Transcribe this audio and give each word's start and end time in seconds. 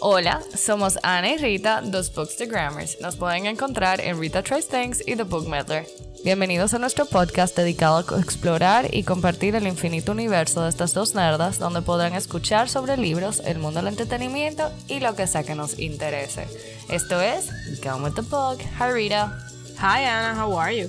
Hola, 0.00 0.40
somos 0.54 0.96
Ana 1.02 1.30
y 1.30 1.38
Rita, 1.38 1.80
dos 1.82 2.14
Bookstagrammers. 2.14 3.00
Nos 3.00 3.16
pueden 3.16 3.46
encontrar 3.46 4.00
en 4.00 4.20
Rita 4.20 4.44
Tries 4.44 4.68
Things 4.68 5.02
y 5.04 5.16
The 5.16 5.24
Book 5.24 5.48
Meddler. 5.48 5.88
Bienvenidos 6.22 6.72
a 6.72 6.78
nuestro 6.78 7.04
podcast 7.04 7.56
dedicado 7.56 7.96
a 7.96 8.20
explorar 8.20 8.94
y 8.94 9.02
compartir 9.02 9.56
el 9.56 9.66
infinito 9.66 10.12
universo 10.12 10.62
de 10.62 10.70
estas 10.70 10.94
dos 10.94 11.16
nerdas, 11.16 11.58
donde 11.58 11.82
podrán 11.82 12.14
escuchar 12.14 12.68
sobre 12.68 12.96
libros, 12.96 13.42
el 13.44 13.58
mundo 13.58 13.80
del 13.80 13.88
entretenimiento 13.88 14.70
y 14.86 15.00
lo 15.00 15.16
que 15.16 15.26
sea 15.26 15.42
que 15.42 15.56
nos 15.56 15.80
interese. 15.80 16.46
Esto 16.88 17.20
es 17.20 17.50
Go 17.82 17.96
with 17.96 18.14
the 18.14 18.22
Book. 18.22 18.60
Hi 18.78 18.92
Rita. 18.92 19.36
Hi 19.80 20.04
Anna, 20.04 20.40
how 20.40 20.56
are 20.60 20.76
you? 20.76 20.88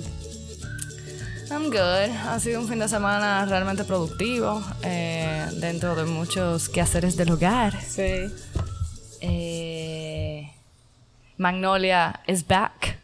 I'm 1.50 1.64
good. 1.64 2.14
Ha 2.28 2.38
sido 2.38 2.60
un 2.60 2.68
fin 2.68 2.78
de 2.78 2.88
semana 2.88 3.44
realmente 3.44 3.82
productivo 3.82 4.62
eh, 4.84 5.48
dentro 5.54 5.96
de 5.96 6.04
muchos 6.04 6.68
quehaceres 6.68 7.16
del 7.16 7.32
hogar. 7.32 7.76
Sí. 7.82 8.30
Eh, 9.20 10.50
Magnolia 11.36 12.20
is 12.26 12.46
back. 12.46 12.98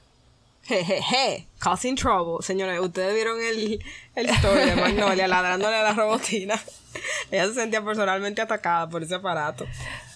Jejeje, 0.67 1.47
causing 1.59 1.95
trouble. 1.97 2.45
Señores, 2.45 2.81
ustedes 2.81 3.15
vieron 3.15 3.41
el, 3.41 3.85
el 4.17 4.31
story 4.31 4.65
de 4.65 4.77
Magnolia 4.77 5.29
ladrándole 5.29 5.77
a 5.77 5.83
la 5.83 5.93
robotina. 5.93 6.61
Ella 7.31 7.47
se 7.47 7.55
sentía 7.55 7.83
personalmente 7.83 8.43
atacada 8.43 8.89
por 8.89 9.03
ese 9.03 9.15
aparato. 9.15 9.65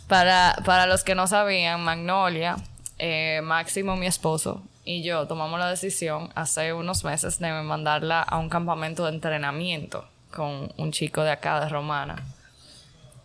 Para, 0.08 0.56
para 0.64 0.86
los 0.86 1.04
que 1.04 1.14
no 1.14 1.28
sabían, 1.28 1.84
Magnolia, 1.84 2.56
eh, 2.98 3.40
Máximo, 3.44 3.94
mi 3.96 4.06
esposo, 4.06 4.62
y 4.84 5.02
yo 5.02 5.28
tomamos 5.28 5.60
la 5.60 5.70
decisión 5.70 6.30
hace 6.34 6.72
unos 6.72 7.04
meses 7.04 7.38
de 7.38 7.52
mandarla 7.62 8.22
a 8.22 8.38
un 8.38 8.48
campamento 8.48 9.04
de 9.04 9.12
entrenamiento 9.12 10.04
con 10.32 10.72
un 10.76 10.90
chico 10.92 11.22
de 11.22 11.30
acá, 11.30 11.60
de 11.60 11.68
Romana. 11.68 12.16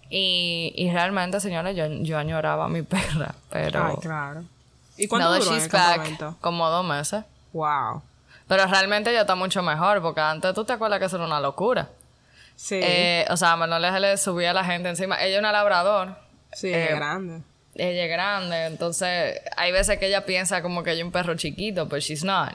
Y, 0.10 0.74
y 0.76 0.92
realmente, 0.92 1.40
señores, 1.40 1.76
yo, 1.76 1.88
yo 1.88 2.18
añoraba 2.18 2.66
a 2.66 2.70
mi 2.70 2.82
perra, 2.84 3.36
pero... 3.50 3.86
Ay, 3.86 3.96
claro. 4.02 4.44
¿Y 4.98 5.08
cuánto 5.08 5.36
en 5.36 5.42
el 5.42 5.48
back, 5.48 5.72
campamento? 5.72 6.38
como 6.40 6.70
dos 6.70 6.86
meses. 6.86 7.24
Wow. 7.54 8.02
Pero 8.48 8.66
realmente 8.68 9.12
ya 9.12 9.22
está 9.22 9.36
mucho 9.36 9.62
mejor, 9.62 10.02
porque 10.02 10.22
antes 10.22 10.54
tú 10.54 10.64
te 10.64 10.74
acuerdas 10.74 11.00
que 11.00 11.06
eso 11.06 11.18
era 11.18 11.26
una 11.26 11.40
locura. 11.40 11.90
Sí. 12.56 12.80
Eh, 12.82 13.26
o 13.30 13.36
sea, 13.36 13.58
se 13.58 14.00
le 14.00 14.18
subía 14.18 14.52
a 14.52 14.54
la 14.54 14.64
gente 14.64 14.88
encima. 14.88 15.22
Ella 15.22 15.36
es 15.36 15.40
una 15.40 15.52
labrador. 15.52 16.16
sí, 16.54 16.70
eh, 16.70 16.92
es 16.92 16.96
grande. 16.96 17.42
Ella 17.76 18.06
es 18.06 18.10
grande, 18.10 18.66
entonces 18.68 19.42
hay 19.58 19.74
veces 19.74 20.00
que 20.00 20.08
ella 20.08 20.26
piensa 20.26 20.62
como 20.62 20.82
que 20.82 20.92
hay 20.92 21.04
un 21.04 21.12
perro 21.12 21.36
chiquito, 21.36 21.90
pero 21.90 22.00
she's 22.00 22.24
not. 22.24 22.54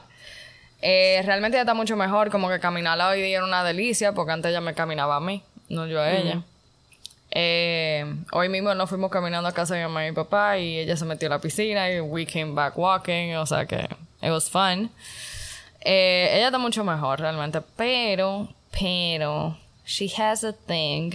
Eh, 0.81 1.21
realmente 1.23 1.57
ella 1.57 1.61
está 1.61 1.75
mucho 1.75 1.95
mejor, 1.95 2.31
como 2.31 2.49
que 2.49 2.59
caminarla 2.59 3.09
hoy 3.09 3.21
día 3.21 3.37
era 3.37 3.45
una 3.45 3.63
delicia, 3.63 4.13
porque 4.13 4.31
antes 4.31 4.49
ella 4.49 4.61
me 4.61 4.73
caminaba 4.73 5.17
a 5.17 5.19
mí, 5.19 5.43
no 5.69 5.85
yo 5.85 6.01
a 6.01 6.11
ella. 6.11 6.41
Eh, 7.33 8.05
hoy 8.33 8.49
mismo 8.49 8.75
nos 8.75 8.89
fuimos 8.89 9.09
caminando 9.09 9.47
a 9.47 9.53
casa 9.53 9.73
de 9.73 9.79
mi 9.79 9.87
mamá 9.87 10.05
y 10.05 10.09
mi 10.09 10.15
papá 10.15 10.57
y 10.57 10.79
ella 10.79 10.97
se 10.97 11.05
metió 11.05 11.27
a 11.27 11.31
la 11.31 11.39
piscina 11.39 11.89
y 11.89 12.01
we 12.01 12.25
came 12.25 12.53
back 12.53 12.77
walking, 12.77 13.35
o 13.35 13.45
sea 13.45 13.65
que 13.65 13.87
it 14.21 14.29
was 14.29 14.49
fun. 14.49 14.91
Eh, 15.79 16.29
ella 16.33 16.47
está 16.47 16.57
mucho 16.57 16.83
mejor 16.83 17.21
realmente, 17.21 17.61
pero, 17.77 18.49
pero, 18.77 19.57
she 19.85 20.11
has 20.17 20.43
a 20.43 20.51
thing. 20.51 21.13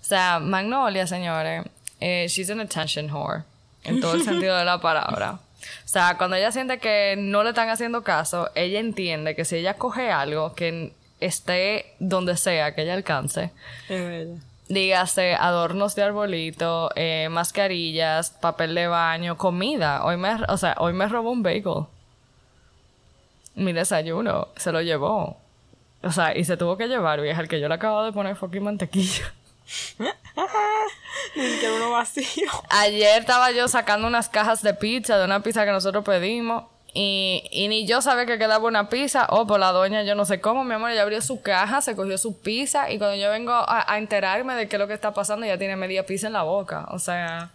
O 0.00 0.04
sea, 0.04 0.38
Magnolia, 0.38 1.06
señores, 1.06 1.64
eh, 2.00 2.26
she's 2.28 2.50
an 2.50 2.60
attention 2.60 3.10
whore, 3.10 3.44
en 3.84 4.00
todo 4.00 4.14
el 4.14 4.22
sentido 4.24 4.56
de 4.56 4.64
la 4.64 4.78
palabra. 4.78 5.40
O 5.84 5.88
sea, 5.88 6.16
cuando 6.18 6.36
ella 6.36 6.52
siente 6.52 6.78
que 6.78 7.16
no 7.18 7.42
le 7.42 7.48
están 7.50 7.70
haciendo 7.70 8.04
caso, 8.04 8.50
ella 8.54 8.78
entiende 8.78 9.34
que 9.34 9.44
si 9.44 9.56
ella 9.56 9.74
coge 9.74 10.12
algo 10.12 10.54
que 10.54 10.92
esté 11.18 11.94
donde 11.98 12.36
sea 12.36 12.74
que 12.74 12.82
ella 12.82 12.94
alcance, 12.94 13.50
Es 13.88 14.06
bella. 14.06 14.40
Dígase 14.68 15.34
adornos 15.34 15.94
de 15.94 16.02
arbolito, 16.02 16.90
eh, 16.96 17.28
mascarillas, 17.30 18.30
papel 18.30 18.74
de 18.74 18.88
baño, 18.88 19.36
comida. 19.36 20.04
Hoy 20.04 20.16
me, 20.16 20.34
o 20.48 20.56
sea, 20.56 20.76
hoy 20.78 20.92
me 20.92 21.08
robó 21.08 21.30
un 21.30 21.42
bagel. 21.42 21.86
Mi 23.54 23.72
desayuno 23.72 24.48
se 24.56 24.72
lo 24.72 24.82
llevó. 24.82 25.38
O 26.02 26.12
sea, 26.12 26.36
y 26.36 26.44
se 26.44 26.56
tuvo 26.56 26.76
que 26.76 26.88
llevar, 26.88 27.20
vieja, 27.20 27.40
el 27.40 27.48
que 27.48 27.60
yo 27.60 27.68
le 27.68 27.74
acabo 27.74 28.04
de 28.04 28.12
poner 28.12 28.36
fucking 28.36 28.62
mantequilla. 28.62 29.32
Uno 31.76 31.90
vacío. 31.90 32.50
Ayer 32.70 33.20
estaba 33.20 33.50
yo 33.50 33.68
sacando 33.68 34.06
unas 34.06 34.28
cajas 34.28 34.62
de 34.62 34.74
pizza 34.74 35.18
de 35.18 35.24
una 35.24 35.42
pizza 35.42 35.64
que 35.64 35.72
nosotros 35.72 36.04
pedimos. 36.04 36.64
Y, 36.98 37.42
y 37.50 37.68
ni 37.68 37.86
yo 37.86 38.00
sabía 38.00 38.24
que 38.24 38.38
quedaba 38.38 38.66
una 38.66 38.88
pizza. 38.88 39.26
Oh, 39.28 39.46
pues 39.46 39.60
la 39.60 39.70
doña, 39.72 40.02
yo 40.02 40.14
no 40.14 40.24
sé 40.24 40.40
cómo, 40.40 40.64
mi 40.64 40.72
amor, 40.72 40.90
ella 40.90 41.02
abrió 41.02 41.20
su 41.20 41.42
caja, 41.42 41.82
se 41.82 41.94
cogió 41.94 42.16
su 42.16 42.40
pizza. 42.40 42.90
Y 42.90 42.96
cuando 42.96 43.16
yo 43.16 43.28
vengo 43.28 43.52
a, 43.52 43.84
a 43.86 43.98
enterarme 43.98 44.54
de 44.54 44.66
qué 44.66 44.76
es 44.76 44.80
lo 44.80 44.88
que 44.88 44.94
está 44.94 45.12
pasando, 45.12 45.44
ya 45.44 45.58
tiene 45.58 45.76
media 45.76 46.06
pizza 46.06 46.26
en 46.26 46.32
la 46.32 46.42
boca. 46.42 46.86
O 46.90 46.98
sea. 46.98 47.50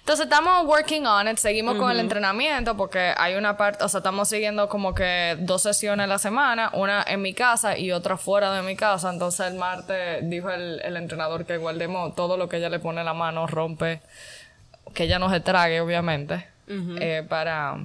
Entonces 0.00 0.24
estamos 0.24 0.66
working 0.66 1.06
on 1.06 1.28
it, 1.28 1.36
seguimos 1.36 1.76
con 1.76 1.90
el 1.90 2.00
entrenamiento 2.00 2.74
porque 2.78 3.12
hay 3.14 3.34
una 3.34 3.58
parte, 3.58 3.84
o 3.84 3.88
sea, 3.90 3.98
estamos 3.98 4.26
siguiendo 4.28 4.66
como 4.66 4.94
que 4.94 5.36
dos 5.40 5.60
sesiones 5.62 6.04
a 6.04 6.06
la 6.06 6.18
semana, 6.18 6.70
una 6.72 7.04
en 7.06 7.20
mi 7.20 7.34
casa 7.34 7.76
y 7.76 7.92
otra 7.92 8.16
fuera 8.16 8.50
de 8.54 8.62
mi 8.62 8.74
casa. 8.74 9.10
Entonces 9.10 9.46
el 9.46 9.58
martes 9.58 10.20
dijo 10.22 10.48
el, 10.48 10.80
el 10.82 10.96
entrenador 10.96 11.44
que 11.44 11.58
guardemos 11.58 12.14
todo 12.14 12.38
lo 12.38 12.48
que 12.48 12.56
ella 12.56 12.70
le 12.70 12.78
pone 12.78 13.00
en 13.00 13.04
la 13.04 13.12
mano, 13.12 13.46
rompe, 13.46 14.00
que 14.94 15.04
ella 15.04 15.18
no 15.18 15.28
se 15.28 15.40
trague, 15.40 15.78
obviamente, 15.82 16.46
eh, 16.68 17.22
para, 17.28 17.76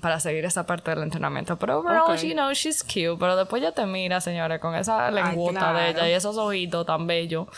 para 0.00 0.20
seguir 0.20 0.44
esa 0.44 0.64
parte 0.66 0.90
del 0.90 1.02
entrenamiento. 1.02 1.56
Pero 1.58 1.80
overall, 1.80 2.10
Ok. 2.12 2.22
you 2.22 2.32
know, 2.32 2.52
she's 2.52 2.82
cute, 2.82 3.16
pero 3.18 3.36
después 3.36 3.62
ya 3.62 3.72
te 3.72 3.84
mira, 3.86 4.20
señores, 4.20 4.60
con 4.60 4.74
esa 4.74 5.10
lengüota 5.10 5.72
de 5.72 5.92
claro. 5.92 5.98
ella 6.06 6.08
y 6.08 6.12
esos 6.12 6.36
ojitos 6.36 6.86
tan 6.86 7.06
bellos. 7.06 7.48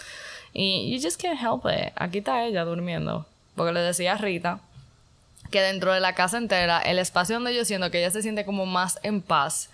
Y 0.52 0.90
you 0.94 1.00
just 1.02 1.20
can't 1.20 1.40
help 1.40 1.64
it. 1.66 1.92
Aquí 1.96 2.18
está 2.18 2.44
ella 2.44 2.64
durmiendo. 2.64 3.26
Porque 3.54 3.72
le 3.72 3.80
decía 3.80 4.14
a 4.14 4.16
Rita 4.16 4.60
que 5.50 5.60
dentro 5.60 5.92
de 5.92 6.00
la 6.00 6.14
casa 6.14 6.38
entera, 6.38 6.80
el 6.80 6.98
espacio 6.98 7.36
donde 7.36 7.54
yo 7.54 7.64
siento 7.64 7.90
que 7.90 7.98
ella 7.98 8.10
se 8.10 8.22
siente 8.22 8.44
como 8.44 8.66
más 8.66 8.98
en 9.02 9.20
paz, 9.20 9.68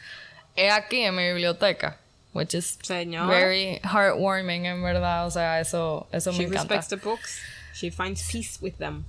es 0.56 0.72
aquí 0.72 1.03
en 1.03 1.15
mi 1.16 1.26
biblioteca. 1.28 1.99
Which 2.32 2.53
is 2.55 2.78
Señor. 2.82 3.28
very 3.28 3.81
heartwarming, 3.82 4.66
en 4.66 4.82
verdad. 4.82 5.26
O 5.26 5.31
sea, 5.31 5.60
eso, 5.60 6.06
eso 6.12 6.32
me 6.32 6.38
She 6.38 6.44
encanta. 6.44 6.75
respects 6.75 6.88
the 6.88 6.97
books. 6.97 7.41
She 7.75 7.91
finds 7.91 8.31
peace 8.31 8.59
with 8.60 8.75
them. 8.78 9.05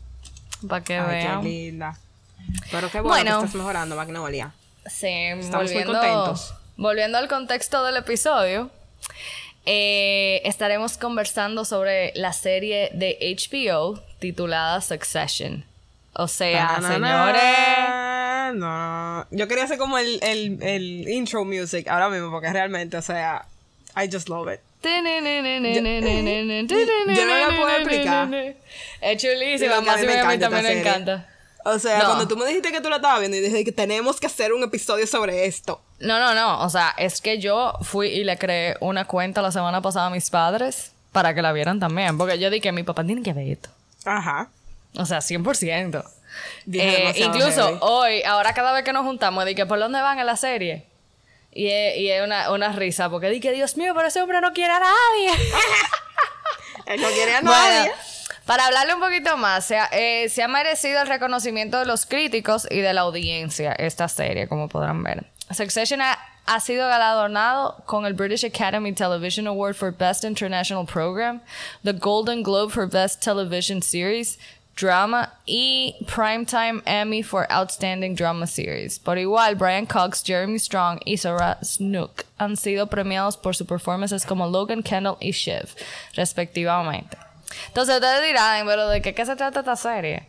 Para 0.67 0.83
que 0.83 0.97
Ay, 0.97 1.05
qué 1.21 1.27
vean. 1.27 1.43
linda. 1.43 1.97
Pero 2.71 2.89
qué 2.91 2.99
bueno, 3.01 3.09
Bueno. 3.09 3.39
que 3.39 3.45
estás 3.45 3.55
mejorando, 3.55 3.95
Magnolia. 3.95 4.51
Sí, 4.85 5.07
Estamos 5.07 5.45
muy 5.47 5.55
volviendo, 5.83 5.93
contentos. 5.93 6.53
volviendo 6.77 7.17
al 7.17 7.27
contexto 7.27 7.83
del 7.83 7.97
episodio, 7.97 8.69
eh, 9.65 10.41
estaremos 10.45 10.97
conversando 10.97 11.65
sobre 11.65 12.13
la 12.15 12.31
serie 12.33 12.89
de 12.93 13.17
HBO 13.21 14.01
titulada 14.19 14.79
Succession. 14.81 15.65
O 16.13 16.27
sea, 16.27 16.79
señores. 16.81 16.99
Na, 16.99 18.51
No. 18.55 19.27
Yo 19.31 19.47
quería 19.47 19.65
hacer 19.65 19.77
como 19.77 19.97
el, 19.97 20.19
el, 20.23 20.57
el 20.63 21.07
intro 21.09 21.43
music 21.45 21.87
ahora 21.89 22.09
mismo, 22.09 22.31
porque 22.31 22.51
realmente, 22.51 22.95
o 22.97 23.01
sea, 23.01 23.45
I 23.95 24.09
just 24.11 24.29
love 24.29 24.47
it. 24.53 24.61
Yo 24.83 24.91
no 27.25 27.37
la 27.37 27.55
puedo 27.55 27.69
explicar. 27.77 28.29
Es 29.01 29.21
chulísimo, 29.21 29.81
madre 29.81 30.07
me 30.07 30.13
encanta 30.19 30.49
también 30.49 30.63
me 30.75 30.79
encanta. 30.81 31.27
O 31.69 31.79
sea, 31.79 31.99
No. 31.99 32.05
cuando 32.05 32.27
tú 32.27 32.37
me 32.37 32.45
dijiste 32.45 32.71
que 32.71 32.79
tú 32.79 32.89
la 32.89 32.95
estabas 32.97 33.19
viendo 33.19 33.35
y 33.37 33.41
dije 33.41 33.65
que 33.65 33.71
tenemos 33.71 34.19
que 34.19 34.27
hacer 34.27 34.53
un 34.53 34.63
episodio 34.63 35.05
sobre 35.05 35.45
esto. 35.45 35.81
No, 35.99 36.17
no, 36.19 36.33
no. 36.33 36.61
O 36.63 36.69
sea, 36.69 36.93
es 36.97 37.19
que 37.21 37.39
yo 37.39 37.73
fui 37.81 38.07
y 38.07 38.23
le 38.23 38.37
creé 38.37 38.77
una 38.79 39.05
cuenta 39.05 39.41
la 39.41 39.51
semana 39.51 39.81
pasada 39.81 40.05
a 40.05 40.09
mis 40.09 40.29
padres 40.29 40.91
para 41.11 41.33
que 41.35 41.41
la 41.41 41.51
vieran 41.51 41.79
también. 41.79 42.17
Porque 42.17 42.39
yo 42.39 42.49
dije 42.49 42.61
que 42.61 42.71
mi 42.71 42.83
papá 42.83 43.03
tiene 43.03 43.21
que 43.21 43.33
ver 43.33 43.47
esto. 43.49 43.69
Ajá. 44.05 44.49
O 44.95 45.05
sea, 45.05 45.19
100%. 45.19 46.03
Bien, 46.65 46.87
Eh, 46.89 47.13
incluso 47.17 47.65
heavy. 47.65 47.77
hoy, 47.81 48.23
ahora 48.23 48.53
cada 48.53 48.71
vez 48.71 48.83
que 48.85 48.93
nos 48.93 49.03
juntamos, 49.03 49.43
dije, 49.45 49.65
¿por 49.65 49.79
dónde 49.79 49.99
van 50.01 50.19
en 50.19 50.25
la 50.25 50.35
serie? 50.37 50.85
Y 51.51 51.67
es, 51.67 51.97
y 51.97 52.09
es 52.11 52.23
una, 52.23 52.51
una 52.51 52.71
risa, 52.71 53.09
porque 53.09 53.29
dije, 53.29 53.51
Dios 53.51 53.75
mío, 53.77 53.93
pero 53.95 54.07
ese 54.07 54.21
hombre 54.21 54.39
no 54.39 54.53
quiere 54.53 54.71
a 54.71 54.79
nadie. 54.79 55.31
Él 56.85 57.01
no 57.01 57.07
quiere 57.09 57.35
a 57.35 57.41
nadie. 57.41 57.79
Bueno, 57.79 57.93
para 58.47 58.65
hablarle 58.65 58.95
un 58.95 59.01
poquito 59.01 59.37
más, 59.37 59.65
se 59.65 59.77
ha, 59.77 59.89
eh, 59.91 60.29
se 60.29 60.41
ha 60.41 60.47
merecido 60.47 61.01
el 61.01 61.07
reconocimiento 61.07 61.77
de 61.77 61.85
los 61.85 62.05
críticos 62.05 62.65
y 62.71 62.79
de 62.79 62.93
la 62.93 63.01
audiencia 63.01 63.73
esta 63.73 64.07
serie, 64.07 64.47
como 64.47 64.69
podrán 64.69 65.03
ver. 65.03 65.25
Succession 65.51 66.01
ha, 66.01 66.17
ha 66.45 66.59
sido 66.61 66.87
galardonado 66.87 67.83
con 67.85 68.05
el 68.05 68.13
British 68.13 68.45
Academy 68.45 68.93
Television 68.93 69.47
Award 69.47 69.75
for 69.75 69.91
Best 69.91 70.23
International 70.23 70.85
Program, 70.85 71.41
the 71.83 71.91
Golden 71.91 72.41
Globe 72.41 72.71
for 72.71 72.87
Best 72.89 73.21
Television 73.21 73.81
Series, 73.81 74.39
Drama 74.77 75.33
y 75.45 75.95
Primetime 76.05 76.81
Emmy 76.85 77.23
for 77.23 77.47
Outstanding 77.49 78.15
Drama 78.15 78.47
Series. 78.47 78.97
Por 78.97 79.17
igual, 79.17 79.55
Brian 79.55 79.85
Cox, 79.85 80.23
Jeremy 80.23 80.59
Strong 80.59 80.99
y 81.05 81.17
Sarah 81.17 81.57
Snook 81.63 82.25
han 82.39 82.55
sido 82.55 82.87
premiados 82.87 83.35
por 83.35 83.55
sus 83.55 83.67
performances 83.67 84.25
como 84.25 84.47
Logan 84.47 84.83
Kendall 84.83 85.17
y 85.19 85.31
Shiv, 85.31 85.75
respectivamente. 86.15 87.17
Entonces 87.67 87.95
ustedes 87.95 88.25
dirán, 88.25 88.65
pero 88.65 88.87
¿de 88.87 89.01
qué, 89.01 89.25
se 89.25 89.35
trata 89.35 89.59
esta 89.59 89.75
serie? 89.75 90.27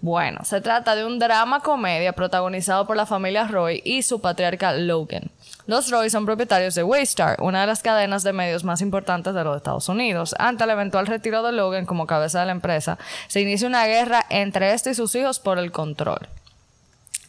Bueno, 0.00 0.44
se 0.44 0.60
trata 0.60 0.94
de 0.94 1.04
un 1.04 1.18
drama 1.18 1.60
comedia 1.60 2.12
protagonizado 2.12 2.86
por 2.86 2.96
la 2.96 3.06
familia 3.06 3.48
Roy 3.48 3.82
y 3.84 4.02
su 4.02 4.20
patriarca 4.20 4.72
Logan. 4.72 5.30
Los 5.66 5.90
Roy 5.90 6.08
son 6.08 6.24
propietarios 6.24 6.74
de 6.74 6.82
Waystar, 6.84 7.40
una 7.42 7.62
de 7.62 7.66
las 7.66 7.82
cadenas 7.82 8.22
de 8.22 8.32
medios 8.32 8.64
más 8.64 8.80
importantes 8.80 9.34
de 9.34 9.44
los 9.44 9.56
Estados 9.56 9.88
Unidos. 9.88 10.34
Ante 10.38 10.64
el 10.64 10.70
eventual 10.70 11.06
retiro 11.06 11.42
de 11.42 11.52
Logan 11.52 11.84
como 11.84 12.06
cabeza 12.06 12.40
de 12.40 12.46
la 12.46 12.52
empresa, 12.52 12.96
se 13.26 13.40
inicia 13.40 13.66
una 13.66 13.86
guerra 13.86 14.24
entre 14.30 14.72
este 14.72 14.90
y 14.90 14.94
sus 14.94 15.14
hijos 15.14 15.40
por 15.40 15.58
el 15.58 15.72
control. 15.72 16.28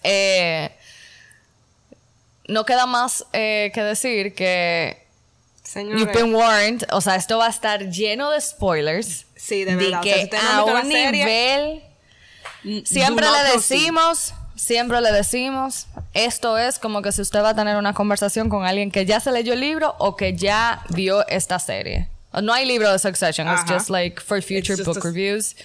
Eh, 0.04 0.72
no 2.48 2.66
queda 2.66 2.86
más 2.86 3.26
eh, 3.34 3.72
que 3.74 3.84
decir 3.84 4.34
que 4.34 5.09
Señores, 5.72 6.02
You've 6.02 6.14
been 6.14 6.34
warned. 6.34 6.84
O 6.92 7.00
sea, 7.00 7.16
esto 7.16 7.38
va 7.38 7.46
a 7.46 7.50
estar 7.50 7.90
lleno 7.92 8.32
de 8.32 8.42
spoilers. 8.42 9.26
Sí, 9.36 9.66
de 9.66 9.76
verdad. 9.76 10.00
O 10.00 10.04
sea, 10.04 10.14
que 10.16 10.22
si 10.24 10.46
no 10.46 10.78
a 10.78 10.82
un 10.82 10.90
nivel. 10.90 11.84
Siempre 12.86 13.28
le 13.30 13.52
decimos, 13.54 14.34
siempre 14.56 15.00
le 15.00 15.12
decimos, 15.12 15.86
esto 16.14 16.58
es 16.58 16.80
como 16.80 17.02
que 17.02 17.12
si 17.12 17.22
usted 17.22 17.42
va 17.44 17.50
a 17.50 17.56
tener 17.56 17.78
una 17.78 17.94
conversación 17.94 18.50
con 18.50 18.66
alguien 18.66 18.90
que 18.92 19.06
ya 19.06 19.20
se 19.20 19.32
leyó 19.32 19.54
el 19.54 19.60
libro 19.60 19.96
o 20.00 20.16
que 20.16 20.36
ya 20.36 20.84
vio 20.90 21.26
esta 21.28 21.60
serie. 21.60 22.10
No 22.34 22.52
hay 22.54 22.66
libro 22.66 22.92
de 22.92 23.00
Succession, 23.00 23.48
it's 23.48 23.62
Ajá. 23.62 23.74
just 23.76 23.90
like 23.90 24.20
for 24.22 24.42
future 24.42 24.82
book 24.84 24.98
a- 24.98 25.02
reviews. 25.02 25.56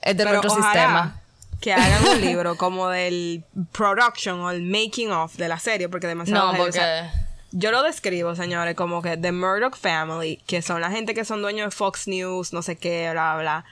Es 0.00 0.16
de 0.16 0.24
Pero 0.24 0.40
ojalá 0.40 0.54
sistema. 0.54 1.20
Que 1.60 1.72
hagan 1.74 2.08
un 2.08 2.20
libro 2.24 2.56
como 2.56 2.88
del 2.88 3.44
production 3.72 4.40
o 4.40 4.50
el 4.50 4.62
making 4.62 5.10
of 5.10 5.36
de 5.36 5.48
la 5.48 5.58
serie, 5.58 5.88
porque 5.88 6.06
demasiado. 6.06 6.46
No, 6.46 6.52
heavy, 6.52 6.60
o 6.60 6.64
porque. 6.64 6.78
sea, 6.78 7.27
yo 7.52 7.70
lo 7.70 7.82
describo, 7.82 8.34
señores, 8.34 8.74
como 8.74 9.02
que 9.02 9.16
The 9.16 9.32
Murdoch 9.32 9.76
Family, 9.76 10.42
que 10.46 10.62
son 10.62 10.80
la 10.80 10.90
gente 10.90 11.14
que 11.14 11.24
son 11.24 11.42
dueños 11.42 11.66
de 11.66 11.76
Fox 11.76 12.06
News, 12.06 12.52
no 12.52 12.62
sé 12.62 12.76
qué, 12.76 13.10
bla, 13.12 13.36
bla, 13.38 13.64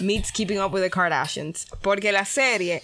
meets 0.00 0.32
Keeping 0.32 0.60
Up 0.60 0.72
with 0.72 0.82
the 0.82 0.90
Kardashians. 0.90 1.66
Porque 1.80 2.12
la 2.12 2.24
serie, 2.24 2.82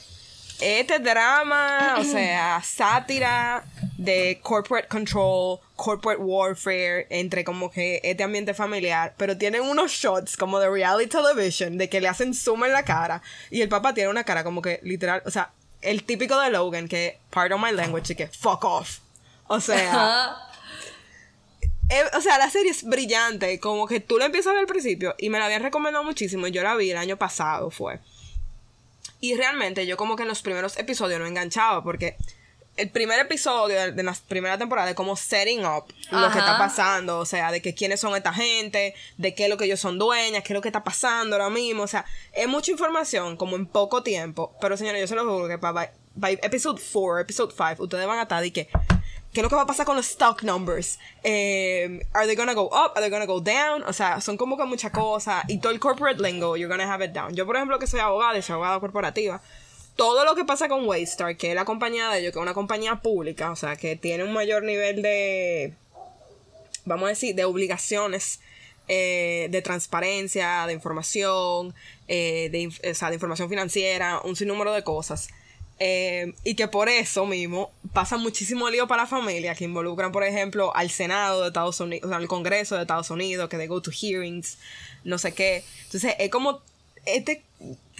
este 0.60 0.98
drama, 0.98 1.96
o 1.98 2.04
sea, 2.04 2.62
sátira 2.62 3.64
de 3.98 4.40
corporate 4.42 4.88
control, 4.88 5.60
corporate 5.76 6.20
warfare, 6.20 7.06
entre 7.10 7.44
como 7.44 7.70
que 7.70 8.00
este 8.02 8.22
ambiente 8.22 8.54
familiar, 8.54 9.14
pero 9.16 9.36
tienen 9.36 9.62
unos 9.62 9.92
shots 9.92 10.36
como 10.36 10.58
de 10.60 10.70
reality 10.70 11.10
television, 11.10 11.78
de 11.78 11.88
que 11.88 12.00
le 12.00 12.08
hacen 12.08 12.32
zoom 12.32 12.64
en 12.64 12.72
la 12.72 12.84
cara, 12.84 13.22
y 13.50 13.60
el 13.60 13.68
papá 13.68 13.92
tiene 13.92 14.08
una 14.10 14.24
cara 14.24 14.44
como 14.44 14.62
que 14.62 14.80
literal, 14.82 15.22
o 15.26 15.30
sea, 15.30 15.52
el 15.82 16.04
típico 16.04 16.40
de 16.40 16.50
Logan, 16.50 16.88
que, 16.88 17.18
pardon 17.30 17.60
my 17.60 17.72
language, 17.72 18.12
y 18.12 18.16
que 18.16 18.28
fuck 18.28 18.64
off. 18.64 18.98
O 19.48 19.60
sea, 19.60 20.36
eh, 21.88 22.02
o 22.16 22.20
sea, 22.20 22.38
la 22.38 22.50
serie 22.50 22.70
es 22.70 22.84
brillante, 22.84 23.58
como 23.60 23.86
que 23.86 24.00
tú 24.00 24.18
la 24.18 24.26
empiezas 24.26 24.50
a 24.50 24.52
ver 24.52 24.60
al 24.60 24.66
principio 24.66 25.14
y 25.18 25.30
me 25.30 25.38
la 25.38 25.46
habían 25.46 25.62
recomendado 25.62 26.04
muchísimo 26.04 26.46
y 26.46 26.52
yo 26.52 26.62
la 26.62 26.76
vi 26.76 26.90
el 26.90 26.98
año 26.98 27.16
pasado 27.16 27.70
fue. 27.70 27.98
Y 29.20 29.34
realmente 29.34 29.86
yo 29.86 29.96
como 29.96 30.14
que 30.14 30.22
en 30.22 30.28
los 30.28 30.42
primeros 30.42 30.76
episodios 30.78 31.18
no 31.18 31.26
enganchaba 31.26 31.82
porque 31.82 32.16
el 32.76 32.90
primer 32.90 33.18
episodio 33.18 33.76
de, 33.76 33.92
de 33.92 34.02
la 34.02 34.14
primera 34.28 34.56
temporada 34.56 34.90
es 34.90 34.94
como 34.94 35.16
setting 35.16 35.64
up 35.66 35.86
lo 36.12 36.30
que 36.30 36.38
está 36.38 36.56
pasando, 36.58 37.18
o 37.18 37.26
sea, 37.26 37.50
de 37.50 37.60
que 37.60 37.74
quiénes 37.74 38.00
son 38.00 38.14
esta 38.14 38.32
gente, 38.32 38.94
de 39.16 39.34
qué 39.34 39.44
es 39.44 39.50
lo 39.50 39.56
que 39.56 39.64
ellos 39.64 39.80
son 39.80 39.98
dueñas, 39.98 40.44
qué 40.44 40.52
es 40.52 40.54
lo 40.54 40.62
que 40.62 40.68
está 40.68 40.84
pasando 40.84 41.34
ahora 41.34 41.50
mismo, 41.50 41.82
o 41.82 41.88
sea, 41.88 42.04
es 42.32 42.46
mucha 42.46 42.70
información 42.70 43.36
como 43.36 43.56
en 43.56 43.66
poco 43.66 44.04
tiempo, 44.04 44.54
pero 44.60 44.76
señores, 44.76 45.00
yo 45.00 45.06
se 45.08 45.16
lo 45.16 45.24
juro 45.24 45.48
que 45.48 45.58
para 45.58 45.72
by, 45.72 45.90
by 46.14 46.38
episode 46.42 46.80
4, 46.80 47.18
episode 47.18 47.52
5, 47.52 47.82
ustedes 47.82 48.06
van 48.06 48.20
a 48.20 48.22
estar 48.22 48.44
y 48.44 48.52
que 48.52 48.68
¿Qué 49.32 49.40
es 49.40 49.42
lo 49.42 49.50
que 49.50 49.56
va 49.56 49.62
a 49.62 49.66
pasar 49.66 49.84
con 49.84 49.96
los 49.96 50.08
stock 50.08 50.42
numbers? 50.42 50.98
Eh, 51.22 52.00
¿Are 52.14 52.26
they 52.26 52.34
gonna 52.34 52.54
go 52.54 52.66
up? 52.66 52.92
¿Are 52.94 53.00
they 53.00 53.10
gonna 53.10 53.26
go 53.26 53.40
down? 53.40 53.82
O 53.82 53.92
sea, 53.92 54.20
son 54.20 54.36
como 54.36 54.56
que 54.56 54.64
muchas 54.64 54.90
cosas. 54.90 55.44
Y 55.48 55.58
todo 55.58 55.72
el 55.72 55.80
corporate 55.80 56.22
lingo, 56.22 56.56
you're 56.56 56.74
gonna 56.74 56.90
have 56.90 57.04
it 57.04 57.12
down. 57.12 57.34
Yo, 57.34 57.44
por 57.44 57.56
ejemplo, 57.56 57.78
que 57.78 57.86
soy 57.86 58.00
abogada 58.00 58.38
y 58.38 58.42
soy 58.42 58.54
abogada 58.54 58.80
corporativa, 58.80 59.42
todo 59.96 60.24
lo 60.24 60.34
que 60.34 60.44
pasa 60.44 60.68
con 60.68 60.86
Waystar, 60.86 61.36
que 61.36 61.50
es 61.50 61.54
la 61.54 61.64
compañía 61.64 62.08
de 62.08 62.20
ellos, 62.20 62.32
que 62.32 62.38
es 62.38 62.42
una 62.42 62.54
compañía 62.54 63.02
pública, 63.02 63.50
o 63.50 63.56
sea, 63.56 63.76
que 63.76 63.96
tiene 63.96 64.24
un 64.24 64.32
mayor 64.32 64.62
nivel 64.62 65.02
de, 65.02 65.74
vamos 66.84 67.06
a 67.06 67.08
decir, 67.08 67.34
de 67.34 67.44
obligaciones 67.44 68.40
eh, 68.90 69.48
de 69.50 69.60
transparencia, 69.60 70.66
de 70.66 70.72
información, 70.72 71.74
eh, 72.06 72.48
de, 72.50 72.90
o 72.90 72.94
sea, 72.94 73.08
de 73.08 73.16
información 73.16 73.50
financiera, 73.50 74.20
un 74.24 74.34
sinnúmero 74.36 74.72
de 74.72 74.82
cosas. 74.82 75.28
Eh, 75.80 76.32
y 76.42 76.54
que 76.56 76.66
por 76.66 76.88
eso 76.88 77.24
mismo 77.24 77.70
pasa 77.92 78.16
muchísimo 78.16 78.68
lío 78.68 78.88
para 78.88 79.02
la 79.04 79.08
familia 79.08 79.54
que 79.54 79.64
involucran, 79.64 80.10
por 80.10 80.24
ejemplo, 80.24 80.74
al 80.74 80.90
Senado 80.90 81.42
de 81.42 81.48
Estados 81.48 81.78
Unidos, 81.78 82.06
o 82.06 82.08
sea, 82.08 82.16
al 82.18 82.26
Congreso 82.26 82.74
de 82.74 82.82
Estados 82.82 83.10
Unidos, 83.10 83.48
que 83.48 83.56
they 83.58 83.68
go 83.68 83.80
to 83.80 83.92
hearings, 83.92 84.58
no 85.04 85.18
sé 85.18 85.32
qué. 85.34 85.62
Entonces, 85.84 86.14
es 86.18 86.30
como 86.30 86.60
este 87.06 87.42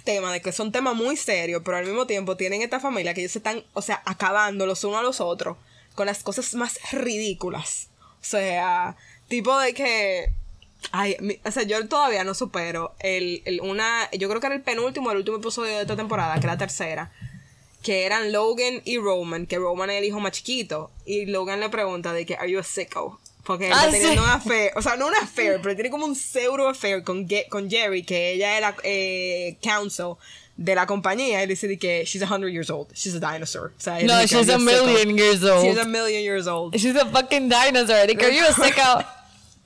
tema 0.03 0.33
de 0.33 0.41
que 0.41 0.51
son 0.51 0.71
temas 0.73 0.95
muy 0.95 1.15
serios, 1.15 1.61
pero 1.63 1.77
al 1.77 1.85
mismo 1.85 2.05
tiempo 2.05 2.35
tienen 2.35 2.61
esta 2.61 2.79
familia 2.81 3.13
que 3.13 3.21
ellos 3.21 3.35
están, 3.35 3.63
o 3.73 3.81
sea, 3.81 4.01
acabando 4.05 4.65
los 4.65 4.83
unos 4.83 4.99
a 4.99 5.03
los 5.03 5.21
otros 5.21 5.55
con 5.95 6.05
las 6.05 6.21
cosas 6.21 6.53
más 6.55 6.79
ridículas. 6.91 7.87
O 8.21 8.25
sea, 8.25 8.97
tipo 9.29 9.57
de 9.57 9.73
que 9.73 10.33
Ay, 10.93 11.17
mi- 11.19 11.37
o 11.43 11.51
sea, 11.51 11.63
yo 11.63 11.85
todavía 11.89 12.23
no 12.23 12.33
supero 12.33 12.95
el, 12.99 13.41
el 13.43 13.59
una, 13.59 14.09
yo 14.13 14.29
creo 14.29 14.39
que 14.39 14.47
era 14.47 14.55
el 14.55 14.61
penúltimo, 14.61 15.11
el 15.11 15.17
último 15.17 15.35
episodio 15.37 15.75
de 15.75 15.81
esta 15.81 15.97
temporada, 15.97 16.33
que 16.35 16.39
era 16.45 16.53
la 16.53 16.57
tercera, 16.57 17.11
que 17.83 18.05
eran 18.05 18.31
Logan 18.31 18.81
y 18.85 18.97
Roman, 18.97 19.45
que 19.45 19.57
Roman 19.57 19.89
es 19.89 19.97
el 19.99 20.05
hijo 20.05 20.19
más 20.19 20.31
chiquito, 20.33 20.91
y 21.05 21.25
Logan 21.25 21.59
le 21.59 21.69
pregunta 21.69 22.13
de 22.13 22.25
que, 22.25 22.35
¿Are 22.35 22.49
you 22.51 22.59
a 22.59 22.63
sicko? 22.63 23.19
Porque 23.45 23.67
él 23.67 23.73
Ah, 23.73 23.85
está 23.85 23.91
teniendo 23.91 24.21
sí. 24.21 24.27
un 24.27 24.35
affair, 24.35 24.71
o 24.75 24.81
sea, 24.81 24.95
no 24.95 25.07
un 25.07 25.15
affair, 25.21 25.59
pero 25.63 25.73
tiene 25.75 25.89
como 25.89 26.05
un 26.05 26.15
pseudo 26.15 26.67
affair 26.67 27.03
con, 27.03 27.27
Ge- 27.27 27.47
con 27.49 27.69
Jerry, 27.69 28.03
que 28.03 28.33
ella 28.33 28.57
era 28.57 28.75
eh, 28.83 29.57
counsel 29.63 30.15
de 30.57 30.75
la 30.75 30.85
compañía, 30.85 31.41
y 31.41 31.47
dice 31.47 31.67
de 31.69 31.79
que 31.79 32.03
she's 32.05 32.21
a 32.21 32.27
hundred 32.27 32.51
years 32.51 32.69
old, 32.69 32.87
she's 32.93 33.15
a 33.15 33.19
dinosaur. 33.19 33.71
O 33.77 33.81
sea, 33.81 33.93
No, 34.03 34.21
she's 34.23 34.33
"Are 34.33 34.41
a 34.53 34.57
sicko?" 34.57 34.59
million 34.59 35.17
years 35.17 35.41
old. 35.43 35.63
She's 35.65 35.77
a 35.77 35.85
million 35.85 36.21
years 36.21 36.47
old. 36.47 36.75
She's 36.75 36.95
a 36.97 37.05
fucking 37.05 37.47
dinosaur. 37.49 38.05
Like, 38.05 38.21
are 38.23 38.31
you 38.31 38.43
a 38.45 38.51
sicko? 38.51 39.05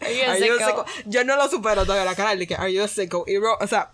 Are 0.02 0.12
you 0.12 0.22
a 0.22 0.32
Are 0.32 0.38
you 0.40 0.54
a 0.54 0.58
sicko? 0.60 0.86
sicko? 0.86 0.86
Yo 1.08 1.24
no 1.24 1.36
lo 1.36 1.50
supero 1.50 1.84
todavía 1.86 2.06
la 2.06 2.14
cara 2.16 2.36
de 2.36 2.46
que 2.46 2.56
Are 2.56 2.72
you 2.72 2.84
a 2.84 2.88
sicko? 2.88 3.24
Y 3.28 3.38
Ro- 3.38 3.58
o 3.60 3.68
sea, 3.68 3.90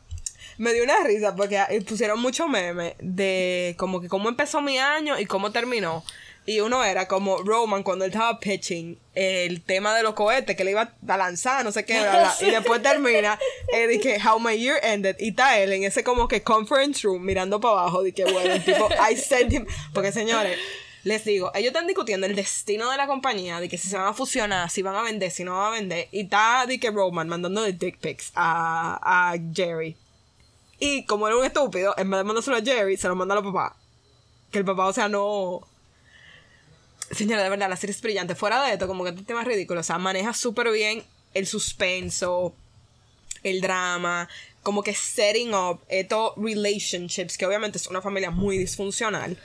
me 0.59 0.73
dio 0.73 0.83
una 0.83 0.99
risa 1.03 1.35
porque 1.35 1.57
pusieron 1.87 2.19
mucho 2.19 2.47
meme 2.47 2.95
de 2.99 3.75
como 3.77 4.01
que 4.01 4.09
cómo 4.09 4.27
empezó 4.27 4.61
mi 4.61 4.77
año 4.77 5.17
y 5.17 5.25
cómo 5.25 5.51
terminó. 5.51 6.03
Y 6.45 6.59
uno 6.59 6.83
era 6.83 7.07
como 7.07 7.37
Roman 7.37 7.81
cuando 7.81 8.03
él 8.05 8.11
estaba 8.11 8.39
pitching 8.39 8.99
el 9.15 9.61
tema 9.61 9.95
de 9.95 10.03
los 10.03 10.15
cohetes 10.15 10.57
que 10.57 10.63
le 10.65 10.71
iba 10.71 10.93
a 11.07 11.17
lanzar, 11.17 11.63
no 11.63 11.71
sé 11.71 11.85
qué, 11.85 11.99
bla, 12.01 12.11
bla, 12.11 12.35
y 12.47 12.51
después 12.51 12.81
termina 12.81 13.39
eh, 13.73 13.87
de 13.87 13.99
que 14.01 14.17
How 14.17 14.39
My 14.39 14.57
Year 14.57 14.79
Ended 14.83 15.15
y 15.19 15.29
está 15.29 15.59
él 15.59 15.71
en 15.71 15.83
ese 15.83 16.03
como 16.03 16.27
que 16.27 16.43
conference 16.43 17.07
room 17.07 17.23
mirando 17.23 17.61
para 17.61 17.79
abajo 17.81 18.03
de 18.03 18.11
que 18.11 18.25
bueno, 18.25 18.53
el 18.53 18.63
tipo 18.63 18.89
I 19.09 19.15
sent 19.15 19.53
him 19.53 19.65
porque 19.93 20.11
señores, 20.11 20.57
les 21.05 21.23
digo, 21.23 21.51
ellos 21.55 21.67
están 21.67 21.87
discutiendo 21.87 22.27
el 22.27 22.35
destino 22.35 22.91
de 22.91 22.97
la 22.97 23.07
compañía, 23.07 23.61
de 23.61 23.69
que 23.69 23.77
si 23.77 23.87
se 23.87 23.97
van 23.97 24.07
a 24.07 24.13
fusionar, 24.13 24.69
si 24.69 24.81
van 24.81 24.95
a 24.95 25.03
vender, 25.03 25.31
si 25.31 25.45
no 25.45 25.57
van 25.57 25.67
a 25.67 25.75
vender, 25.75 26.09
y 26.11 26.21
está 26.21 26.65
de 26.67 26.79
que 26.79 26.91
Roman 26.91 27.29
mandando 27.29 27.61
de 27.61 27.71
dick 27.71 27.97
pics 27.99 28.33
a, 28.35 28.99
a 29.31 29.37
Jerry. 29.53 29.95
Y 30.79 31.05
como 31.05 31.27
era 31.27 31.37
un 31.37 31.45
estúpido, 31.45 31.93
en 31.97 32.09
vez 32.09 32.19
de 32.19 32.23
mandárselo 32.23 32.57
a 32.57 32.61
Jerry, 32.61 32.97
se 32.97 33.07
lo 33.07 33.15
manda 33.15 33.33
a 33.35 33.41
los 33.41 33.53
papás. 33.53 33.73
Que 34.51 34.59
el 34.59 34.65
papá, 34.65 34.87
o 34.87 34.93
sea, 34.93 35.07
no. 35.09 35.61
Señora, 37.11 37.43
de 37.43 37.49
verdad, 37.49 37.69
la 37.69 37.75
serie 37.75 37.95
es 37.95 38.01
brillante. 38.01 38.35
Fuera 38.35 38.63
de 38.63 38.73
esto, 38.73 38.87
como 38.87 39.03
que 39.03 39.09
este 39.09 39.23
tema 39.23 39.41
es 39.41 39.47
ridículo. 39.47 39.81
O 39.81 39.83
sea, 39.83 39.97
maneja 39.97 40.33
súper 40.33 40.71
bien 40.71 41.03
el 41.33 41.47
suspenso, 41.47 42.53
el 43.43 43.61
drama, 43.61 44.29
como 44.63 44.83
que 44.83 44.93
setting 44.93 45.53
up 45.53 45.81
estos 45.89 46.33
relationships, 46.37 47.37
que 47.37 47.45
obviamente 47.45 47.77
es 47.77 47.87
una 47.87 48.01
familia 48.01 48.31
muy 48.31 48.57
disfuncional. 48.57 49.37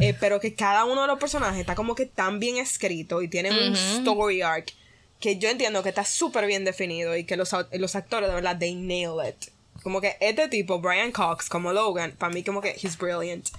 eh, 0.00 0.14
pero 0.18 0.38
que 0.38 0.54
cada 0.54 0.84
uno 0.84 1.00
de 1.02 1.08
los 1.08 1.18
personajes 1.18 1.58
está 1.60 1.74
como 1.74 1.94
que 1.96 2.06
tan 2.06 2.38
bien 2.38 2.56
escrito 2.56 3.20
y 3.20 3.26
tienen 3.28 3.52
un 3.52 3.74
story 3.74 4.42
arc 4.42 4.72
que 5.18 5.38
yo 5.38 5.48
entiendo 5.48 5.82
que 5.82 5.88
está 5.88 6.04
súper 6.04 6.46
bien 6.46 6.64
definido 6.64 7.16
y 7.16 7.24
que 7.24 7.36
los, 7.36 7.50
los 7.72 7.96
actores 7.96 8.28
de 8.28 8.34
verdad 8.36 8.56
they 8.58 8.76
nail 8.76 9.14
it. 9.28 9.50
Como 9.82 10.00
que 10.00 10.16
este 10.20 10.48
tipo, 10.48 10.78
Brian 10.80 11.12
Cox, 11.12 11.48
como 11.48 11.72
Logan, 11.72 12.12
para 12.12 12.32
mí 12.32 12.42
como 12.42 12.60
que 12.60 12.76
he's 12.80 12.96
brilliant. 12.96 13.50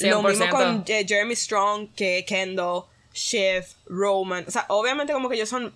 Lo 0.00 0.22
mismo 0.22 0.46
100%. 0.46 0.50
con 0.50 0.84
eh, 0.86 1.04
Jeremy 1.06 1.34
Strong, 1.34 1.88
que 1.94 2.24
Kendall, 2.26 2.84
Shiv, 3.14 3.64
Roman. 3.86 4.44
O 4.46 4.50
sea, 4.50 4.66
obviamente 4.68 5.12
como 5.12 5.28
que 5.28 5.36
ellos 5.36 5.48
son 5.48 5.72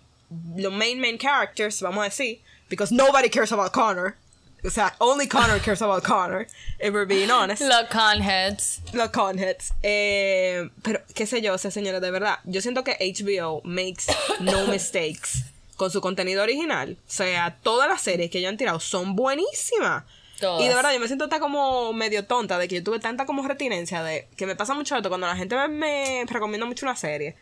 los 0.57 0.73
main 0.73 1.01
main 1.01 1.19
characters, 1.19 1.81
vamos 1.81 2.03
a 2.03 2.09
decir, 2.09 2.41
because 2.69 2.93
nobody 2.93 3.29
cares 3.29 3.53
about 3.53 3.73
Connor. 3.73 4.17
O 4.65 4.71
sea, 4.71 4.95
only 5.01 5.27
Connor 5.27 5.61
cares 5.61 5.81
about 5.81 6.03
Connor, 6.03 6.47
if 6.81 6.93
we're 6.93 7.07
being 7.07 7.31
honest. 7.31 7.63
Los 7.69 7.89
conheads. 7.89 8.81
Los 8.93 9.11
conheads. 9.11 9.73
Eh, 9.83 10.69
pero, 10.83 11.01
qué 11.15 11.27
sé 11.27 11.41
yo, 11.41 11.55
o 11.55 11.59
sea, 11.59 11.71
señores, 11.71 12.01
de 12.01 12.11
verdad, 12.11 12.39
yo 12.45 12.61
siento 12.61 12.83
que 12.83 12.97
HBO 12.99 13.61
makes 13.65 14.07
no 14.41 14.67
mistakes 14.67 15.45
con 15.77 15.91
su 15.91 16.01
contenido 16.01 16.43
original. 16.43 16.97
O 17.07 17.11
sea, 17.11 17.59
todas 17.63 17.89
las 17.89 18.03
series 18.03 18.31
que 18.31 18.39
ellos 18.39 18.51
han 18.51 18.57
tirado 18.57 18.81
son 18.81 19.15
buenísimas. 19.15 20.05
Todas. 20.41 20.65
Y 20.65 20.69
de 20.69 20.75
verdad, 20.75 20.93
yo 20.93 21.01
me 21.01 21.07
siento 21.07 21.25
hasta 21.25 21.41
como 21.41 21.93
medio 21.93 22.27
tonta 22.27 22.59
de 22.59 22.69
que 22.69 22.77
yo 22.77 22.85
tuve 22.85 22.99
tanta 22.99 23.25
como 23.25 23.47
retinencia 23.47 24.03
de 24.03 24.29
que 24.37 24.47
me 24.47 24.57
pasa 24.57 24.75
mucho 24.75 24.97
esto 24.97 25.09
cuando 25.09 25.27
la 25.27 25.37
gente 25.37 25.57
me, 25.57 25.69
me 25.69 26.25
recomienda 26.27 26.67
mucho 26.67 26.85
una 26.85 26.97
serie. 26.97 27.37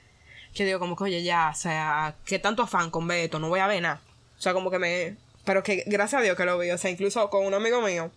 Que 0.55 0.65
digo 0.65 0.79
como 0.79 0.95
que, 0.95 1.05
oye, 1.05 1.23
ya, 1.25 1.51
o 1.53 1.57
sea, 1.57 2.15
qué 2.25 2.39
tanto 2.39 2.63
afán 2.63 2.91
con 2.91 3.11
esto, 3.11 3.41
no 3.41 3.49
voy 3.49 3.61
a 3.61 3.67
ver 3.67 3.83
nada. 3.83 4.01
O 4.39 4.43
sea, 4.43 4.53
como 4.53 4.71
que 4.71 4.79
me... 4.79 5.17
pero 5.45 5.63
que 5.65 5.83
gracias 5.87 6.21
a 6.21 6.23
Dios 6.23 6.37
que 6.37 6.45
lo 6.45 6.59
vi. 6.59 6.71
O 6.71 6.79
sea, 6.79 6.91
incluso 6.91 7.29
con 7.31 7.45
un 7.45 7.55
amigo 7.55 7.81
mío, 7.81 8.13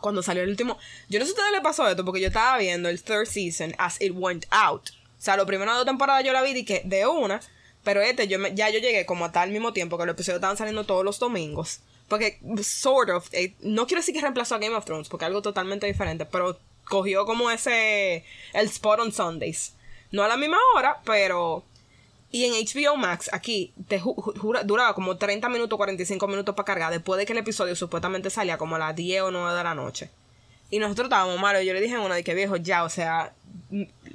cuando 0.00 0.22
salió 0.22 0.42
el 0.42 0.50
último. 0.50 0.78
Yo 1.08 1.18
no 1.18 1.24
sé 1.24 1.32
si 1.32 1.36
a 1.36 1.40
ustedes 1.40 1.52
le 1.52 1.60
pasó 1.60 1.88
esto, 1.88 2.04
porque 2.04 2.20
yo 2.20 2.28
estaba 2.28 2.58
viendo 2.58 2.88
el 2.88 3.02
third 3.02 3.26
season 3.26 3.74
as 3.78 4.00
it 4.00 4.12
went 4.14 4.46
out. 4.50 4.90
O 4.90 5.22
sea, 5.24 5.36
los 5.36 5.46
primeros 5.46 5.74
dos 5.76 5.86
temporadas 5.86 6.24
yo 6.24 6.32
la 6.32 6.42
vi 6.42 6.50
y 6.50 6.64
que 6.64 6.82
de 6.84 7.06
una. 7.06 7.40
Pero 7.84 8.00
este, 8.02 8.26
yo 8.26 8.38
me- 8.38 8.54
ya 8.54 8.70
yo 8.70 8.78
llegué 8.80 9.06
como 9.06 9.26
a 9.26 9.32
tal 9.32 9.50
mismo 9.50 9.72
tiempo 9.72 9.98
que 9.98 10.06
los 10.06 10.14
episodios 10.14 10.38
estaban 10.38 10.56
saliendo 10.56 10.84
todos 10.84 11.04
los 11.04 11.18
domingos. 11.18 11.80
Porque, 12.08 12.38
sort 12.62 13.10
of, 13.10 13.28
eh, 13.32 13.54
no 13.60 13.86
quiero 13.86 14.00
decir 14.00 14.14
que 14.14 14.20
reemplazó 14.20 14.54
a 14.54 14.58
Game 14.58 14.74
of 14.74 14.84
Thrones, 14.84 15.08
porque 15.08 15.24
algo 15.24 15.40
totalmente 15.42 15.86
diferente, 15.86 16.26
pero 16.26 16.58
cogió 16.86 17.24
como 17.24 17.50
ese, 17.50 18.24
el 18.52 18.66
spot 18.66 19.00
on 19.00 19.12
Sundays. 19.12 19.74
No 20.10 20.22
a 20.22 20.28
la 20.28 20.36
misma 20.36 20.58
hora, 20.76 21.00
pero... 21.04 21.64
Y 22.30 22.44
en 22.46 22.52
HBO 22.52 22.96
Max, 22.96 23.30
aquí, 23.32 23.72
te 23.86 24.02
duraba 24.64 24.92
como 24.94 25.16
30 25.16 25.48
minutos, 25.48 25.76
45 25.76 26.26
minutos 26.26 26.54
para 26.56 26.66
cargar, 26.66 26.92
después 26.92 27.16
de 27.18 27.26
que 27.26 27.32
el 27.32 27.38
episodio 27.38 27.76
supuestamente 27.76 28.28
salía 28.28 28.58
como 28.58 28.74
a 28.74 28.80
las 28.80 28.96
10 28.96 29.22
o 29.22 29.30
9 29.30 29.56
de 29.56 29.62
la 29.64 29.74
noche. 29.74 30.10
Y 30.68 30.80
nosotros 30.80 31.06
estábamos 31.06 31.38
malos. 31.38 31.62
Yo 31.64 31.72
le 31.72 31.80
dije 31.80 31.94
a 31.94 32.00
uno 32.00 32.12
de 32.14 32.24
que 32.24 32.34
viejo, 32.34 32.56
ya, 32.56 32.82
o 32.82 32.88
sea, 32.88 33.32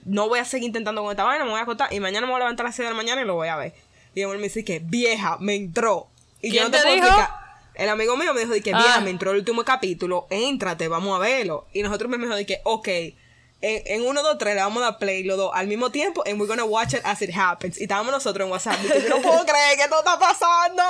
no 0.05 0.27
voy 0.29 0.39
a 0.39 0.45
seguir 0.45 0.67
intentando 0.67 1.01
con 1.01 1.11
esta 1.11 1.23
vaina, 1.23 1.43
me 1.45 1.51
voy 1.51 1.59
a 1.59 1.63
acostar 1.63 1.91
y 1.93 1.99
mañana 1.99 2.25
me 2.27 2.31
voy 2.33 2.37
a 2.41 2.45
levantar 2.45 2.65
a 2.65 2.69
las 2.69 2.75
6 2.75 2.87
de 2.87 2.91
la 2.93 2.97
mañana 2.97 3.21
y 3.21 3.25
lo 3.25 3.35
voy 3.35 3.47
a 3.47 3.55
ver. 3.55 3.73
Y 4.15 4.21
él 4.21 4.27
me 4.37 4.43
dice 4.43 4.63
que, 4.65 4.79
vieja, 4.79 5.37
me 5.39 5.55
entró. 5.55 6.07
Y 6.41 6.49
yo 6.49 6.53
¿Quién 6.53 6.63
no 6.65 6.71
te, 6.71 6.77
te 6.77 6.83
puedo 6.83 6.95
dijo? 6.95 7.07
explicar. 7.07 7.35
El 7.75 7.89
amigo 7.89 8.17
mío 8.17 8.33
me 8.33 8.41
dijo 8.41 8.51
de 8.53 8.61
que, 8.61 8.73
vieja, 8.73 8.95
Ah. 8.95 9.01
me 9.01 9.09
entró 9.09 9.31
el 9.31 9.37
último 9.37 9.63
capítulo, 9.63 10.27
éntrate, 10.29 10.87
vamos 10.87 11.15
a 11.15 11.19
verlo. 11.19 11.67
Y 11.73 11.81
nosotros 11.83 12.09
me 12.09 12.17
dijo 12.17 12.35
de 12.35 12.45
que, 12.45 12.59
ok, 12.63 12.87
en, 12.87 13.13
en 13.61 14.01
uno, 14.07 14.21
dos, 14.23 14.37
tres 14.37 14.55
le 14.55 14.61
vamos 14.61 14.81
a 14.81 14.85
dar 14.91 14.97
play 14.99 15.23
los 15.23 15.37
dos 15.37 15.51
al 15.53 15.67
mismo 15.67 15.89
tiempo 15.91 16.23
and 16.25 16.39
we're 16.39 16.47
gonna 16.47 16.63
watch 16.65 16.93
it 16.93 17.01
as 17.03 17.21
it 17.21 17.31
happens. 17.35 17.77
Y 17.79 17.83
estábamos 17.83 18.11
nosotros 18.11 18.45
en 18.45 18.51
WhatsApp, 18.51 18.81
que 18.81 19.01
yo 19.03 19.09
no 19.09 19.21
puedo 19.21 19.45
creer 19.45 19.77
que 19.77 19.83
esto 19.83 19.97
está 19.99 20.17
pasando. 20.19 20.83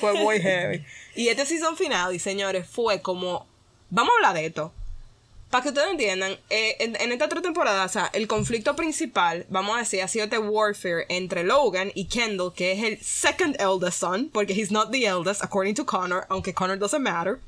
Fue 0.00 0.12
muy 0.14 0.40
heavy. 0.40 0.84
Y 1.16 1.28
este 1.28 1.46
season 1.46 1.76
final, 1.76 2.14
y 2.14 2.18
señores, 2.18 2.66
fue 2.68 3.00
como, 3.02 3.46
vamos 3.90 4.12
a 4.14 4.16
hablar 4.18 4.34
de 4.40 4.46
esto. 4.46 4.72
Para 5.54 5.62
que 5.62 5.68
ustedes 5.68 5.88
entiendan, 5.92 6.36
eh, 6.50 6.74
en, 6.80 6.96
en 7.00 7.12
esta 7.12 7.26
otra 7.26 7.40
temporada, 7.40 7.84
o 7.84 7.88
sea, 7.88 8.10
el 8.12 8.26
conflicto 8.26 8.74
principal, 8.74 9.46
vamos 9.50 9.76
a 9.76 9.78
decir, 9.78 10.02
ha 10.02 10.08
sido 10.08 10.24
este 10.24 10.36
warfare 10.36 11.06
entre 11.08 11.44
Logan 11.44 11.92
y 11.94 12.06
Kendall, 12.06 12.52
que 12.52 12.72
es 12.72 12.82
el 12.82 13.00
second 13.00 13.54
eldest 13.60 14.00
son, 14.00 14.30
porque 14.30 14.52
he's 14.52 14.72
not 14.72 14.90
the 14.90 15.06
eldest, 15.06 15.44
according 15.44 15.76
to 15.76 15.86
Connor, 15.86 16.26
aunque 16.28 16.52
Connor 16.52 16.76
doesn't 16.76 17.00
matter. 17.00 17.38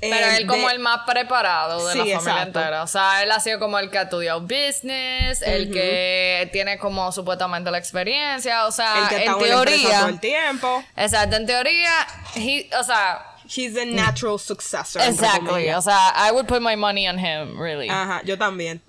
Pero 0.00 0.14
Eh, 0.14 0.36
él 0.36 0.46
como 0.46 0.68
de- 0.68 0.74
el 0.74 0.78
más 0.78 1.00
preparado 1.04 1.84
de 1.88 1.92
Sí, 1.94 1.98
la 1.98 2.04
familia 2.04 2.16
exacto. 2.18 2.60
entera. 2.60 2.82
O 2.84 2.86
sea, 2.86 3.22
él 3.24 3.32
ha 3.32 3.40
sido 3.40 3.58
como 3.58 3.76
el 3.80 3.90
que 3.90 3.98
ha 3.98 4.02
estudiado 4.02 4.40
business, 4.42 5.42
el 5.42 5.72
que 5.72 6.48
tiene 6.52 6.78
como 6.78 7.10
supuestamente 7.10 7.72
la 7.72 7.78
experiencia. 7.78 8.66
O 8.66 8.70
sea, 8.70 9.02
el 9.02 9.08
que 9.08 9.16
está 9.16 9.20
en 9.22 9.26
la 9.26 9.32
empresa 9.32 9.54
todo 9.54 9.64
teoría. 9.64 10.08
el 10.08 10.20
tiempo. 10.20 10.84
Exacto, 10.96 11.34
en 11.34 11.46
teoría, 11.46 11.90
he- 12.36 12.70
o 12.78 12.84
sea, 12.84 13.32
He's 13.48 13.74
the 13.74 13.86
natural 13.86 14.38
successor. 14.38 15.00
exactly. 15.00 15.70
O 15.70 15.80
sea, 15.80 16.12
I 16.14 16.32
would 16.32 16.46
put 16.48 16.60
my 16.62 16.76
money 16.76 17.06
on 17.06 17.18
him, 17.18 17.58
really. 17.58 17.88
Ajá, 17.88 18.22
yo 18.24 18.36
también. 18.36 18.80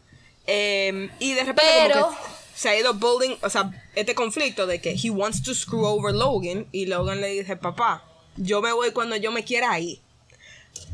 Eh, 0.45 1.09
y 1.19 1.33
de 1.33 1.43
repente 1.43 1.63
Pero- 1.87 2.01
como 2.01 2.15
que 2.15 2.17
se 2.55 2.69
ha 2.69 2.75
ido 2.79 2.93
building, 2.93 3.37
o 3.43 3.49
sea, 3.49 3.69
este 3.95 4.15
conflicto 4.15 4.65
de 4.65 4.81
que 4.81 4.95
he 4.95 5.09
wants 5.11 5.43
to 5.43 5.53
screw 5.53 5.85
over 5.85 6.13
Logan 6.13 6.65
y 6.71 6.87
Logan 6.87 7.21
le 7.21 7.27
dice, 7.27 7.55
papá, 7.55 8.03
yo 8.35 8.61
me 8.61 8.71
voy 8.71 8.91
cuando 8.91 9.15
yo 9.15 9.31
me 9.31 9.43
quiera 9.43 9.79
ir. 9.79 9.99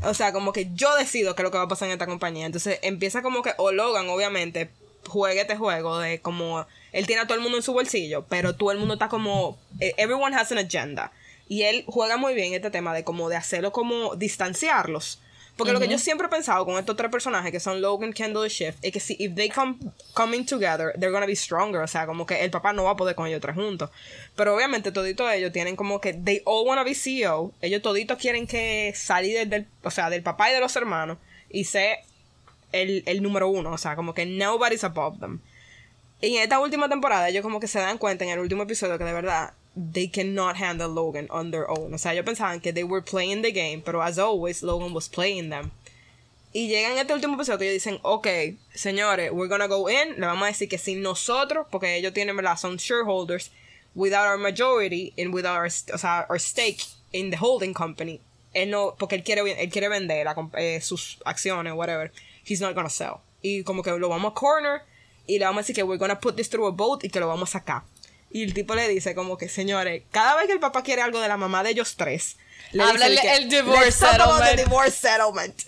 O 0.02 0.12
sea, 0.14 0.32
como 0.32 0.52
que 0.52 0.70
yo 0.74 0.94
decido 0.96 1.34
qué 1.34 1.42
es 1.42 1.44
lo 1.44 1.50
que 1.50 1.58
va 1.58 1.64
a 1.64 1.68
pasar 1.68 1.88
en 1.88 1.92
esta 1.92 2.06
compañía. 2.06 2.46
Entonces 2.46 2.78
empieza 2.82 3.22
como 3.22 3.42
que, 3.42 3.52
o 3.58 3.72
Logan 3.72 4.08
obviamente 4.08 4.70
juegue 5.06 5.40
este 5.40 5.56
juego 5.56 5.98
de 5.98 6.20
como, 6.20 6.66
él 6.92 7.06
tiene 7.06 7.22
a 7.22 7.26
todo 7.26 7.36
el 7.36 7.42
mundo 7.42 7.56
en 7.58 7.62
su 7.62 7.72
bolsillo, 7.72 8.24
pero 8.28 8.56
todo 8.56 8.72
el 8.72 8.78
mundo 8.78 8.94
está 8.94 9.08
como, 9.08 9.58
eh, 9.80 9.94
everyone 9.96 10.34
has 10.36 10.52
an 10.52 10.58
agenda. 10.58 11.12
Y 11.48 11.62
él 11.62 11.84
juega 11.86 12.16
muy 12.16 12.34
bien 12.34 12.54
este 12.54 12.70
tema 12.70 12.94
de 12.94 13.04
como 13.04 13.28
de 13.28 13.36
hacerlo 13.36 13.72
como 13.72 14.16
distanciarlos. 14.16 15.20
Porque 15.56 15.72
lo 15.72 15.78
que 15.78 15.86
yo 15.86 15.98
siempre 15.98 16.26
he 16.26 16.30
pensado 16.30 16.64
con 16.66 16.78
estos 16.78 16.96
tres 16.96 17.10
personajes 17.12 17.52
que 17.52 17.60
son 17.60 17.80
Logan, 17.80 18.12
Kendall 18.12 18.46
y 18.46 18.50
Shift 18.50 18.78
es 18.82 18.92
que 18.92 18.98
si 18.98 19.16
if 19.20 19.36
they 19.36 19.48
come 19.48 19.76
coming 20.12 20.44
together, 20.44 20.92
they're 20.98 21.12
gonna 21.12 21.26
be 21.26 21.36
stronger. 21.36 21.80
O 21.80 21.86
sea, 21.86 22.06
como 22.06 22.26
que 22.26 22.42
el 22.42 22.50
papá 22.50 22.72
no 22.72 22.82
va 22.82 22.90
a 22.90 22.96
poder 22.96 23.14
con 23.14 23.28
ellos 23.28 23.40
tres 23.40 23.54
juntos. 23.54 23.90
Pero 24.34 24.56
obviamente 24.56 24.90
toditos 24.90 25.32
ellos 25.32 25.52
tienen 25.52 25.76
como 25.76 26.00
que 26.00 26.12
they 26.12 26.42
all 26.44 26.66
wanna 26.66 26.82
be 26.82 26.94
CEO. 26.94 27.52
Ellos 27.60 27.82
toditos 27.82 28.18
quieren 28.18 28.48
que 28.48 28.92
salir 28.96 29.48
del, 29.48 29.68
o 29.84 29.92
sea, 29.92 30.10
del 30.10 30.24
papá 30.24 30.50
y 30.50 30.54
de 30.54 30.60
los 30.60 30.74
hermanos 30.74 31.18
y 31.48 31.64
ser 31.64 31.98
el, 32.72 33.04
el 33.06 33.22
número 33.22 33.48
uno. 33.48 33.70
O 33.70 33.78
sea, 33.78 33.94
como 33.94 34.12
que 34.12 34.26
nobody's 34.26 34.82
above 34.82 35.20
them. 35.20 35.40
Y 36.20 36.36
en 36.36 36.42
esta 36.42 36.58
última 36.58 36.88
temporada 36.88 37.28
ellos 37.28 37.42
como 37.42 37.60
que 37.60 37.68
se 37.68 37.78
dan 37.78 37.98
cuenta 37.98 38.24
en 38.24 38.30
el 38.30 38.40
último 38.40 38.64
episodio 38.64 38.98
que 38.98 39.04
de 39.04 39.12
verdad 39.12 39.52
they 39.76 40.06
cannot 40.06 40.56
handle 40.56 40.88
Logan 40.88 41.26
on 41.30 41.50
their 41.50 41.68
own. 41.70 41.94
O 41.94 41.98
sea, 41.98 42.12
ellos 42.12 42.24
pensaban 42.24 42.62
que 42.62 42.72
they 42.72 42.84
were 42.84 43.02
playing 43.02 43.42
the 43.42 43.52
game, 43.52 43.82
pero 43.84 44.00
as 44.00 44.18
always 44.18 44.62
Logan 44.62 44.94
was 44.94 45.08
playing 45.08 45.50
them. 45.50 45.72
Y 46.52 46.68
llegan 46.68 46.96
a 46.96 47.00
este 47.00 47.12
último 47.12 47.34
episodio 47.34 47.58
que 47.58 47.70
ellos 47.70 47.82
dicen, 47.82 47.98
ok, 48.02 48.28
señores, 48.74 49.32
we're 49.32 49.48
gonna 49.48 49.66
go 49.66 49.88
in, 49.88 50.14
le 50.20 50.26
vamos 50.26 50.44
a 50.44 50.52
decir 50.52 50.68
que 50.68 50.78
sin 50.78 51.02
nosotros, 51.02 51.66
porque 51.68 51.96
ellos 51.96 52.12
tienen, 52.14 52.36
¿verdad? 52.36 52.56
Son 52.56 52.76
shareholders, 52.76 53.50
without 53.94 54.26
our 54.26 54.38
majority 54.38 55.12
and 55.18 55.34
without 55.34 55.56
our, 55.56 55.66
o 55.66 55.98
sea, 55.98 56.26
our 56.28 56.38
stake 56.38 56.84
in 57.12 57.30
the 57.30 57.36
holding 57.36 57.74
company. 57.74 58.20
Él 58.54 58.70
no, 58.70 58.94
porque 58.96 59.16
él 59.16 59.24
quiere, 59.24 59.40
él 59.40 59.70
quiere 59.70 59.88
vender 59.88 60.24
la 60.24 60.34
eh, 60.56 60.80
sus 60.80 61.18
acciones, 61.24 61.74
whatever. 61.74 62.12
He's 62.44 62.60
not 62.60 62.74
gonna 62.74 62.88
sell. 62.88 63.20
Y 63.42 63.64
como 63.64 63.82
que 63.82 63.90
lo 63.90 64.08
vamos 64.08 64.30
a 64.30 64.34
corner 64.34 64.82
y 65.26 65.38
le 65.38 65.44
vamos 65.44 65.58
a 65.58 65.62
decir 65.62 65.74
que 65.74 65.82
we're 65.82 65.98
gonna 65.98 66.20
put 66.20 66.36
this 66.36 66.48
through 66.48 66.68
a 66.68 66.70
vote 66.70 67.04
y 67.04 67.10
que 67.10 67.18
lo 67.18 67.26
vamos 67.26 67.48
a 67.50 67.58
sacar. 67.58 67.82
Y 68.34 68.42
el 68.42 68.52
tipo 68.52 68.74
le 68.74 68.88
dice 68.88 69.14
como 69.14 69.38
que, 69.38 69.48
señores, 69.48 70.02
cada 70.10 70.34
vez 70.34 70.48
que 70.48 70.52
el 70.54 70.58
papá 70.58 70.82
quiere 70.82 71.02
algo 71.02 71.20
de 71.20 71.28
la 71.28 71.36
mamá 71.36 71.62
de 71.62 71.70
ellos 71.70 71.94
tres, 71.96 72.36
le 72.72 72.82
Háblale 72.82 73.36
el 73.36 73.48
divorce 73.48 73.84
"Let's 73.84 73.98
talk 74.00 74.18
about 74.18 74.40
the 74.40 74.46
settlement." 74.46 74.68
divorce 74.68 74.90
settlement. 74.90 75.62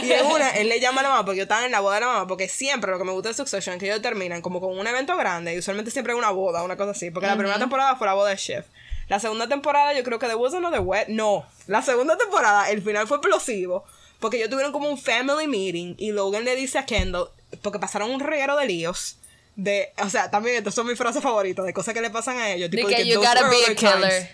Y 0.00 0.12
en 0.12 0.26
una, 0.26 0.50
él 0.54 0.68
le 0.68 0.78
llama 0.78 1.00
a 1.00 1.02
la 1.02 1.08
mamá 1.08 1.24
porque 1.24 1.38
yo 1.38 1.42
estaba 1.42 1.66
en 1.66 1.72
la 1.72 1.80
boda 1.80 1.96
de 1.96 2.02
la 2.02 2.06
mamá, 2.06 2.26
porque 2.28 2.46
siempre 2.48 2.92
lo 2.92 2.98
que 2.98 3.04
me 3.04 3.10
gusta 3.10 3.30
de 3.30 3.34
Succession 3.34 3.74
es 3.74 3.80
que 3.80 3.86
ellos 3.86 4.00
terminan 4.00 4.42
como 4.42 4.60
con 4.60 4.78
un 4.78 4.86
evento 4.86 5.16
grande 5.16 5.56
y 5.56 5.58
usualmente 5.58 5.90
siempre 5.90 6.12
es 6.12 6.16
una 6.16 6.30
boda, 6.30 6.62
una 6.62 6.76
cosa 6.76 6.92
así. 6.92 7.10
Porque 7.10 7.26
la 7.26 7.36
primera 7.36 7.58
temporada 7.58 7.96
fue 7.96 8.06
la 8.06 8.14
boda 8.14 8.30
de 8.30 8.36
Chef. 8.36 8.64
La 9.08 9.18
segunda 9.18 9.48
temporada 9.48 9.92
yo 9.92 10.04
creo 10.04 10.20
que 10.20 10.26
there 10.26 10.38
was 10.38 10.54
another 10.54 10.82
wet. 10.82 11.08
No, 11.08 11.44
la 11.66 11.82
segunda 11.82 12.16
temporada 12.16 12.70
el 12.70 12.80
final 12.80 13.08
fue 13.08 13.16
explosivo 13.16 13.84
porque 14.20 14.36
ellos 14.36 14.50
tuvieron 14.50 14.70
como 14.70 14.88
un 14.88 14.98
family 14.98 15.48
meeting 15.48 15.96
y 15.98 16.12
Logan 16.12 16.44
le 16.44 16.54
dice 16.54 16.78
a 16.78 16.86
Kendall, 16.86 17.28
porque 17.60 17.80
pasaron 17.80 18.12
un 18.12 18.20
reguero 18.20 18.56
de 18.56 18.66
líos. 18.66 19.18
De, 19.56 19.92
o 20.02 20.10
sea, 20.10 20.30
también 20.30 20.56
estas 20.56 20.74
son 20.74 20.86
mis 20.86 20.98
frases 20.98 21.22
favoritas 21.22 21.64
de 21.64 21.72
cosas 21.72 21.94
que 21.94 22.00
le 22.00 22.10
pasan 22.10 22.38
a 22.38 22.50
ellos. 22.52 22.70
De 22.70 22.76
tipo, 22.76 22.88
que 22.88 22.96
de 22.96 23.06
you 23.06 23.20
"Those 23.20 23.28
gotta 23.28 23.48
be 23.48 23.56
a 23.70 23.74
killer". 23.74 24.00
times". 24.00 24.28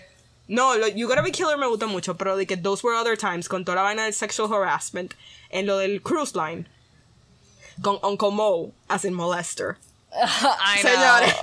No, 0.47 0.75
lo, 0.75 0.87
You 0.87 1.07
Gotta 1.07 1.21
Be 1.21 1.31
Killer 1.31 1.57
me 1.57 1.65
gusta 1.67 1.87
mucho, 1.87 2.17
pero 2.17 2.35
de 2.35 2.45
que 2.45 2.57
Those 2.57 2.85
Were 2.85 2.97
Other 2.97 3.17
Times, 3.17 3.47
con 3.47 3.63
toda 3.63 3.75
la 3.77 3.83
vaina 3.83 4.03
del 4.03 4.13
sexual 4.13 4.51
harassment, 4.51 5.13
en 5.49 5.65
lo 5.65 5.77
del 5.77 6.01
cruise 6.01 6.35
line, 6.35 6.65
con 7.81 7.99
Uncle 8.03 8.31
Mo, 8.31 8.73
as 8.89 9.05
in 9.05 9.13
molester. 9.13 9.77
I. 10.11 10.81
Señores, 10.81 11.33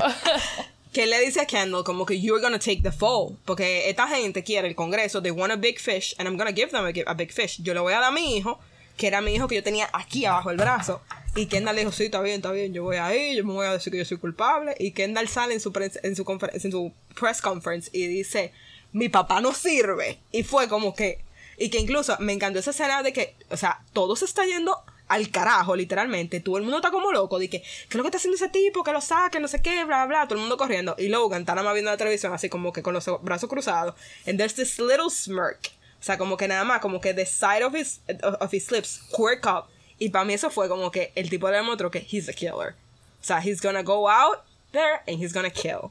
que 0.93 1.07
le 1.07 1.21
dice 1.21 1.41
a 1.41 1.47
Kendall 1.47 1.85
como 1.85 2.05
que 2.05 2.21
you're 2.21 2.43
gonna 2.43 2.59
take 2.59 2.83
the 2.83 2.93
fall, 2.93 3.39
porque 3.47 3.89
esta 3.89 4.07
gente 4.09 4.45
quiere 4.45 4.69
el 4.69 4.75
Congreso, 4.75 5.23
they 5.23 5.31
want 5.31 5.53
a 5.53 5.57
big 5.57 5.79
fish, 5.79 6.15
and 6.19 6.29
I'm 6.29 6.37
gonna 6.37 6.53
give 6.53 6.71
them 6.71 6.85
a, 6.85 7.11
a 7.11 7.15
big 7.15 7.33
fish. 7.33 7.59
Yo 7.63 7.73
le 7.73 7.81
voy 7.81 7.95
a 7.95 8.01
dar 8.01 8.09
a 8.09 8.11
mi 8.11 8.37
hijo, 8.37 8.59
que 8.99 9.07
era 9.07 9.23
mi 9.23 9.35
hijo 9.35 9.49
que 9.49 9.55
yo 9.55 9.63
tenía 9.63 9.89
aquí 9.95 10.27
abajo 10.27 10.51
el 10.51 10.59
brazo, 10.59 11.01
y 11.39 11.47
Kendall 11.47 11.77
dijo, 11.77 11.93
sí, 11.93 12.07
está 12.07 12.21
bien, 12.21 12.37
está 12.37 12.51
bien, 12.51 12.73
yo 12.75 12.83
voy 12.83 12.97
a 12.97 13.15
ir, 13.15 13.37
yo 13.37 13.45
me 13.45 13.53
voy 13.53 13.67
a 13.67 13.73
decir 13.73 13.93
que 13.93 13.99
yo 13.99 14.05
soy 14.05 14.19
culpable, 14.19 14.75
y 14.79 14.91
Kendall 14.91 15.29
sale 15.29 15.55
en 15.55 15.61
su, 15.61 15.73
en 16.03 16.17
su, 16.17 16.39
en 16.53 16.73
su 16.73 16.93
press 17.19 17.41
conference 17.41 17.91
y 17.93 18.07
dice, 18.09 18.53
mi 18.93 19.09
papá 19.09 19.41
no 19.41 19.55
sirve, 19.55 20.19
y 20.33 20.43
fue 20.43 20.69
como 20.69 20.95
que, 20.95 21.21
y 21.57 21.71
que 21.71 21.79
incluso 21.79 22.17
me 22.19 22.33
encantó 22.33 22.59
esa 22.59 22.71
escena 22.71 23.03
de 23.03 23.13
que, 23.13 23.37
o 23.51 23.57
sea, 23.57 23.83
todo 23.93 24.17
se 24.17 24.25
está 24.25 24.45
yendo 24.47 24.77
al 25.09 25.31
carajo, 25.31 25.75
literalmente. 25.75 26.41
Todo 26.41 26.59
el 26.59 26.63
mundo 26.63 26.79
está 26.79 26.91
como 26.91 27.11
loco. 27.11 27.39
De 27.39 27.49
¿qué 27.49 27.65
es 27.65 27.95
lo 27.95 28.03
que 28.03 28.09
está 28.09 28.19
haciendo 28.19 28.37
ese 28.37 28.49
tipo? 28.49 28.85
Que 28.85 28.93
lo 28.93 29.01
saque, 29.01 29.41
no 29.41 29.49
sé 29.49 29.61
qué, 29.63 29.85
bla, 29.85 30.07
bla. 30.07 30.27
Todo 30.29 30.35
el 30.35 30.41
mundo 30.41 30.57
corriendo. 30.57 30.95
Y 30.99 31.09
Logan 31.09 31.41
está 31.41 31.55
nada 31.55 31.65
más 31.65 31.73
viendo 31.73 31.91
la 31.91 31.97
televisión, 31.97 32.33
así 32.33 32.49
como 32.49 32.73
que 32.73 32.83
con 32.83 32.95
los 32.95 33.07
brazos 33.23 33.49
cruzados. 33.49 33.95
And 34.27 34.39
there's 34.39 34.55
this 34.55 34.79
little 34.79 35.11
smirk. 35.11 35.71
O 35.99 36.05
sea, 36.05 36.17
como 36.19 36.37
que 36.37 36.47
nada 36.47 36.63
más, 36.65 36.81
como 36.81 37.01
que 37.01 37.13
the 37.15 37.27
side 37.27 37.65
of 37.65 37.75
his, 37.75 38.03
of 38.23 38.53
his 38.53 38.71
lips 38.71 39.01
quirk 39.11 39.47
up. 39.47 39.65
Y 39.99 40.11
para 40.11 40.25
mí 40.25 40.35
eso 40.35 40.51
fue 40.51 40.69
como 40.69 40.91
que 40.91 41.13
el 41.15 41.29
tipo 41.29 41.49
demostró 41.49 41.91
que 41.91 42.07
he's 42.09 42.29
a 42.29 42.33
killer. 42.33 42.75
O 43.21 43.25
sea, 43.25 43.41
he's 43.43 43.61
gonna 43.61 43.83
go 43.83 44.09
out 44.09 44.39
there 44.73 45.01
and 45.07 45.23
he's 45.23 45.33
gonna 45.33 45.51
kill. 45.51 45.91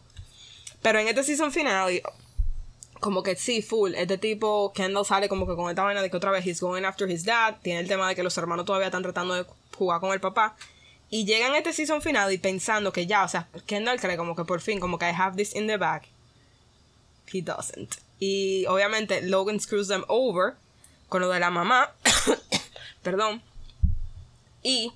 Pero 0.82 1.00
en 1.00 1.08
este 1.08 1.24
season 1.24 1.52
final, 1.52 2.02
como 3.00 3.24
que 3.24 3.36
sí, 3.36 3.62
full. 3.62 3.94
Este 3.96 4.18
tipo, 4.18 4.72
Kendall 4.74 5.06
sale 5.06 5.28
como 5.28 5.46
que 5.46 5.56
con 5.56 5.70
esta 5.70 5.84
vaina 5.84 6.02
de 6.02 6.10
que 6.10 6.18
otra 6.18 6.32
vez 6.32 6.46
he's 6.46 6.62
going 6.62 6.84
after 6.84 7.10
his 7.10 7.26
dad. 7.26 7.58
Tiene 7.62 7.82
el 7.82 7.88
tema 7.88 8.08
de 8.08 8.16
que 8.16 8.24
los 8.24 8.38
hermanos 8.38 8.66
todavía 8.66 8.88
están 8.88 9.04
tratando 9.04 9.34
de 9.34 9.46
jugar 9.78 10.00
con 10.00 10.14
el 10.14 10.20
papá. 10.20 10.56
Y 11.10 11.26
llegan 11.26 11.54
a 11.54 11.58
este 11.58 11.74
season 11.74 12.02
final 12.02 12.32
y 12.34 12.38
pensando 12.38 12.92
que 12.92 13.06
ya, 13.06 13.24
o 13.24 13.28
sea, 13.28 13.48
Kendall 13.66 14.00
cree 14.00 14.18
como 14.18 14.36
que 14.36 14.44
por 14.44 14.60
fin, 14.60 14.80
como 14.80 15.00
que 15.00 15.06
I 15.06 15.14
have 15.18 15.38
this 15.38 15.56
in 15.56 15.68
the 15.68 15.78
bag. 15.78 16.04
He 17.32 17.42
doesn't. 17.42 17.96
Y 18.20 18.66
obviamente 18.66 19.22
Logan 19.22 19.60
screws 19.60 19.88
them 19.88 20.04
over 20.08 20.56
con 21.08 21.22
lo 21.22 21.30
de 21.30 21.40
la 21.40 21.50
mamá. 21.50 21.92
Perdón. 23.04 23.42
Y 24.68 24.92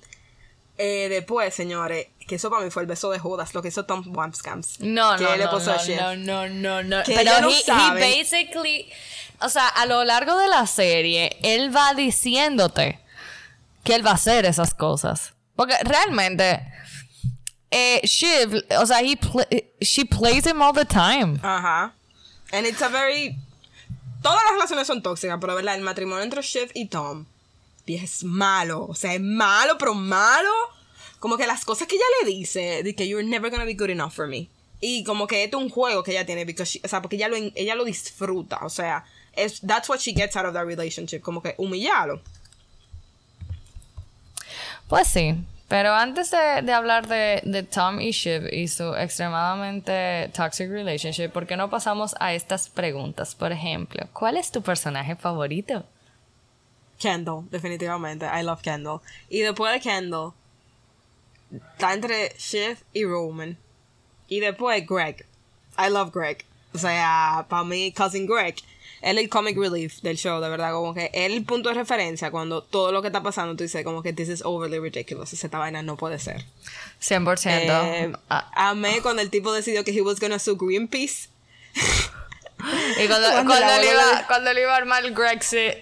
Eh, 0.78 1.08
después, 1.10 1.54
señores, 1.54 2.08
que 2.26 2.36
eso 2.36 2.48
para 2.50 2.64
mí 2.64 2.70
fue 2.70 2.82
el 2.82 2.88
beso 2.88 3.10
de 3.10 3.18
Judas, 3.18 3.52
lo 3.54 3.60
que 3.62 3.68
hizo 3.68 3.84
Tom 3.84 4.02
Wampscams. 4.16 4.80
No, 4.80 5.16
que 5.16 5.24
no, 5.24 5.32
él 5.34 5.38
le 5.40 5.44
no, 5.44 5.50
puso 5.50 5.70
a 5.72 5.76
no, 5.76 5.82
Shiv. 5.84 5.96
no, 6.00 6.16
no, 6.16 6.48
no, 6.48 6.82
no. 6.82 7.02
Que 7.04 7.14
Pero 7.14 7.40
no 7.40 7.50
he, 7.50 8.00
basically, 8.00 8.90
o 9.40 9.48
sea, 9.48 9.68
a 9.68 9.84
lo 9.86 10.02
largo 10.04 10.36
de 10.38 10.48
la 10.48 10.66
serie, 10.66 11.36
él 11.42 11.74
va 11.76 11.92
diciéndote 11.94 12.98
que 13.84 13.94
él 13.94 14.04
va 14.04 14.12
a 14.12 14.14
hacer 14.14 14.44
esas 14.46 14.72
cosas. 14.74 15.34
Porque 15.54 15.74
realmente, 15.84 16.66
eh, 17.70 18.00
Shiv, 18.04 18.64
o 18.80 18.86
sea, 18.86 19.00
he 19.02 19.16
pla- 19.16 19.46
she 19.80 20.04
plays 20.06 20.46
him 20.46 20.62
all 20.62 20.72
the 20.74 20.86
time. 20.86 21.38
Ajá. 21.42 21.92
And 22.52 22.66
it's 22.66 22.82
a 22.82 22.88
very. 22.88 23.36
Todas 24.22 24.40
las 24.44 24.52
relaciones 24.54 24.86
son 24.86 25.02
tóxicas, 25.02 25.38
pero 25.40 25.54
verdad, 25.54 25.74
el 25.74 25.82
matrimonio 25.82 26.22
entre 26.24 26.42
Shiv 26.42 26.70
y 26.74 26.86
Tom 26.86 27.26
es 27.86 28.24
malo. 28.24 28.86
O 28.86 28.94
sea, 28.94 29.14
es 29.14 29.20
malo, 29.20 29.76
pero 29.78 29.94
malo. 29.94 30.50
Como 31.18 31.36
que 31.36 31.46
las 31.46 31.64
cosas 31.64 31.86
que 31.86 31.96
ella 31.96 32.04
le 32.22 32.30
dice, 32.30 32.82
de 32.82 32.94
que 32.94 33.06
you're 33.06 33.26
never 33.26 33.50
gonna 33.50 33.64
be 33.64 33.74
good 33.74 33.90
enough 33.90 34.12
for 34.12 34.26
me. 34.26 34.48
Y 34.80 35.04
como 35.04 35.26
que 35.26 35.44
este 35.44 35.56
es 35.56 35.62
un 35.62 35.70
juego 35.70 36.02
que 36.02 36.10
ella 36.10 36.26
tiene, 36.26 36.44
o 36.44 36.88
sea, 36.88 37.00
porque 37.00 37.16
ella 37.16 37.28
lo, 37.28 37.36
ella 37.36 37.74
lo 37.76 37.84
disfruta. 37.84 38.58
O 38.62 38.68
sea, 38.68 39.04
es, 39.32 39.60
that's 39.60 39.88
what 39.88 40.00
she 40.00 40.12
gets 40.12 40.36
out 40.36 40.46
of 40.46 40.54
that 40.54 40.64
relationship. 40.64 41.20
Como 41.20 41.40
que 41.40 41.54
humillarlo. 41.58 42.20
Pues 44.88 45.06
sí. 45.06 45.36
Pero 45.68 45.94
antes 45.94 46.30
de, 46.30 46.60
de 46.62 46.72
hablar 46.72 47.06
de, 47.06 47.40
de 47.44 47.62
Tom 47.62 47.98
y 47.98 48.10
Shiv 48.10 48.52
y 48.52 48.68
su 48.68 48.94
extremadamente 48.94 50.30
toxic 50.36 50.68
relationship, 50.68 51.30
¿por 51.30 51.46
qué 51.46 51.56
no 51.56 51.70
pasamos 51.70 52.14
a 52.20 52.34
estas 52.34 52.68
preguntas? 52.68 53.34
Por 53.34 53.52
ejemplo, 53.52 54.06
¿cuál 54.12 54.36
es 54.36 54.50
tu 54.50 54.60
personaje 54.60 55.16
favorito? 55.16 55.86
Kendall, 57.02 57.44
definitivamente. 57.50 58.26
I 58.26 58.42
love 58.44 58.62
Kendall. 58.62 59.00
Y 59.28 59.40
después 59.40 59.72
de 59.72 59.80
Kendall, 59.80 60.32
está 61.74 61.92
entre 61.94 62.34
Shiv 62.38 62.78
y 62.92 63.04
Roman. 63.04 63.58
Y 64.28 64.40
después 64.40 64.86
Greg. 64.86 65.26
I 65.76 65.90
love 65.90 66.10
Greg. 66.14 66.44
O 66.74 66.78
sea, 66.78 67.44
para 67.48 67.64
mí, 67.64 67.92
Cousin 67.92 68.26
Greg, 68.26 68.54
él 69.02 69.18
es 69.18 69.24
el 69.24 69.28
comic 69.28 69.58
relief 69.58 70.00
del 70.02 70.16
show, 70.16 70.40
de 70.40 70.48
verdad. 70.48 70.72
Como 70.72 70.94
que 70.94 71.10
él 71.12 71.32
es 71.32 71.38
el 71.38 71.44
punto 71.44 71.68
de 71.68 71.74
referencia 71.74 72.30
cuando 72.30 72.62
todo 72.62 72.92
lo 72.92 73.02
que 73.02 73.08
está 73.08 73.22
pasando, 73.22 73.56
tú 73.56 73.64
dices, 73.64 73.84
como 73.84 74.02
que 74.02 74.12
this 74.12 74.28
is 74.28 74.42
overly 74.44 74.78
ridiculous. 74.78 75.32
Esta 75.32 75.58
vaina 75.58 75.82
no 75.82 75.96
puede 75.96 76.18
ser. 76.18 76.44
100%. 77.00 77.50
Eh, 77.50 78.12
Ah, 78.30 78.50
amé 78.70 79.02
cuando 79.02 79.20
el 79.20 79.28
tipo 79.28 79.52
decidió 79.52 79.84
que 79.84 79.90
he 79.90 80.00
was 80.00 80.20
gonna 80.20 80.38
sue 80.38 80.56
Greenpeace. 80.58 81.28
y 83.02 83.06
cuando, 83.08 83.28
cuando 83.46 83.78
le 83.80 83.90
iba, 83.90 84.26
cuando 84.28 84.52
le 84.52 84.62
iba 84.62 84.72
a 84.72 84.76
armar 84.76 85.04
el 85.04 85.14
Grexit. 85.14 85.74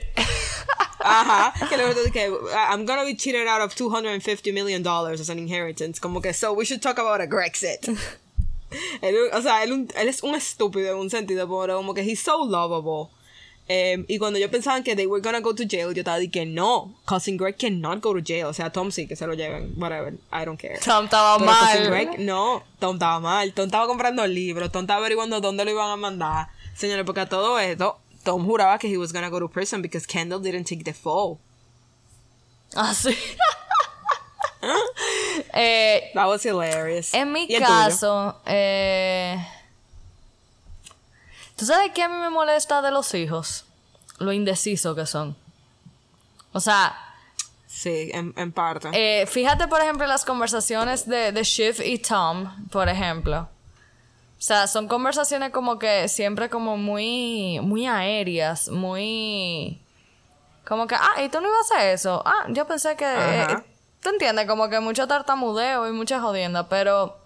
Ajá, 1.03 1.55
que 1.69 1.77
luego 1.77 1.95
te 1.95 2.05
dije, 2.05 2.31
I'm 2.71 2.85
gonna 2.85 3.05
be 3.05 3.17
cheated 3.17 3.47
out 3.49 3.63
of 3.63 3.75
250 3.75 4.53
million 4.53 4.83
dollars 4.83 5.21
as 5.21 5.31
an 5.31 5.39
inheritance. 5.39 5.99
Como 5.99 6.21
que, 6.21 6.33
so 6.35 6.53
we 6.53 6.65
should 6.65 6.83
talk 6.83 6.99
about 6.99 7.21
a 7.21 7.27
Grexit. 7.27 7.89
Él, 9.03 9.17
o 9.33 9.43
sea, 9.43 9.65
él, 9.65 9.89
él 9.97 10.09
es 10.09 10.23
un 10.23 10.35
estúpido 10.37 10.93
en 10.93 10.99
un 10.99 11.11
sentido, 11.11 11.49
pero 11.49 11.77
como 11.79 11.93
que 11.93 12.03
he's 12.03 12.21
so 12.21 12.45
lovable. 12.45 13.11
Em, 13.67 14.05
y 14.09 14.19
cuando 14.19 14.39
yo 14.39 14.51
pensaba 14.51 14.83
que 14.83 14.97
they 14.97 15.07
were 15.07 15.21
gonna 15.23 15.41
go 15.41 15.55
to 15.55 15.65
jail, 15.65 15.93
yo 15.93 16.01
estaba 16.03 16.19
de 16.19 16.29
que 16.29 16.45
no, 16.45 16.95
Cousin 17.05 17.37
Greg 17.37 17.57
cannot 17.57 18.01
go 18.01 18.13
to 18.13 18.21
jail. 18.21 18.47
O 18.47 18.53
sea, 18.53 18.71
Tom 18.71 18.91
sí 18.91 19.07
que 19.07 19.17
se 19.17 19.27
lo 19.27 19.35
lleven, 19.35 19.75
whatever, 19.77 20.15
I 20.33 20.45
don't 20.45 20.61
care. 20.61 20.79
Tom 20.85 21.05
estaba 21.05 21.39
Pero 21.39 21.51
Cousin 21.51 21.83
mal. 21.83 21.91
Greg, 21.91 22.19
no, 22.19 22.65
Tom 22.79 22.97
estaba 22.97 23.21
mal. 23.21 23.53
Tom 23.53 23.67
estaba 23.67 23.87
comprando 23.87 24.27
libros, 24.27 24.73
Tom 24.73 24.83
estaba 24.83 24.99
averiguando 24.99 25.41
dónde 25.41 25.65
lo 25.65 25.71
iban 25.71 25.91
a 25.91 25.97
mandar. 25.97 26.49
Señores, 26.75 27.05
porque 27.05 27.21
a 27.21 27.29
todo 27.29 27.59
esto, 27.59 27.99
Tom 28.25 28.45
juraba 28.47 28.79
que 28.79 28.89
he 28.89 28.97
was 28.99 29.13
gonna 29.13 29.31
go 29.31 29.39
to 29.41 29.49
prison 29.49 29.83
because 29.83 30.07
Kendall 30.07 30.41
didn't 30.41 30.65
take 30.65 30.85
the 30.85 30.93
fall. 30.93 31.39
Ah, 32.75 32.93
sí. 32.95 33.17
eh, 35.55 36.11
That 36.15 36.27
was 36.29 36.43
hilarious. 36.45 37.15
en 37.15 37.33
mi 37.33 37.49
caso, 37.49 38.41
eh, 38.47 39.37
¿tú 41.57 41.65
sabes 41.65 41.91
qué 41.95 42.03
a 42.03 42.09
mí 42.09 42.17
me 42.17 42.31
molesta 42.31 42.83
de 42.83 42.91
los 42.91 43.15
hijos? 43.15 43.65
Lo 44.19 44.33
indeciso 44.33 44.95
que 44.95 45.07
son. 45.07 45.35
O 46.53 46.61
sea, 46.61 46.95
Sí, 47.67 48.11
en, 48.13 48.35
en 48.37 48.53
parte. 48.53 48.91
Eh, 48.93 49.27
fíjate, 49.27 49.67
por 49.69 49.81
ejemplo, 49.81 50.05
las 50.07 50.25
conversaciones 50.25 51.07
de, 51.09 51.31
de 51.33 51.43
Shiv 51.45 51.81
y 51.83 51.99
Tom, 51.99 52.67
por 52.69 52.89
ejemplo. 52.89 53.49
O 54.41 54.43
sea, 54.43 54.67
son 54.67 54.89
conversaciones 54.89 55.51
como 55.51 55.79
que 55.79 56.09
siempre 56.09 56.49
como 56.49 56.79
muy, 56.79 57.61
muy 57.63 57.87
aéreas, 57.87 58.69
muy... 58.71 59.79
Como 60.67 60.87
que, 60.87 60.95
ah, 60.95 61.23
¿y 61.23 61.29
tú 61.29 61.41
no 61.43 61.49
ibas 61.49 61.71
a 61.73 61.77
hacer 61.77 61.89
eso? 61.95 62.23
Ah, 62.25 62.47
yo 62.49 62.67
pensé 62.67 62.97
que... 62.97 63.05
Eh, 63.07 63.47
¿Tú 64.03 64.09
entiendes? 64.09 64.47
Como 64.47 64.71
que 64.71 64.81
mucho 64.81 65.07
tartamudeo 65.07 65.87
y 65.89 65.93
mucha 65.93 66.21
jodienda, 66.21 66.69
pero... 66.71 67.19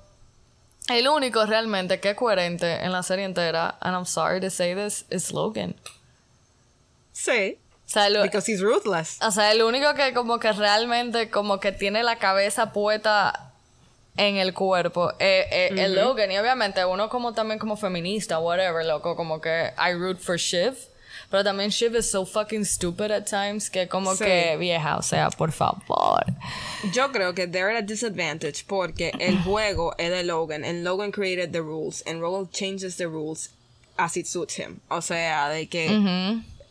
El 0.89 1.07
único 1.09 1.47
realmente 1.47 1.99
que 2.01 2.11
es 2.11 2.17
coherente 2.17 2.85
en 2.85 2.91
la 2.93 3.03
serie 3.03 3.25
entera, 3.25 3.79
and 3.81 3.95
I'm 3.95 4.05
sorry 4.07 4.41
to 4.41 4.51
say 4.51 4.75
this, 4.75 5.07
is 5.09 5.33
Logan. 5.33 5.75
sí. 7.13 7.59
O 7.87 7.89
sea, 7.89 8.09
lo- 8.09 8.23
Because 8.23 8.51
he's 8.51 8.61
ruthless. 8.63 9.19
o 9.23 9.31
sea, 9.31 9.53
el 9.53 9.63
único 9.63 9.95
que 9.95 10.13
como 10.15 10.39
que 10.41 10.51
realmente 10.53 11.31
como 11.31 11.61
que 11.61 11.71
tiene 11.71 12.03
la 12.03 12.17
cabeza 12.19 12.73
puesta 12.73 13.53
en 14.17 14.37
el 14.37 14.53
cuerpo 14.55 15.13
es 15.19 15.47
es 15.51 15.91
Logan. 15.91 16.31
Y 16.31 16.39
obviamente 16.39 16.85
uno 16.85 17.09
como 17.09 17.33
también 17.33 17.59
como 17.59 17.77
feminista, 17.77 18.39
whatever, 18.39 18.85
loco, 18.85 19.17
como 19.17 19.41
que 19.41 19.73
I 19.79 19.93
root 19.95 20.19
for 20.19 20.37
Shiv. 20.37 20.75
Pero 21.31 21.43
también 21.43 21.71
Shiv 21.71 21.97
is 21.97 22.09
so 22.11 22.25
fucking 22.25 22.65
stupid 22.65 23.11
at 23.11 23.25
times 23.25 23.69
que 23.71 23.89
como 23.89 24.15
Sí. 24.15 24.25
que 24.25 24.57
vieja, 24.57 24.97
o 24.99 25.03
sea, 25.03 25.31
por 25.31 25.51
favor. 25.51 26.25
Yo 26.93 27.11
creo 27.11 27.35
que 27.35 27.47
they're 27.49 27.71
at 27.71 27.77
a 27.79 27.83
disadvantage 27.83 28.65
porque 28.69 29.11
el 29.19 29.39
juego 29.45 29.95
es 29.99 30.11
de 30.11 30.23
Logan 30.23 30.65
and 30.65 30.85
Logan 30.85 31.11
created 31.11 31.51
the 31.53 31.61
rules 31.61 32.05
and 32.07 32.21
Logan 32.21 32.49
changes 32.53 32.97
the 32.99 33.07
rules 33.07 33.51
as 33.97 34.17
it 34.17 34.27
suits 34.27 34.57
him. 34.59 34.81
O 34.91 35.01
sea, 35.01 35.49
de 35.49 35.67
que 35.69 35.87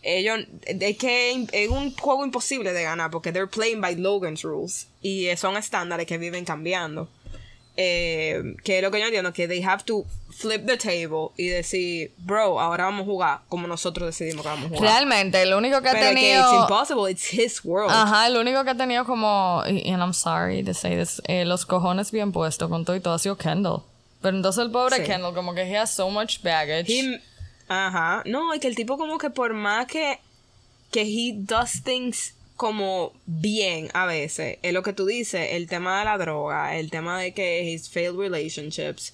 ellos 0.03 0.45
de 0.73 0.95
que 0.97 1.47
es 1.51 1.69
un 1.69 1.93
juego 1.95 2.23
imposible 2.23 2.71
de 2.73 2.83
ganar 2.83 3.11
porque 3.11 3.31
they're 3.33 3.47
playing 3.49 3.81
by 3.81 3.95
Logan's 3.95 4.43
rules 4.43 4.87
y 5.01 5.27
son 5.35 5.57
estándares 5.57 6.05
que 6.05 6.17
viven 6.17 6.45
cambiando. 6.45 7.09
Eh, 7.75 8.55
que 8.63 8.77
es 8.77 8.83
lo 8.83 8.91
que 8.91 8.99
yo 8.99 9.05
entiendo 9.05 9.33
que 9.33 9.47
they 9.47 9.63
have 9.63 9.83
to 9.83 10.05
flip 10.29 10.65
the 10.67 10.77
table 10.77 11.29
y 11.37 11.47
decir, 11.47 12.11
bro, 12.19 12.59
ahora 12.59 12.85
vamos 12.85 13.01
a 13.01 13.05
jugar 13.05 13.39
como 13.49 13.67
nosotros 13.67 14.05
decidimos 14.07 14.43
que 14.43 14.49
vamos 14.49 14.65
a 14.65 14.69
jugar. 14.69 14.83
Realmente, 14.83 15.41
el 15.41 15.53
único 15.53 15.81
que 15.81 15.89
ha 15.89 15.93
Pero 15.93 16.09
que 16.09 16.15
tenido... 16.15 16.43
it's 16.51 16.61
impossible, 16.61 17.11
it's 17.11 17.33
his 17.33 17.65
world. 17.65 17.91
Ajá, 17.91 18.27
el 18.27 18.37
único 18.37 18.63
que 18.63 18.69
ha 18.71 18.77
tenido 18.77 19.05
como, 19.05 19.61
and 19.65 20.01
I'm 20.01 20.13
sorry 20.13 20.63
to 20.63 20.73
say 20.73 20.95
this, 20.95 21.21
eh, 21.27 21.45
los 21.45 21.65
cojones 21.65 22.11
bien 22.11 22.31
puestos 22.31 22.69
con 22.69 22.85
todo 22.85 22.95
y 22.95 22.99
todo 22.99 23.15
ha 23.15 23.19
sido 23.19 23.37
Kendall. 23.37 23.81
Pero 24.21 24.37
entonces 24.37 24.63
el 24.63 24.71
pobre 24.71 24.97
Sí. 24.97 25.03
Kendall 25.03 25.33
como 25.33 25.53
que 25.55 25.63
he 25.63 25.77
has 25.77 25.91
so 25.93 26.09
much 26.09 26.41
baggage. 26.43 27.19
Ajá. 27.67 28.21
No, 28.25 28.53
y 28.53 28.59
que 28.59 28.67
el 28.67 28.75
tipo 28.75 28.97
como 28.97 29.17
que 29.17 29.29
por 29.29 29.53
más 29.53 29.87
que, 29.87 30.19
que 30.91 31.01
he 31.01 31.33
does 31.35 31.81
things 31.83 32.35
como 32.63 33.11
bien 33.25 33.89
a 33.93 34.05
veces, 34.05 34.57
es 34.61 34.71
lo 34.71 34.83
que 34.83 34.93
tú 34.93 35.05
dices, 35.05 35.49
el 35.51 35.67
tema 35.67 35.99
de 35.99 36.05
la 36.05 36.17
droga, 36.17 36.77
el 36.77 36.91
tema 36.91 37.19
de 37.19 37.33
que 37.33 37.59
he's 37.59 37.89
failed 37.89 38.17
relationships, 38.17 39.13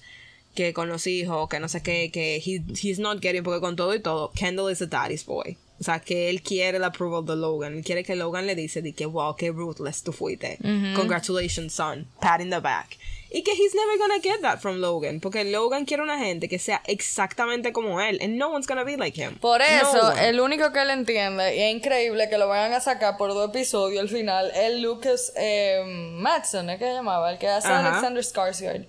que 0.54 0.72
con 0.72 0.88
los 0.88 1.08
hijos, 1.08 1.48
que 1.48 1.58
no 1.58 1.68
sé 1.68 1.82
qué, 1.82 2.12
que 2.12 2.36
he, 2.36 2.62
he's 2.80 3.00
not 3.00 3.20
getting, 3.20 3.42
porque 3.42 3.60
con 3.60 3.74
todo 3.74 3.92
y 3.92 3.98
todo, 3.98 4.30
Kendall 4.36 4.70
is 4.70 4.80
a 4.82 4.86
daddy's 4.86 5.26
boy. 5.26 5.56
O 5.80 5.82
sea, 5.82 5.98
que 5.98 6.28
él 6.28 6.42
quiere 6.42 6.76
el 6.76 6.84
approval 6.84 7.24
de 7.24 7.36
Logan. 7.36 7.78
Él 7.78 7.82
quiere 7.82 8.04
que 8.04 8.14
Logan 8.14 8.46
le 8.46 8.54
dice 8.54 8.82
de 8.82 8.92
que, 8.92 9.06
wow, 9.06 9.34
qué 9.34 9.50
ruthless 9.50 10.02
tú 10.02 10.12
fuiste. 10.12 10.58
Congratulations, 10.94 11.72
son. 11.72 12.06
Pat 12.20 12.42
in 12.42 12.50
the 12.50 12.60
back. 12.60 12.98
Y 13.32 13.42
que 13.42 13.52
he's 13.52 13.74
never 13.74 13.96
gonna 13.96 14.20
get 14.20 14.42
that 14.42 14.58
from 14.58 14.80
Logan. 14.80 15.20
Porque 15.20 15.44
Logan 15.44 15.86
quiere 15.86 16.02
una 16.02 16.18
gente 16.18 16.48
que 16.48 16.58
sea 16.58 16.82
exactamente 16.86 17.72
como 17.72 17.98
él. 18.00 18.18
And 18.20 18.36
no 18.36 18.50
one's 18.50 18.66
gonna 18.66 18.84
be 18.84 18.98
like 18.98 19.18
him. 19.18 19.38
Por 19.38 19.62
eso, 19.62 20.12
el 20.16 20.40
único 20.40 20.70
que 20.72 20.82
él 20.82 20.90
entiende, 20.90 21.56
y 21.56 21.62
es 21.62 21.74
increíble 21.74 22.28
que 22.28 22.36
lo 22.36 22.48
vayan 22.48 22.74
a 22.74 22.80
sacar 22.80 23.16
por 23.16 23.32
dos 23.32 23.48
episodios 23.48 24.02
al 24.02 24.08
final, 24.10 24.50
es 24.54 24.80
Lucas 24.80 25.32
eh, 25.36 25.82
Madsen, 25.86 26.68
¿es 26.68 26.78
que 26.78 26.92
llamaba? 26.92 27.32
El 27.32 27.38
que 27.38 27.48
hace 27.48 27.68
Ajá. 27.68 27.88
Alexander 27.88 28.22
Skarsgård. 28.22 28.86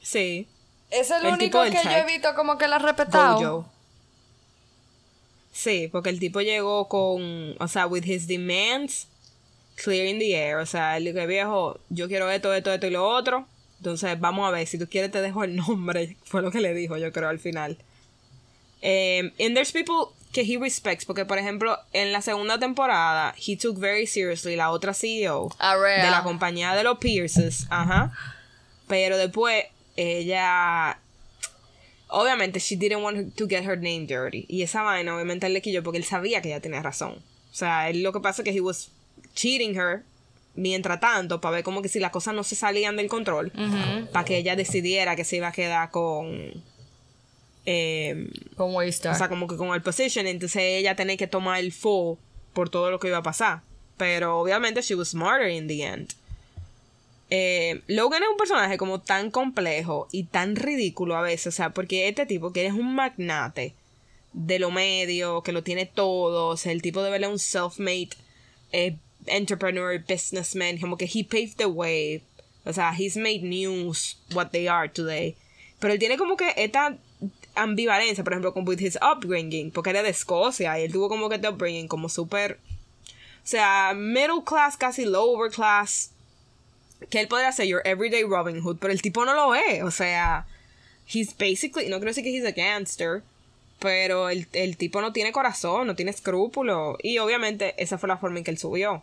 Sí. 0.00 0.46
Es 0.90 1.10
el, 1.10 1.26
El 1.26 1.34
único 1.34 1.62
que 1.64 1.72
yo 1.72 1.90
he 1.90 2.04
visto 2.06 2.34
como 2.34 2.56
que 2.56 2.66
la 2.66 2.76
ha 2.76 2.78
respetado. 2.78 3.38
Gojo. 3.40 3.77
Sí, 5.58 5.88
porque 5.90 6.08
el 6.10 6.20
tipo 6.20 6.40
llegó 6.40 6.86
con, 6.86 7.56
o 7.58 7.66
sea, 7.66 7.88
with 7.88 8.04
his 8.04 8.28
demands 8.28 9.08
clearing 9.74 10.20
the 10.20 10.32
air, 10.32 10.58
o 10.58 10.66
sea, 10.66 10.96
él 10.96 11.04
dijo, 11.04 11.26
viejo, 11.26 11.80
yo 11.88 12.06
quiero 12.06 12.30
esto, 12.30 12.54
esto, 12.54 12.72
esto 12.72 12.86
y 12.86 12.90
lo 12.90 13.04
otro, 13.04 13.44
entonces 13.78 14.20
vamos 14.20 14.46
a 14.46 14.52
ver, 14.52 14.68
si 14.68 14.78
tú 14.78 14.88
quieres 14.88 15.10
te 15.10 15.20
dejo 15.20 15.42
el 15.42 15.56
nombre, 15.56 16.16
fue 16.24 16.42
lo 16.42 16.52
que 16.52 16.60
le 16.60 16.74
dijo, 16.74 16.96
yo 16.96 17.10
creo, 17.10 17.28
al 17.28 17.40
final. 17.40 17.76
Um, 18.84 19.32
and 19.40 19.56
there's 19.56 19.72
people 19.72 20.14
que 20.32 20.42
he 20.42 20.56
respects, 20.58 21.04
porque 21.04 21.24
por 21.24 21.38
ejemplo, 21.38 21.76
en 21.92 22.12
la 22.12 22.22
segunda 22.22 22.60
temporada, 22.60 23.34
he 23.36 23.56
took 23.56 23.80
very 23.80 24.06
seriously 24.06 24.54
la 24.54 24.70
otra 24.70 24.94
CEO 24.94 25.48
A 25.58 25.76
Rhea. 25.76 26.04
de 26.04 26.10
la 26.12 26.22
compañía 26.22 26.72
de 26.76 26.84
los 26.84 26.98
Pierces, 26.98 27.66
ajá, 27.68 28.12
pero 28.86 29.18
después 29.18 29.64
ella 29.96 31.00
obviamente 32.08 32.58
she 32.60 32.76
didn't 32.76 33.02
want 33.02 33.34
to 33.36 33.46
get 33.48 33.64
her 33.64 33.76
name 33.76 34.06
dirty 34.06 34.44
y 34.48 34.62
esa 34.62 34.82
vaina 34.82 35.14
obviamente 35.14 35.46
él 35.46 35.52
le 35.52 35.62
quilló 35.62 35.82
porque 35.82 35.98
él 35.98 36.04
sabía 36.04 36.40
que 36.42 36.48
ella 36.48 36.60
tenía 36.60 36.82
razón 36.82 37.18
o 37.50 37.54
sea 37.54 37.88
él 37.90 38.02
lo 38.02 38.12
que 38.12 38.20
pasa 38.20 38.42
es 38.42 38.44
que 38.44 38.56
he 38.56 38.60
was 38.60 38.90
cheating 39.34 39.76
her 39.76 40.02
mientras 40.54 40.98
tanto, 40.98 41.40
para 41.40 41.56
ver 41.56 41.64
como 41.64 41.82
que 41.82 41.88
si 41.88 42.00
las 42.00 42.10
cosas 42.10 42.34
no 42.34 42.42
se 42.42 42.56
salían 42.56 42.96
del 42.96 43.08
control, 43.08 43.52
para 44.12 44.24
que 44.24 44.36
ella 44.38 44.56
decidiera 44.56 45.14
que 45.14 45.22
se 45.24 45.36
iba 45.36 45.46
a 45.46 45.52
quedar 45.52 45.90
con... 45.92 46.52
Eh, 47.64 48.28
Con 48.56 48.74
Waystar. 48.74 49.14
o 49.14 49.16
sea, 49.16 49.28
como 49.28 49.46
que 49.46 49.56
con 49.56 49.72
el 49.72 49.82
position, 49.82 50.26
entonces 50.26 50.62
ella 50.64 50.96
tenía 50.96 51.16
que 51.16 51.28
tomar 51.28 51.60
el 51.60 51.70
full 51.70 52.16
por 52.54 52.70
todo 52.70 52.90
lo 52.90 52.98
que 52.98 53.06
iba 53.06 53.18
a 53.18 53.22
pasar. 53.22 53.60
Pero 53.96 54.40
obviamente 54.40 54.80
she 54.82 54.96
was 54.96 55.10
smarter 55.10 55.48
in 55.48 55.68
the 55.68 55.84
end. 55.84 56.14
Eh, 57.30 57.82
Logan 57.88 58.22
es 58.22 58.28
un 58.30 58.36
personaje 58.38 58.78
como 58.78 59.00
tan 59.00 59.30
complejo 59.30 60.08
y 60.12 60.24
tan 60.24 60.56
ridículo 60.56 61.16
a 61.16 61.22
veces, 61.22 61.48
o 61.48 61.56
sea, 61.56 61.70
porque 61.70 62.08
este 62.08 62.24
tipo 62.24 62.52
que 62.52 62.66
es 62.66 62.72
un 62.72 62.94
magnate 62.94 63.74
de 64.32 64.58
lo 64.58 64.70
medio, 64.70 65.42
que 65.42 65.52
lo 65.52 65.62
tiene 65.62 65.84
todo, 65.84 66.48
o 66.48 66.56
sea, 66.56 66.72
el 66.72 66.80
tipo 66.80 67.02
de 67.02 67.10
verle 67.10 67.28
un 67.28 67.38
self-made 67.38 68.10
eh, 68.72 68.96
entrepreneur, 69.26 70.02
businessman, 70.08 70.78
como 70.78 70.96
que 70.96 71.04
he 71.12 71.24
paved 71.24 71.56
the 71.56 71.66
way, 71.66 72.22
o 72.64 72.72
sea, 72.72 72.94
he's 72.96 73.16
made 73.16 73.42
news 73.42 74.18
what 74.34 74.50
they 74.50 74.66
are 74.66 74.88
today. 74.88 75.36
Pero 75.78 75.92
él 75.92 75.98
tiene 75.98 76.16
como 76.16 76.36
que 76.36 76.52
esta 76.56 76.96
ambivalencia, 77.54 78.24
por 78.24 78.32
ejemplo, 78.32 78.54
con 78.54 78.66
with 78.66 78.80
his 78.80 78.98
upbringing, 79.02 79.70
porque 79.70 79.90
era 79.90 80.02
de 80.02 80.10
Escocia 80.10 80.78
y 80.78 80.84
él 80.84 80.92
tuvo 80.92 81.08
como 81.08 81.28
que 81.28 81.36
este 81.36 81.48
upbringing 81.48 81.88
como 81.88 82.08
súper, 82.08 82.58
o 83.04 83.46
sea, 83.46 83.92
middle 83.94 84.42
class, 84.44 84.76
casi 84.76 85.04
lower 85.04 85.50
class, 85.50 86.12
que 87.10 87.20
él 87.20 87.28
podría 87.28 87.52
ser 87.52 87.66
your 87.66 87.82
everyday 87.84 88.24
Robin 88.24 88.60
Hood, 88.60 88.78
pero 88.80 88.92
el 88.92 89.02
tipo 89.02 89.24
no 89.24 89.34
lo 89.34 89.54
es, 89.54 89.82
o 89.82 89.90
sea, 89.90 90.46
he's 91.12 91.36
basically, 91.36 91.88
no 91.88 91.96
quiero 91.96 92.10
decir 92.10 92.24
que 92.24 92.36
he's 92.36 92.44
a 92.44 92.52
gangster, 92.52 93.22
pero 93.78 94.28
el, 94.28 94.46
el 94.52 94.76
tipo 94.76 95.00
no 95.00 95.12
tiene 95.12 95.32
corazón, 95.32 95.86
no 95.86 95.94
tiene 95.94 96.10
escrúpulos, 96.10 96.96
y 97.02 97.18
obviamente 97.18 97.74
esa 97.78 97.98
fue 97.98 98.08
la 98.08 98.18
forma 98.18 98.38
en 98.38 98.44
que 98.44 98.50
él 98.50 98.58
subió. 98.58 99.02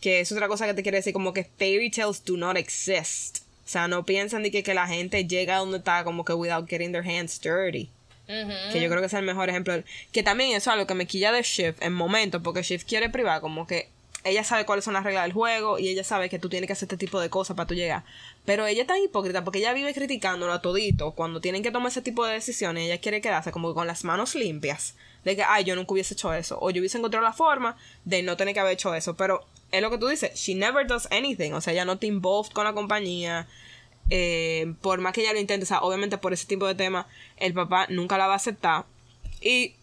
Que 0.00 0.20
es 0.20 0.30
otra 0.32 0.48
cosa 0.48 0.66
que 0.66 0.74
te 0.74 0.82
quiere 0.82 0.98
decir, 0.98 1.12
como 1.12 1.32
que 1.32 1.44
fairy 1.44 1.90
tales 1.90 2.24
do 2.24 2.36
not 2.36 2.56
exist. 2.56 3.38
O 3.64 3.68
sea, 3.68 3.88
no 3.88 4.04
piensan 4.04 4.42
de 4.42 4.50
que, 4.50 4.62
que 4.62 4.74
la 4.74 4.86
gente 4.86 5.26
llega 5.26 5.56
a 5.56 5.58
donde 5.60 5.78
está 5.78 6.04
como 6.04 6.24
que 6.24 6.34
without 6.34 6.68
getting 6.68 6.92
their 6.92 7.06
hands 7.06 7.40
dirty. 7.40 7.88
Que 8.26 8.80
yo 8.80 8.88
creo 8.88 9.00
que 9.00 9.06
es 9.06 9.14
el 9.14 9.24
mejor 9.24 9.48
ejemplo. 9.48 9.82
Que 10.12 10.22
también 10.22 10.50
eso 10.50 10.58
es 10.58 10.68
algo 10.68 10.86
que 10.86 10.94
me 10.94 11.06
quilla 11.06 11.32
de 11.32 11.42
Shift 11.42 11.82
en 11.82 11.94
momentos, 11.94 12.42
porque 12.42 12.62
Shift 12.62 12.86
quiere 12.86 13.08
privar, 13.08 13.40
como 13.40 13.66
que 13.66 13.88
ella 14.24 14.42
sabe 14.42 14.64
cuáles 14.64 14.86
son 14.86 14.94
las 14.94 15.04
reglas 15.04 15.24
del 15.24 15.34
juego 15.34 15.78
y 15.78 15.88
ella 15.88 16.02
sabe 16.02 16.30
que 16.30 16.38
tú 16.38 16.48
tienes 16.48 16.66
que 16.66 16.72
hacer 16.72 16.86
este 16.86 16.96
tipo 16.96 17.20
de 17.20 17.28
cosas 17.28 17.56
para 17.56 17.66
tú 17.66 17.74
llegar. 17.74 18.04
Pero 18.46 18.66
ella 18.66 18.82
es 18.82 18.88
tan 18.88 19.02
hipócrita 19.02 19.44
porque 19.44 19.58
ella 19.58 19.74
vive 19.74 19.92
criticándolo 19.92 20.52
a 20.52 20.62
todito 20.62 21.12
cuando 21.12 21.42
tienen 21.42 21.62
que 21.62 21.70
tomar 21.70 21.88
ese 21.88 22.00
tipo 22.00 22.24
de 22.24 22.32
decisiones. 22.32 22.84
Ella 22.84 22.98
quiere 22.98 23.20
quedarse 23.20 23.52
como 23.52 23.74
con 23.74 23.86
las 23.86 24.02
manos 24.02 24.34
limpias. 24.34 24.94
De 25.24 25.36
que, 25.36 25.42
ay, 25.42 25.64
yo 25.64 25.76
nunca 25.76 25.92
hubiese 25.92 26.14
hecho 26.14 26.32
eso. 26.32 26.58
O 26.60 26.70
yo 26.70 26.80
hubiese 26.80 26.98
encontrado 26.98 27.24
la 27.24 27.32
forma 27.32 27.76
de 28.04 28.22
no 28.22 28.36
tener 28.36 28.54
que 28.54 28.60
haber 28.60 28.72
hecho 28.72 28.94
eso. 28.94 29.14
Pero 29.14 29.44
es 29.70 29.82
lo 29.82 29.90
que 29.90 29.98
tú 29.98 30.08
dices. 30.08 30.34
She 30.34 30.54
never 30.54 30.86
does 30.86 31.06
anything. 31.10 31.52
O 31.52 31.60
sea, 31.60 31.74
ella 31.74 31.84
no 31.84 31.98
te 31.98 32.06
involved 32.06 32.52
con 32.52 32.64
la 32.64 32.72
compañía. 32.72 33.46
Eh, 34.10 34.74
por 34.80 35.00
más 35.00 35.12
que 35.12 35.20
ella 35.20 35.32
lo 35.32 35.40
intente, 35.40 35.64
o 35.64 35.66
sea, 35.66 35.80
obviamente 35.80 36.18
por 36.18 36.32
ese 36.32 36.46
tipo 36.46 36.66
de 36.66 36.74
temas, 36.74 37.06
el 37.36 37.54
papá 37.54 37.86
nunca 37.88 38.18
la 38.18 38.26
va 38.26 38.34
a 38.34 38.36
aceptar. 38.36 38.84
Y 39.40 39.74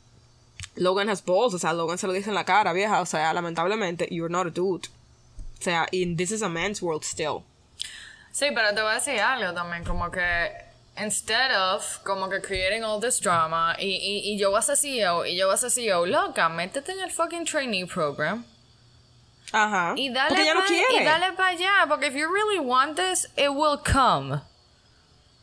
Logan 0.81 1.09
has 1.09 1.21
balls, 1.21 1.53
o 1.53 1.59
sea, 1.59 1.73
Logan 1.73 1.99
se 1.99 2.07
lo 2.07 2.13
dice 2.13 2.29
en 2.29 2.35
la 2.35 2.43
cara, 2.43 2.73
vieja, 2.73 3.01
o 3.01 3.05
sea, 3.05 3.31
lamentablemente, 3.33 4.07
you're 4.09 4.31
not 4.31 4.47
a 4.47 4.49
dude. 4.49 4.87
O 5.59 5.63
sea, 5.63 5.87
y 5.91 6.15
this 6.15 6.31
is 6.31 6.41
a 6.41 6.49
man's 6.49 6.81
world 6.81 7.03
still. 7.03 7.43
Sí, 8.31 8.47
pero 8.55 8.73
te 8.73 8.81
voy 8.81 8.91
a 8.91 8.95
decir 8.95 9.19
algo 9.19 9.53
también, 9.53 9.83
como 9.83 10.09
que 10.09 10.51
instead 10.97 11.51
of 11.75 11.99
como 12.03 12.27
que 12.29 12.41
creating 12.41 12.83
all 12.83 12.99
this 12.99 13.19
drama 13.21 13.75
y, 13.77 13.85
y, 13.89 14.31
y 14.33 14.37
yo 14.39 14.49
voy 14.49 14.57
a 14.59 14.61
ser 14.63 14.75
CEO 14.75 15.25
y 15.25 15.37
yo 15.37 15.45
voy 15.47 15.53
a 15.53 15.57
ser 15.57 15.69
CEO, 15.69 16.05
loca, 16.07 16.49
métete 16.49 16.93
en 16.93 17.01
el 17.01 17.11
fucking 17.11 17.45
trainee 17.45 17.85
program 17.85 18.43
Ajá. 19.51 19.93
y 19.95 20.11
dale 20.11 20.29
Porque 20.29 20.41
ella 20.43 20.53
no 20.55 20.65
quiere. 20.65 21.01
y 21.01 21.05
dale 21.05 21.33
para 21.33 21.49
allá, 21.49 21.85
porque 21.87 22.07
if 22.07 22.13
you 22.15 22.27
really 22.27 22.59
want 22.59 22.95
this, 22.97 23.27
it 23.37 23.49
will 23.49 23.77
come. 23.77 24.41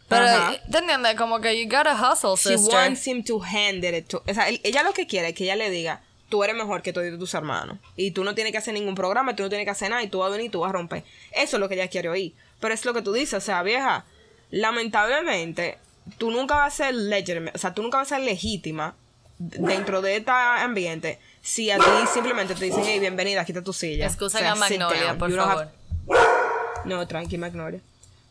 Pero, 0.09 0.25
Ajá. 0.27 0.55
¿te 0.71 0.79
entiendes? 0.79 1.14
Como 1.16 1.40
que 1.40 1.61
you 1.62 1.68
gotta 1.68 1.92
hustle, 1.94 2.31
She 2.37 2.57
sister. 2.57 2.75
wants 2.75 3.07
him 3.07 3.23
to 3.25 3.40
hand 3.42 3.85
it 3.85 4.09
to. 4.09 4.23
O 4.27 4.35
sea, 4.35 4.49
ella 4.49 4.83
lo 4.83 4.92
que 4.94 5.07
quiere 5.07 5.29
es 5.29 5.35
que 5.35 5.44
ella 5.44 5.57
le 5.57 5.68
diga, 5.71 6.01
tú 6.31 6.42
eres 6.44 6.57
mejor 6.57 6.81
que 6.83 6.92
todos 6.92 7.18
tus 7.18 7.35
hermanos. 7.35 7.79
Y 7.97 8.12
tú 8.12 8.25
no 8.25 8.35
tienes 8.35 8.53
que 8.53 8.59
hacer 8.59 8.73
ningún 8.75 8.94
programa, 8.94 9.37
tú 9.37 9.42
no 9.42 9.49
tienes 9.51 9.66
que 9.66 9.71
hacer 9.71 9.90
nada, 9.90 10.03
y 10.03 10.09
tú 10.09 10.21
vas 10.21 10.29
a 10.29 10.31
venir 10.31 10.47
y 10.47 10.49
tú 10.51 10.61
vas 10.61 10.71
a 10.71 10.73
romper. 10.73 11.05
Eso 11.33 11.57
es 11.57 11.61
lo 11.61 11.68
que 11.68 11.75
ella 11.75 11.88
quiere 11.88 12.09
oír. 12.09 12.35
Pero 12.61 12.73
es 12.75 12.85
lo 12.87 12.94
que 12.94 13.03
tú 13.03 13.12
dices, 13.12 13.35
o 13.35 13.40
sea, 13.40 13.62
vieja, 13.62 14.07
lamentablemente, 14.51 15.79
tú 16.18 16.31
nunca 16.31 16.57
vas 16.57 16.75
a 16.75 16.85
ser 16.87 16.94
legitimate, 16.94 17.53
o 17.55 17.59
sea, 17.59 17.75
tú 17.75 17.83
nunca 17.83 17.99
vas 17.99 18.12
a 18.12 18.16
ser 18.16 18.25
legítima 18.25 18.94
dentro 19.38 20.03
de 20.03 20.16
este 20.16 20.31
ambiente 20.31 21.18
si 21.42 21.71
a 21.71 21.77
ti 21.79 21.85
simplemente 22.12 22.55
te 22.55 22.64
dicen, 22.64 22.83
hey, 22.85 22.99
bienvenida, 22.99 23.44
quita 23.44 23.62
tu 23.62 23.73
silla. 23.73 24.11
O 24.21 24.29
sea, 24.29 24.53
a 24.53 24.55
Magnolia, 24.55 25.16
por 25.16 25.33
favor. 25.35 25.68
have- 26.09 26.85
no, 26.85 27.07
tranqui, 27.07 27.38
Magnolia. 27.38 27.81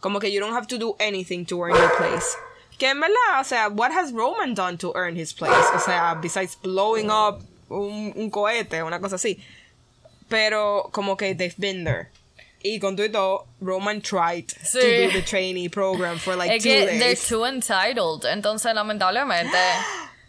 Como 0.01 0.19
que 0.19 0.29
you 0.31 0.39
don't 0.39 0.53
have 0.53 0.67
to 0.67 0.77
do 0.77 0.95
anything 0.99 1.45
to 1.45 1.61
earn 1.63 1.75
your 1.75 1.91
place. 1.97 2.35
Que 2.77 2.87
en 2.89 2.99
verdad, 2.99 3.39
o 3.39 3.43
sea, 3.43 3.69
what 3.69 3.91
has 3.91 4.11
Roman 4.13 4.53
done 4.53 4.77
to 4.77 4.91
earn 4.95 5.15
his 5.15 5.33
place? 5.33 5.65
O 5.73 5.79
sea, 5.79 6.15
besides 6.21 6.55
blowing 6.61 7.09
up 7.09 7.41
un, 7.69 8.13
un 8.15 8.29
cohete, 8.29 8.83
una 8.85 8.99
cosa 8.99 9.15
así. 9.15 9.39
Pero 10.29 10.89
como 10.91 11.15
que 11.17 11.33
they've 11.33 11.55
been 11.57 11.83
there. 11.83 12.09
Y 12.63 12.79
con 12.79 12.95
todo 12.95 13.45
Roman 13.61 14.01
tried 14.01 14.45
Sí. 14.63 14.79
to 14.79 15.07
do 15.07 15.11
the 15.13 15.21
trainee 15.21 15.69
program 15.69 16.17
for 16.19 16.35
like 16.35 16.51
es 16.57 16.63
two 16.63 16.69
que 16.69 16.85
days. 16.85 16.99
they're 16.99 17.15
too 17.15 17.45
entitled, 17.45 18.25
entonces 18.25 18.73
lamentablemente... 18.73 19.57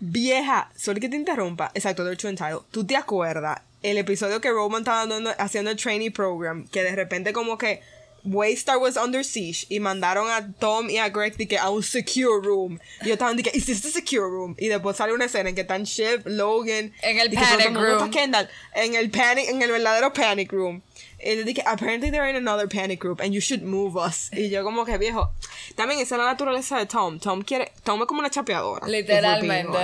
Vieja, 0.01 0.69
solo 0.77 1.01
que 1.01 1.09
te 1.09 1.17
interrumpa. 1.17 1.73
Exacto, 1.75 2.05
they're 2.05 2.17
too 2.17 2.29
entitled. 2.29 2.63
¿Tú 2.71 2.87
te 2.87 2.95
acuerdas 2.97 3.61
el 3.83 3.99
episodio 3.99 4.41
que 4.41 4.51
Roman 4.51 4.83
estaba 4.83 5.07
dando- 5.07 5.35
haciendo 5.39 5.71
el 5.73 5.77
trainee 5.77 6.11
program? 6.13 6.69
Que 6.69 6.85
de 6.85 6.95
repente 6.95 7.33
como 7.33 7.59
que 7.59 7.83
Waystar 8.31 8.79
was 8.79 8.97
under 8.97 9.25
siege 9.25 9.67
y 9.69 9.81
mandaron 9.81 10.31
a 10.31 10.53
Tom 10.59 10.91
y 10.91 10.99
a 10.99 11.09
Greg 11.09 11.37
de 11.37 11.47
que 11.49 11.59
a 11.59 11.71
un 11.71 11.83
secure 11.83 12.41
room. 12.43 12.79
Y 13.03 13.09
yo 13.09 13.12
estaban 13.14 13.37
de 13.37 13.43
que, 13.43 13.51
¿is 13.57 13.67
this 13.67 13.83
the 13.83 13.91
secure 13.91 14.27
room? 14.29 14.55
Y 14.59 14.69
después 14.69 14.97
sale 14.97 15.12
una 15.12 15.25
escena 15.27 15.49
en 15.49 15.55
que 15.55 15.62
están 15.62 15.85
Shiv, 15.85 16.23
Logan... 16.27 16.93
En 17.03 17.19
el 17.19 17.31
panic 17.31 17.51
¿dónde 17.51 17.81
está 17.81 17.99
room. 17.99 18.11
Kendall? 18.11 18.49
En 18.75 18.95
el 18.95 19.11
panic, 19.11 19.49
en 19.49 19.62
el 19.62 19.71
verdadero 19.71 20.12
panic 20.12 20.53
room. 20.53 20.83
Y 21.21 21.35
le 21.35 21.45
dije, 21.45 21.62
apparently 21.67 22.11
they're 22.11 22.31
in 22.31 22.37
another 22.37 22.69
panic 22.69 23.01
group 23.03 23.21
and 23.21 23.33
you 23.33 23.41
should 23.41 23.62
move 23.62 23.97
us. 23.97 24.31
Y 24.33 24.51
yo 24.51 24.62
como 24.62 24.85
que 24.85 24.97
viejo. 24.99 25.33
También 25.75 25.99
esa 26.01 26.14
es 26.14 26.19
la 26.21 26.27
naturaleza 26.27 26.79
de 26.79 26.87
Tom. 26.87 27.19
Tom 27.19 27.43
quiere, 27.43 27.73
Tom 27.83 28.01
es 28.01 28.07
como 28.07 28.21
una 28.21 28.31
chapeadora. 28.31 28.87
Literalmente. 28.87 29.77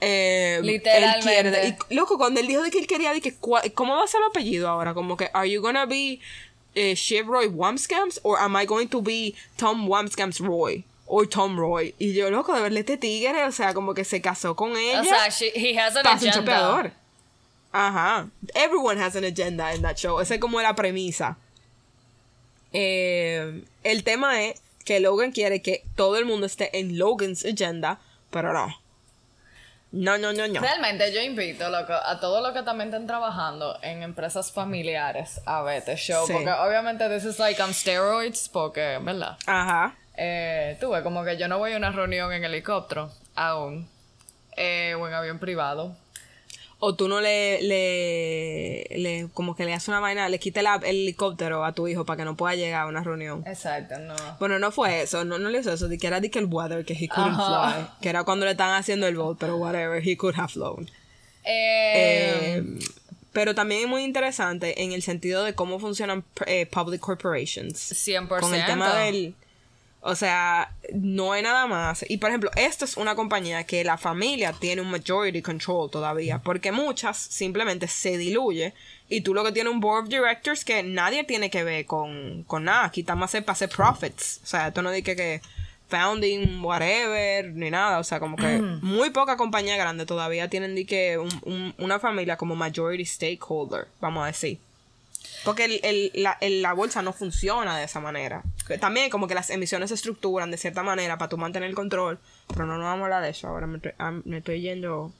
Eh, 0.00 0.60
Literalmente. 0.62 1.40
él 1.40 1.52
quiere- 1.52 1.76
y, 1.88 1.94
loco, 1.94 2.18
cuando 2.18 2.38
él 2.40 2.46
dijo 2.46 2.62
de 2.62 2.70
que 2.70 2.78
él 2.78 2.86
quería, 2.86 3.14
de 3.14 3.20
que, 3.22 3.34
¿cómo 3.72 3.96
va 3.96 4.04
a 4.04 4.06
ser 4.06 4.20
el 4.20 4.26
apellido 4.26 4.68
ahora? 4.68 4.92
Como 4.92 5.16
que, 5.16 5.30
¿are 5.32 5.50
you 5.50 5.62
gonna 5.62 5.86
be 5.86 6.20
eh, 6.76 6.94
Shiv 6.94 7.26
Roy 7.26 7.48
Wamscams? 7.48 8.20
Or 8.22 8.38
am 8.38 8.54
I 8.54 8.64
going 8.66 8.86
to 8.90 9.00
be 9.02 9.34
Tom 9.56 9.88
Wamscams 9.88 10.38
Roy? 10.40 10.84
Or 11.08 11.26
Tom 11.26 11.58
Roy. 11.58 11.94
Y 11.98 12.12
yo, 12.12 12.30
loco, 12.30 12.52
de 12.54 12.60
verle 12.60 12.80
este 12.80 12.96
tigre, 12.96 13.44
o 13.44 13.52
sea, 13.52 13.74
como 13.74 13.94
que 13.94 14.04
se 14.04 14.20
casó 14.20 14.54
con 14.56 14.76
ella. 14.76 15.00
O 15.00 15.04
sea, 15.04 15.28
she- 15.30 15.52
he 15.54 15.76
has 15.78 15.96
an 15.96 16.02
Pasa 16.04 16.24
un 16.24 16.30
agenda. 16.30 16.32
chapeador. 16.52 16.92
Ajá. 17.72 18.28
Everyone 18.54 18.98
has 18.98 19.16
an 19.16 19.24
agenda 19.24 19.74
in 19.74 19.82
that 19.82 19.96
show. 19.98 20.18
Esa 20.20 20.34
es 20.34 20.40
como 20.40 20.60
la 20.60 20.74
premisa. 20.74 21.36
Eh, 22.72 23.62
el 23.84 24.02
tema 24.04 24.42
es 24.42 24.60
que 24.84 25.00
Logan 25.00 25.32
quiere 25.32 25.62
que 25.62 25.82
todo 25.94 26.16
el 26.16 26.24
mundo 26.24 26.46
esté 26.46 26.76
en 26.78 26.98
Logan's 26.98 27.44
agenda, 27.44 27.98
pero 28.30 28.52
no. 28.52 28.74
No, 29.96 30.18
no, 30.18 30.30
no, 30.32 30.46
no. 30.46 30.60
Realmente 30.60 31.10
yo 31.10 31.22
invito 31.22 31.70
loco, 31.70 31.94
a 31.94 32.20
todos 32.20 32.42
los 32.42 32.52
que 32.52 32.62
también 32.62 32.90
estén 32.90 33.06
trabajando 33.06 33.78
en 33.82 34.02
empresas 34.02 34.52
familiares 34.52 35.40
a 35.46 35.62
ver 35.62 35.78
este 35.78 35.96
show. 35.96 36.26
Sí. 36.26 36.34
Porque 36.34 36.50
obviamente 36.50 37.08
this 37.08 37.24
is 37.24 37.38
like 37.38 37.60
on 37.62 37.72
steroids, 37.72 38.48
porque, 38.50 38.98
¿verdad? 39.00 39.38
Ajá. 39.46 39.94
Eh, 40.14 40.76
tú 40.80 40.90
ves, 40.90 41.02
como 41.02 41.24
que 41.24 41.38
yo 41.38 41.48
no 41.48 41.58
voy 41.58 41.72
a 41.72 41.78
una 41.78 41.92
reunión 41.92 42.30
en 42.32 42.44
helicóptero 42.44 43.10
aún. 43.34 43.88
Eh, 44.58 44.94
o 44.98 45.06
en 45.08 45.14
avión 45.14 45.38
privado. 45.38 45.96
O 46.78 46.94
tú 46.94 47.08
no 47.08 47.22
le, 47.22 47.62
le, 47.62 48.86
le, 48.98 49.28
como 49.32 49.56
que 49.56 49.64
le 49.64 49.72
haces 49.72 49.88
una 49.88 50.00
vaina, 50.00 50.28
le 50.28 50.38
quitas 50.38 50.62
la- 50.62 50.76
el 50.84 50.96
helicóptero 50.96 51.64
a 51.64 51.72
tu 51.72 51.88
hijo 51.88 52.04
para 52.04 52.18
que 52.18 52.24
no 52.24 52.36
pueda 52.36 52.54
llegar 52.54 52.82
a 52.82 52.86
una 52.86 53.02
reunión. 53.02 53.42
Exacto, 53.46 53.98
no. 54.00 54.14
Bueno, 54.38 54.58
no 54.58 54.70
fue 54.70 55.00
eso, 55.02 55.24
no, 55.24 55.38
no 55.38 55.48
le 55.48 55.60
hizo 55.60 55.72
eso, 55.72 55.88
de 55.88 55.96
que 55.96 56.06
era 56.06 56.20
de 56.20 56.30
que 56.30 56.38
el 56.38 56.44
weather, 56.46 56.84
que 56.84 56.92
he 56.92 57.08
couldn't 57.08 57.32
Ajá. 57.40 57.72
fly, 57.72 57.86
que 58.02 58.08
era 58.10 58.24
cuando 58.24 58.44
le 58.44 58.50
estaban 58.52 58.74
haciendo 58.78 59.06
el 59.06 59.16
vote, 59.16 59.38
pero 59.40 59.56
whatever, 59.56 60.06
he 60.06 60.16
could 60.18 60.34
have 60.36 60.48
flown. 60.52 60.86
Eh, 61.44 62.58
Eh, 62.58 62.78
pero 63.32 63.54
también 63.54 63.82
es 63.82 63.86
muy 63.88 64.02
interesante 64.02 64.82
en 64.82 64.92
el 64.92 65.02
sentido 65.02 65.44
de 65.44 65.54
cómo 65.54 65.78
funcionan 65.78 66.24
eh, 66.46 66.66
public 66.66 67.00
corporations. 67.00 67.76
100%. 68.06 68.40
Con 68.40 68.54
el 68.54 68.64
tema 68.66 68.94
del... 68.96 69.34
O 70.08 70.14
sea, 70.14 70.72
no 70.94 71.32
hay 71.32 71.42
nada 71.42 71.66
más. 71.66 72.04
Y 72.08 72.18
por 72.18 72.30
ejemplo, 72.30 72.50
esto 72.56 72.84
es 72.84 72.96
una 72.96 73.14
compañía 73.16 73.64
que 73.64 73.82
la 73.82 73.98
familia 73.98 74.52
tiene 74.52 74.80
un 74.82 74.90
majority 74.90 75.42
control 75.42 75.90
todavía. 75.90 76.38
Porque 76.38 76.70
muchas 76.72 77.16
simplemente 77.18 77.88
se 77.88 78.16
diluye. 78.16 78.72
Y 79.08 79.22
tú 79.22 79.34
lo 79.34 79.42
que 79.44 79.52
tienes 79.52 79.72
un 79.72 79.80
board 79.80 80.04
of 80.04 80.08
directors 80.08 80.64
que 80.64 80.82
nadie 80.82 81.24
tiene 81.24 81.50
que 81.50 81.64
ver 81.64 81.86
con, 81.86 82.44
con 82.44 82.64
nada. 82.64 82.84
Aquí 82.86 83.00
está 83.00 83.14
más 83.16 83.32
para 83.32 83.52
hacer 83.52 83.68
profits. 83.68 84.40
O 84.44 84.46
sea, 84.46 84.68
esto 84.68 84.80
no 84.82 84.90
dice 84.90 85.16
que 85.16 85.40
founding, 85.88 86.62
whatever, 86.64 87.52
ni 87.52 87.70
nada. 87.70 87.98
O 87.98 88.04
sea, 88.04 88.20
como 88.20 88.36
que 88.36 88.58
muy 88.82 89.10
poca 89.10 89.36
compañía 89.36 89.76
grande 89.76 90.06
todavía 90.06 90.48
tienen 90.48 90.86
que 90.86 91.18
un- 91.18 91.40
un- 91.44 91.74
una 91.78 91.98
familia 91.98 92.36
como 92.36 92.54
majority 92.56 93.04
stakeholder, 93.04 93.88
vamos 94.00 94.24
a 94.24 94.26
decir. 94.28 94.58
Porque 95.46 95.64
el, 95.64 95.80
el- 95.82 96.10
la, 96.22 96.36
el- 96.42 96.60
la 96.60 96.74
bolsa 96.74 97.00
no 97.00 97.14
funciona 97.14 97.78
de 97.78 97.84
esa 97.84 98.00
manera. 98.00 98.42
También 98.80 99.08
como 99.08 99.26
que 99.28 99.34
las 99.34 99.48
emisiones 99.48 99.88
se 99.88 99.94
estructuran 99.94 100.50
de 100.50 100.58
cierta 100.58 100.82
manera 100.82 101.16
para 101.16 101.30
tú 101.30 101.38
mantener 101.38 101.70
el 101.70 101.74
control. 101.74 102.18
Pero 102.48 102.66
no 102.66 102.74
nos 102.76 102.84
vamos 102.84 103.00
a 103.00 103.04
hablar 103.04 103.22
de 103.22 103.30
eso. 103.30 103.48
Ahora 103.48 103.66
me 103.66 103.76
estoy, 103.78 103.92
ah, 103.98 104.12
me 104.24 104.38
estoy 104.38 104.60
yendo... 104.60 105.10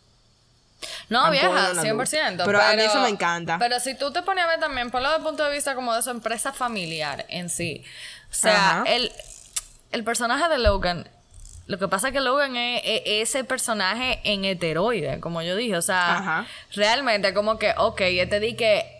No, 1.09 1.31
vieja, 1.31 1.47
going 1.49 1.57
on 1.71 1.79
a 1.79 1.83
100%. 1.83 2.37
loop. 2.37 2.45
Pero 2.47 2.61
a 2.61 2.73
mí 2.75 2.83
eso 2.83 3.01
me 3.01 3.09
encanta. 3.09 3.59
Pero 3.59 3.81
si 3.81 3.97
tú 3.97 4.13
te 4.13 4.23
pones 4.23 4.45
a 4.45 4.49
ver 4.49 4.61
también, 4.61 4.91
ponlo 4.91 5.09
desde 5.09 5.19
el 5.21 5.25
punto 5.25 5.45
de 5.45 5.55
vista 5.55 5.75
como 5.75 5.95
de 5.95 6.03
su 6.03 6.11
empresa 6.11 6.53
familiar 6.53 7.25
en 7.31 7.49
sí. 7.49 7.83
O 8.31 8.35
sea, 8.35 8.81
Ajá. 8.81 8.85
el, 8.87 9.11
el 9.93 10.05
personaje 10.05 10.49
de 10.51 10.59
Logan, 10.59 11.09
lo 11.67 11.79
que 11.79 11.89
pasa 11.89 12.09
es 12.09 12.13
que 12.13 12.21
Logan 12.21 12.57
es, 12.57 12.83
es 12.85 13.03
ese 13.31 13.45
personaje 13.45 14.21
en 14.25 14.45
heteroide, 14.45 15.19
como 15.21 15.41
yo 15.41 15.57
dije. 15.57 15.77
O 15.77 15.83
sea, 15.83 16.19
Ajá. 16.19 16.47
realmente 16.75 17.33
como 17.33 17.59
que, 17.59 17.73
ok, 17.79 18.03
yo 18.15 18.29
te 18.29 18.39
di 18.41 18.55
que 18.55 18.96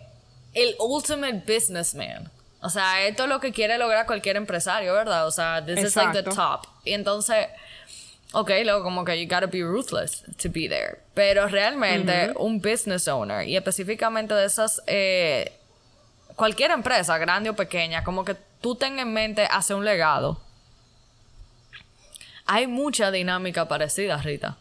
el 0.53 0.75
ultimate 0.79 1.43
businessman. 1.45 2.31
O 2.61 2.69
sea, 2.69 3.05
esto 3.05 3.23
es 3.23 3.29
lo 3.29 3.39
que 3.39 3.51
quiere 3.51 3.77
lograr 3.77 4.05
cualquier 4.05 4.35
empresario, 4.35 4.93
¿verdad? 4.93 5.27
O 5.27 5.31
sea, 5.31 5.63
this 5.63 5.79
is 5.79 5.95
like 5.95 6.11
the 6.11 6.23
top. 6.23 6.65
Y 6.83 6.93
entonces, 6.93 7.47
ok, 8.33 8.49
luego 8.63 8.83
como 8.83 9.05
que 9.05 9.21
you 9.21 9.27
gotta 9.27 9.45
be 9.45 9.61
ruthless 9.61 10.23
to 10.41 10.49
be 10.49 10.67
there. 10.67 10.99
Pero 11.13 11.47
realmente 11.47 12.33
un 12.35 12.59
business 12.59 13.07
owner, 13.07 13.47
y 13.47 13.55
específicamente 13.55 14.33
de 14.33 14.45
esas, 14.45 14.81
eh, 14.87 15.53
cualquier 16.35 16.71
empresa, 16.71 17.17
grande 17.17 17.49
o 17.49 17.55
pequeña, 17.55 18.03
como 18.03 18.25
que 18.25 18.35
tú 18.61 18.75
tengas 18.75 19.05
en 19.05 19.13
mente 19.13 19.47
hacer 19.49 19.75
un 19.75 19.85
legado. 19.85 20.41
Hay 22.45 22.65
mucha 22.65 23.11
dinámica 23.11 23.67
parecida, 23.67 24.17
Rita. 24.17 24.57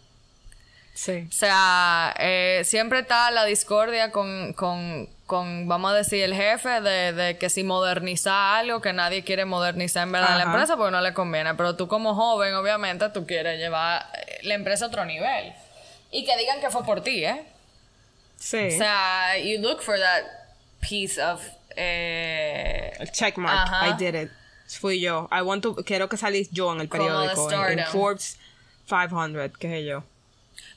Sí. 0.95 1.27
O 1.29 1.33
sea, 1.33 2.15
eh, 2.19 2.63
siempre 2.65 3.01
está 3.01 3.31
la 3.31 3.45
discordia 3.45 4.11
con, 4.11 4.55
con, 4.55 5.09
con, 5.27 5.67
vamos 5.67 5.91
a 5.91 5.95
decir, 5.95 6.23
el 6.23 6.35
jefe 6.35 6.81
de, 6.81 7.13
de 7.13 7.39
que 7.39 7.51
si 7.51 7.65
modernizar 7.65 8.61
algo 8.61 8.81
que 8.81 8.93
nadie 8.93 9.25
quiere 9.25 9.45
modernizar 9.45 10.05
en 10.05 10.13
verdad 10.13 10.33
en 10.33 10.39
la 10.39 10.45
empresa 10.45 10.77
porque 10.77 10.93
no 10.93 11.01
le 11.01 11.13
conviene. 11.13 11.55
Pero 11.55 11.77
tú 11.77 11.89
como 11.89 12.15
joven, 12.15 12.55
obviamente, 12.55 13.09
tú 13.11 13.27
quieres 13.27 13.59
llevar 13.59 14.07
eh, 14.15 14.39
la 14.43 14.55
empresa 14.55 14.85
a 14.85 14.89
otro 14.89 15.05
nivel. 15.05 15.53
Y 16.13 16.25
que 16.25 16.37
digan 16.37 16.61
que 16.61 16.71
fue 16.71 16.85
por 16.85 17.03
ti, 17.03 17.25
¿eh? 17.25 17.45
Sí. 18.37 18.69
O 18.69 18.79
sea, 18.79 19.37
you 19.39 19.61
look 19.61 19.83
for 19.83 19.99
that 19.99 20.23
piece 20.81 21.21
of... 21.21 21.43
Eh, 21.75 22.93
checkmark. 23.13 23.69
Ajá. 23.69 23.89
I 23.89 23.93
did 23.99 24.15
it. 24.15 24.31
Fui 24.69 25.01
yo. 25.01 25.29
I 25.33 25.43
want 25.43 25.63
to... 25.63 25.75
Quiero 25.75 26.09
que 26.09 26.17
salís 26.17 26.51
yo 26.51 26.73
en 26.73 26.81
el 26.81 26.89
periódico. 26.89 27.51
En, 27.51 27.81
en. 27.81 27.87
Forbes 27.87 28.39
500, 28.89 29.59
qué 29.59 29.69
sé 29.69 29.85
yo. 29.85 30.05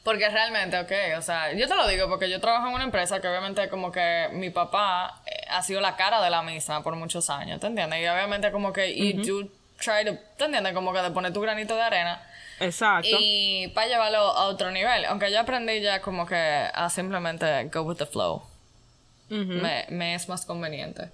Porque 0.10 0.28
realmente, 0.28 0.76
ok, 0.76 1.20
o 1.20 1.22
sea, 1.22 1.54
yo 1.54 1.68
te 1.68 1.76
lo 1.76 1.88
digo 1.88 2.10
porque 2.10 2.32
yo 2.32 2.42
trabajo 2.42 2.68
en 2.68 2.74
una 2.74 2.84
empresa 2.84 3.22
que 3.22 3.28
obviamente 3.28 3.70
como 3.70 3.92
que 3.92 4.28
mi 4.32 4.50
papá 4.50 5.22
eh, 5.24 5.46
ha 5.52 5.62
sido 5.62 5.82
la 5.82 5.96
cara 5.96 6.20
de 6.20 6.32
la 6.32 6.42
misma 6.42 6.82
por 6.82 6.96
muchos 6.96 7.30
años, 7.30 7.60
¿te 7.60 7.68
entiendes? 7.68 8.02
Y 8.02 8.08
obviamente 8.08 8.52
como 8.52 8.74
que 8.74 8.96
you 8.96 9.22
do 9.22 9.48
try 9.78 10.04
to, 10.04 10.18
¿te 10.36 10.46
entiendes? 10.46 10.74
Como 10.74 10.92
que 10.94 11.02
de 11.04 11.12
poner 11.12 11.32
tu 11.32 11.42
granito 11.42 11.76
de 11.76 11.84
arena 11.84 12.24
Exacto. 12.60 13.08
y 13.20 13.68
para 13.76 13.86
llevarlo 13.86 14.18
a 14.18 14.46
otro 14.46 14.72
nivel. 14.72 15.06
Aunque 15.06 15.32
yo 15.32 15.40
aprendí 15.42 15.80
ya 15.80 16.02
como 16.02 16.26
que 16.26 16.36
a 16.74 16.90
simplemente 16.90 17.66
go 17.66 17.82
with 17.84 17.98
the 17.98 18.08
flow. 18.08 18.42
me, 19.30 19.86
me 19.90 20.16
es 20.16 20.28
más 20.28 20.44
conveniente. 20.44 21.12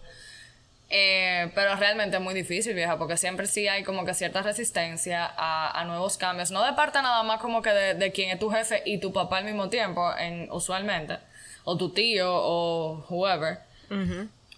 Eh, 0.90 1.52
pero 1.56 1.76
realmente 1.76 2.18
es 2.18 2.22
muy 2.22 2.34
difícil, 2.36 2.76
vieja, 2.76 2.98
porque 2.98 3.18
siempre 3.18 3.48
sí 3.48 3.68
hay 3.68 3.84
como 3.84 4.06
que 4.06 4.14
cierta 4.14 4.42
resistencia 4.44 5.26
a, 5.26 5.80
a 5.80 5.84
nuevos 5.86 6.18
cambios. 6.18 6.52
No 6.52 6.64
de 6.64 6.74
parte 6.74 7.02
nada 7.02 7.24
más 7.24 7.42
como 7.42 7.62
que 7.62 7.72
de, 7.72 7.94
de 7.96 8.12
quien 8.12 8.30
es 8.30 8.40
tu 8.40 8.50
jefe 8.52 8.84
y 8.86 9.00
tu 9.00 9.12
papá 9.12 9.38
al 9.40 9.46
mismo 9.46 9.70
tiempo, 9.70 10.16
en, 10.18 10.52
usualmente. 10.52 11.18
O 11.64 11.76
tu 11.78 11.92
tío 11.92 12.30
o 12.32 13.04
whoever. 13.10 13.60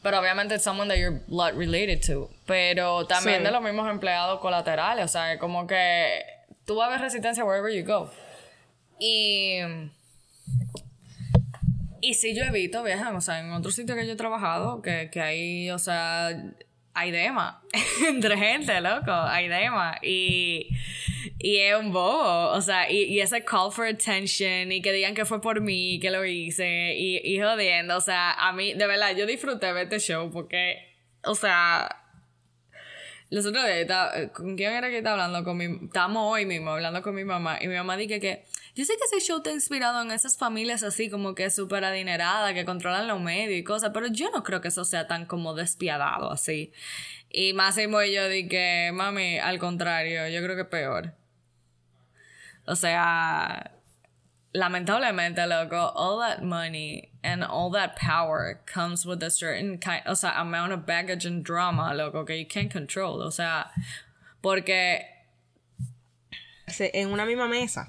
Pero 0.04 0.20
obviamente 0.20 0.56
es 0.56 0.64
someone 0.64 0.90
that 0.94 1.00
you're 1.00 1.22
blood 1.28 1.54
related 1.58 2.02
to. 2.06 2.30
Pero 2.46 3.06
también 3.08 3.40
Sí. 3.40 3.44
de 3.46 3.52
los 3.52 3.62
mismos 3.62 3.90
empleados 3.90 4.40
colaterales. 4.42 5.06
O 5.06 5.08
sea, 5.08 5.40
como 5.40 5.66
que 5.66 6.24
tú 6.66 6.76
vas 6.76 6.88
a 6.88 6.92
ver 6.92 7.02
resistencia 7.02 7.46
wherever 7.46 7.72
you 7.74 7.86
go. 7.86 8.12
Y... 9.00 9.60
Y 12.02 12.14
sí 12.14 12.36
yo 12.36 12.44
he 12.44 12.52
visto, 12.52 12.84
vieja, 12.84 13.16
o 13.16 13.22
sea, 13.22 13.40
en 13.40 13.52
otro 13.52 13.72
sitio 13.72 13.96
que 13.96 14.06
yo 14.06 14.14
he 14.14 14.18
trabajado, 14.18 14.82
que, 14.82 15.10
que 15.12 15.22
hay, 15.22 15.70
o 15.72 15.80
sea, 15.80 16.30
hay 16.94 17.12
dema 17.12 17.62
entre 18.08 18.38
gente, 18.38 18.80
loco, 18.82 19.12
hay 19.12 19.48
dema. 19.48 19.98
Y, 20.02 20.70
y 21.40 21.58
es 21.58 21.76
un 21.78 21.92
bobo, 21.92 22.50
o 22.50 22.62
sea, 22.62 22.90
y, 22.90 23.04
y 23.04 23.20
ese 23.20 23.44
call 23.44 23.72
for 23.72 23.86
attention, 23.86 24.72
y 24.72 24.82
que 24.82 24.92
digan 24.92 25.14
que 25.14 25.26
fue 25.26 25.42
por 25.42 25.62
mí, 25.62 26.00
que 26.00 26.12
lo 26.12 26.26
hice, 26.26 26.96
y, 26.96 27.18
y 27.24 27.40
jodiendo, 27.40 27.98
o 27.98 28.02
sea, 28.02 28.34
a 28.34 28.54
mí, 28.54 28.74
de 28.74 28.88
verdad, 28.88 29.16
yo 29.16 29.26
disfruté 29.26 29.72
ver 29.74 29.84
este 29.84 30.00
show 30.00 30.32
porque, 30.32 30.78
o 31.24 31.36
sea, 31.36 32.04
los 33.30 33.46
otros 33.46 33.66
días, 33.66 34.32
¿con 34.34 34.56
quién 34.56 34.74
era 34.74 34.90
que 34.90 35.00
estaba 35.00 35.26
hablando? 35.26 35.44
Con 35.44 35.58
mi, 35.58 35.86
estamos 35.86 36.34
hoy 36.34 36.46
mismo 36.46 36.72
hablando 36.72 37.02
con 37.02 37.14
mi 37.14 37.26
mamá. 37.26 37.58
Y 37.62 37.68
mi 37.68 37.76
mamá 37.76 37.98
dice 37.98 38.20
que, 38.20 38.46
yo 38.78 38.86
sé 38.86 38.94
que 38.96 39.18
ese 39.18 39.26
show 39.26 39.38
está 39.38 39.52
inspirado 39.52 40.04
en 40.04 40.12
esas 40.12 40.38
familias 40.38 40.84
así 40.84 41.10
como 41.10 41.34
que 41.34 41.50
súper 41.50 41.84
adineradas, 41.84 42.54
que 42.54 42.64
controlan 42.64 43.08
los 43.08 43.20
medios 43.20 43.60
y 43.60 43.64
cosas, 43.64 43.90
pero 43.92 44.06
yo 44.06 44.30
no 44.30 44.44
creo 44.44 44.62
que 44.62 44.68
eso 44.68 44.86
sea 44.86 45.08
tan 45.08 45.26
como 45.26 45.56
despiadado 45.56 46.32
así. 46.32 46.72
Y 47.32 47.54
Máximo 47.54 48.04
y 48.04 48.14
yo 48.14 48.30
dije, 48.30 48.92
mami, 48.94 49.40
al 49.40 49.58
contrario, 49.58 50.28
yo 50.28 50.44
creo 50.44 50.56
que 50.56 50.66
peor. 50.66 51.14
O 52.68 52.76
sea, 52.76 53.72
lamentablemente, 54.54 55.48
loco, 55.48 55.92
all 55.96 56.20
that 56.20 56.44
money 56.44 57.10
and 57.24 57.44
all 57.44 57.72
that 57.72 57.96
power 57.98 58.62
comes 58.72 59.08
with 59.08 59.24
a 59.24 59.32
certain 59.32 59.80
kind, 59.80 60.04
o 60.06 60.14
sea, 60.14 60.40
amount 60.40 60.72
of 60.72 60.86
baggage 60.86 61.26
and 61.26 61.44
drama, 61.44 61.96
loco, 61.96 62.24
que 62.26 62.38
you 62.38 62.46
can't 62.48 62.72
control. 62.72 63.24
O 63.24 63.32
sea, 63.32 63.72
porque 64.44 65.18
En 66.80 67.12
una 67.12 67.26
misma 67.26 67.48
mesa. 67.48 67.88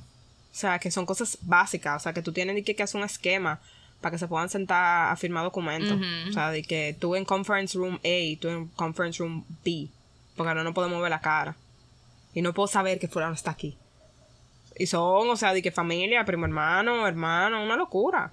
O 0.59 0.61
sea, 0.61 0.81
que 0.81 0.91
son 0.91 1.07
cosas 1.07 1.39
básicas. 1.43 2.03
O 2.03 2.03
sea, 2.03 2.13
que 2.13 2.21
tú 2.21 2.33
tienes 2.33 2.65
que, 2.65 2.75
que 2.75 2.83
hacer 2.83 2.99
un 2.99 3.05
esquema 3.05 3.61
para 4.01 4.11
que 4.11 4.19
se 4.19 4.27
puedan 4.27 4.49
sentar 4.49 5.13
a 5.13 5.15
firmar 5.15 5.45
documentos. 5.45 6.01
O 6.29 6.33
sea, 6.33 6.51
de 6.51 6.65
que 6.65 6.97
tú 6.99 7.15
en 7.15 7.25
conference 7.25 7.79
room 7.79 8.01
A 8.03 8.41
tú 8.41 8.49
en 8.49 8.67
conference 8.71 9.23
room 9.23 9.45
B. 9.65 9.87
Porque 10.37 10.49
ahora 10.49 10.65
no 10.65 10.75
podemos 10.75 11.01
ver 11.01 11.11
la 11.11 11.21
cara. 11.21 11.55
Y 12.35 12.43
no 12.43 12.53
puedo 12.53 12.67
saber 12.67 12.99
que 12.99 13.07
fulano 13.07 13.35
está 13.35 13.53
aquí. 13.53 13.77
Y 14.77 14.87
son, 14.87 15.31
o 15.31 15.37
sea, 15.37 15.53
de 15.53 15.63
que 15.63 15.71
familia, 15.71 16.25
primo 16.25 16.45
hermano, 16.45 17.07
hermano, 17.07 17.63
una 17.63 17.77
locura. 17.77 18.29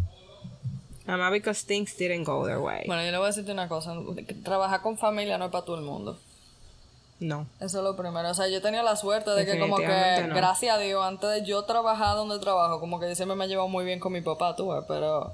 Nada 1.05 1.19
más 1.19 1.31
because 1.31 1.63
things 1.63 1.95
didn't 1.95 2.25
go 2.25 2.43
their 2.43 2.57
way. 2.57 2.87
Bueno, 2.87 3.05
yo 3.05 3.11
le 3.11 3.17
voy 3.17 3.25
a 3.25 3.27
decirte 3.27 3.51
una 3.51 3.67
cosa. 3.67 3.93
Trabajar 4.43 4.81
con 4.81 4.97
familia 4.97 5.37
no 5.37 5.45
es 5.45 5.51
para 5.51 5.63
todo 5.63 5.77
el 5.77 5.83
mundo. 5.83 6.19
No. 7.19 7.47
Eso 7.59 7.77
es 7.77 7.83
lo 7.83 7.95
primero. 7.95 8.29
O 8.29 8.33
sea, 8.33 8.47
yo 8.47 8.61
tenía 8.61 8.83
la 8.83 8.95
suerte 8.95 9.31
de 9.31 9.45
que 9.45 9.57
como 9.59 9.77
que, 9.77 10.25
no. 10.27 10.35
gracias 10.35 10.75
a 10.75 10.79
Dios, 10.79 11.03
antes 11.03 11.29
de 11.29 11.45
yo 11.45 11.63
trabajar 11.63 12.15
donde 12.15 12.39
trabajo, 12.39 12.79
como 12.79 12.99
que 12.99 13.07
yo 13.07 13.15
siempre 13.15 13.35
me 13.35 13.45
he 13.45 13.47
llevado 13.47 13.69
muy 13.69 13.85
bien 13.85 13.99
con 13.99 14.11
mi 14.11 14.21
papá, 14.21 14.55
tú 14.55 14.69
ves, 14.69 14.83
pero... 14.87 15.33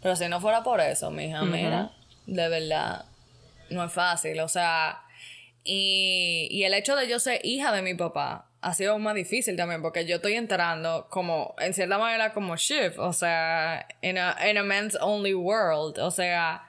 Pero 0.00 0.14
si 0.14 0.28
no 0.28 0.40
fuera 0.40 0.62
por 0.62 0.80
eso, 0.80 1.10
mija, 1.10 1.42
mira, 1.42 1.90
de 2.26 2.48
verdad, 2.48 3.04
no 3.70 3.84
es 3.84 3.92
fácil. 3.92 4.38
O 4.40 4.48
sea, 4.48 5.02
y, 5.64 6.46
y 6.50 6.62
el 6.64 6.74
hecho 6.74 6.94
de 6.94 7.08
yo 7.08 7.18
ser 7.18 7.40
hija 7.44 7.72
de 7.72 7.82
mi 7.82 7.94
papá 7.94 8.46
ha 8.60 8.74
sido 8.74 8.92
aún 8.92 9.02
más 9.02 9.14
difícil 9.14 9.56
también, 9.56 9.82
porque 9.82 10.06
yo 10.06 10.16
estoy 10.16 10.34
entrando 10.34 11.08
como, 11.10 11.54
en 11.58 11.74
cierta 11.74 11.98
manera, 11.98 12.32
como 12.32 12.56
shift, 12.56 12.98
o 12.98 13.12
sea, 13.12 13.86
in 14.02 14.18
a, 14.18 14.36
in 14.48 14.58
a 14.58 14.62
men's 14.62 14.96
only 15.00 15.34
world, 15.34 15.98
o 15.98 16.10
sea... 16.10 16.67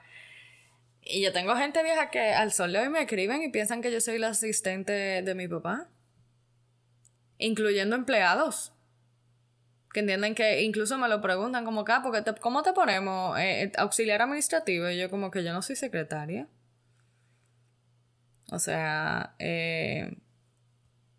Y 1.12 1.22
yo 1.22 1.32
tengo 1.32 1.56
gente 1.56 1.82
vieja 1.82 2.10
que 2.10 2.32
al 2.32 2.52
sol 2.52 2.72
de 2.72 2.78
hoy 2.80 2.88
me 2.88 3.00
escriben 3.02 3.42
y 3.42 3.48
piensan 3.50 3.82
que 3.82 3.90
yo 3.92 4.00
soy 4.00 4.18
la 4.18 4.28
asistente 4.28 4.92
de 4.92 5.34
mi 5.34 5.48
papá. 5.48 5.88
Incluyendo 7.38 7.96
empleados. 7.96 8.72
Que 9.92 10.00
entienden 10.00 10.34
que 10.34 10.62
incluso 10.62 10.98
me 10.98 11.08
lo 11.08 11.20
preguntan 11.20 11.64
como 11.64 11.80
acá, 11.80 12.00
porque 12.02 12.22
te- 12.22 12.34
¿cómo 12.34 12.62
te 12.62 12.72
ponemos? 12.72 13.36
Eh, 13.38 13.62
eh, 13.64 13.72
auxiliar 13.76 14.22
administrativo. 14.22 14.88
Y 14.88 14.98
yo 14.98 15.10
como 15.10 15.30
que 15.30 15.42
yo 15.42 15.52
no 15.52 15.62
soy 15.62 15.74
secretaria. 15.76 16.46
O 18.52 18.58
sea, 18.58 19.34
eh, 19.38 20.16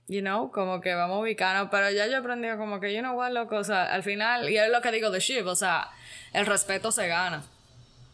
you 0.08 0.22
know, 0.22 0.52
como 0.52 0.80
que 0.82 0.94
vamos 0.94 1.22
ubicarnos. 1.22 1.70
Pero 1.72 1.90
ya 1.92 2.06
yo 2.08 2.14
he 2.14 2.16
aprendido 2.18 2.58
como 2.58 2.80
que, 2.80 2.94
you 2.94 3.00
know 3.02 3.18
what, 3.18 3.32
loco, 3.32 3.58
o 3.58 3.64
sea, 3.64 3.94
al 3.94 4.04
final, 4.04 4.50
y 4.50 4.58
es 4.58 4.70
lo 4.70 4.82
que 4.82 4.92
digo 4.92 5.10
de 5.12 5.20
Shiv, 5.20 5.48
o 5.48 5.56
sea, 5.56 5.90
el 6.34 6.46
respeto 6.46 6.92
se 6.92 7.08
gana. 7.08 7.44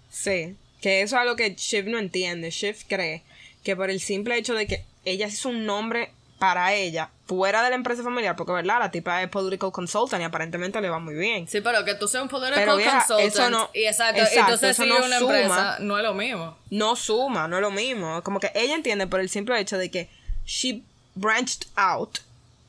Sí, 0.10 0.58
que 0.82 1.02
eso 1.02 1.16
es 1.16 1.22
algo 1.22 1.36
que 1.36 1.56
Shiv 1.56 1.88
no 1.88 1.98
entiende. 1.98 2.50
Shiv 2.52 2.78
cree 2.88 3.24
que 3.64 3.76
por 3.76 3.90
el 3.90 4.00
simple 4.00 4.38
hecho 4.38 4.54
de 4.54 4.68
que 4.68 4.84
ella 5.06 5.28
hizo 5.28 5.50
un 5.50 5.66
nombre 5.66 6.12
para 6.40 6.74
ella 6.74 7.10
fuera 7.26 7.64
de 7.64 7.70
la 7.72 7.76
empresa 7.76 8.04
familiar, 8.04 8.36
porque 8.36 8.54
verdad, 8.54 8.78
la 8.80 8.92
tipa 8.92 9.24
es 9.24 9.30
political 9.30 9.72
consultant 9.72 10.22
y 10.22 10.26
aparentemente 10.26 10.80
le 10.80 10.88
va 10.90 11.00
muy 11.00 11.16
bien. 11.16 11.48
Sí, 11.48 11.62
pero 11.62 11.84
que 11.84 11.96
tú 11.96 12.08
seas 12.08 12.22
un 12.24 12.30
political 12.30 12.60
Pero, 12.64 12.78
vieja, 12.78 13.00
consultant 13.00 13.28
eso 13.34 13.50
no- 13.50 13.70
y 13.74 13.86
exacto, 13.86 14.22
exacto, 14.22 14.40
entonces 14.42 14.70
eso 14.72 14.84
si 14.84 14.90
no 14.90 14.98
una 15.04 15.20
suma. 15.20 15.36
empresa 15.36 15.78
no 15.80 15.98
es 15.98 16.04
lo 16.04 16.14
mismo. 16.14 16.58
No 16.70 16.96
suma, 16.96 17.48
no 17.48 17.56
es 17.58 17.62
lo 17.62 17.72
mismo. 17.72 18.22
Como 18.24 18.40
que 18.40 18.52
ella 18.54 18.76
entiende 18.76 19.08
por 19.08 19.20
el 19.20 19.30
simple 19.30 19.60
hecho 19.60 19.78
de 19.80 19.90
que 19.90 20.10
she 20.46 20.84
branched 21.16 21.68
out, 21.76 22.20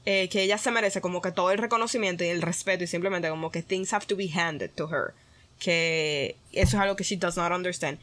eh, 0.06 0.28
que 0.30 0.42
ella 0.42 0.56
se 0.56 0.70
merece 0.70 1.02
como 1.02 1.20
que 1.20 1.30
todo 1.30 1.50
el 1.50 1.58
reconocimiento 1.58 2.24
y 2.24 2.28
el 2.28 2.40
respeto 2.40 2.82
y 2.84 2.86
simplemente 2.86 3.28
como 3.28 3.52
que 3.52 3.62
things 3.62 3.92
have 3.92 4.06
to 4.06 4.16
be 4.16 4.30
handed 4.34 4.70
to 4.70 4.88
her. 4.90 5.12
Que 5.58 6.36
eso 6.52 6.76
es 6.76 6.82
algo 6.82 6.96
que 6.96 7.04
she 7.04 7.16
does 7.16 7.36
not 7.36 7.52
understand. 7.52 7.98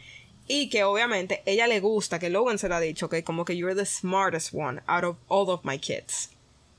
Y 0.47 0.69
que 0.69 0.83
obviamente 0.83 1.41
ella 1.45 1.67
le 1.67 1.79
gusta, 1.79 2.19
que 2.19 2.29
Logan 2.29 2.59
se 2.59 2.69
lo 2.69 2.75
ha 2.75 2.79
dicho, 2.79 3.09
que 3.09 3.23
como 3.23 3.45
que 3.45 3.57
you're 3.57 3.75
the 3.75 3.85
smartest 3.85 4.53
one 4.53 4.81
out 4.87 5.03
of 5.03 5.17
all 5.27 5.49
of 5.49 5.63
my 5.63 5.79
kids. 5.79 6.29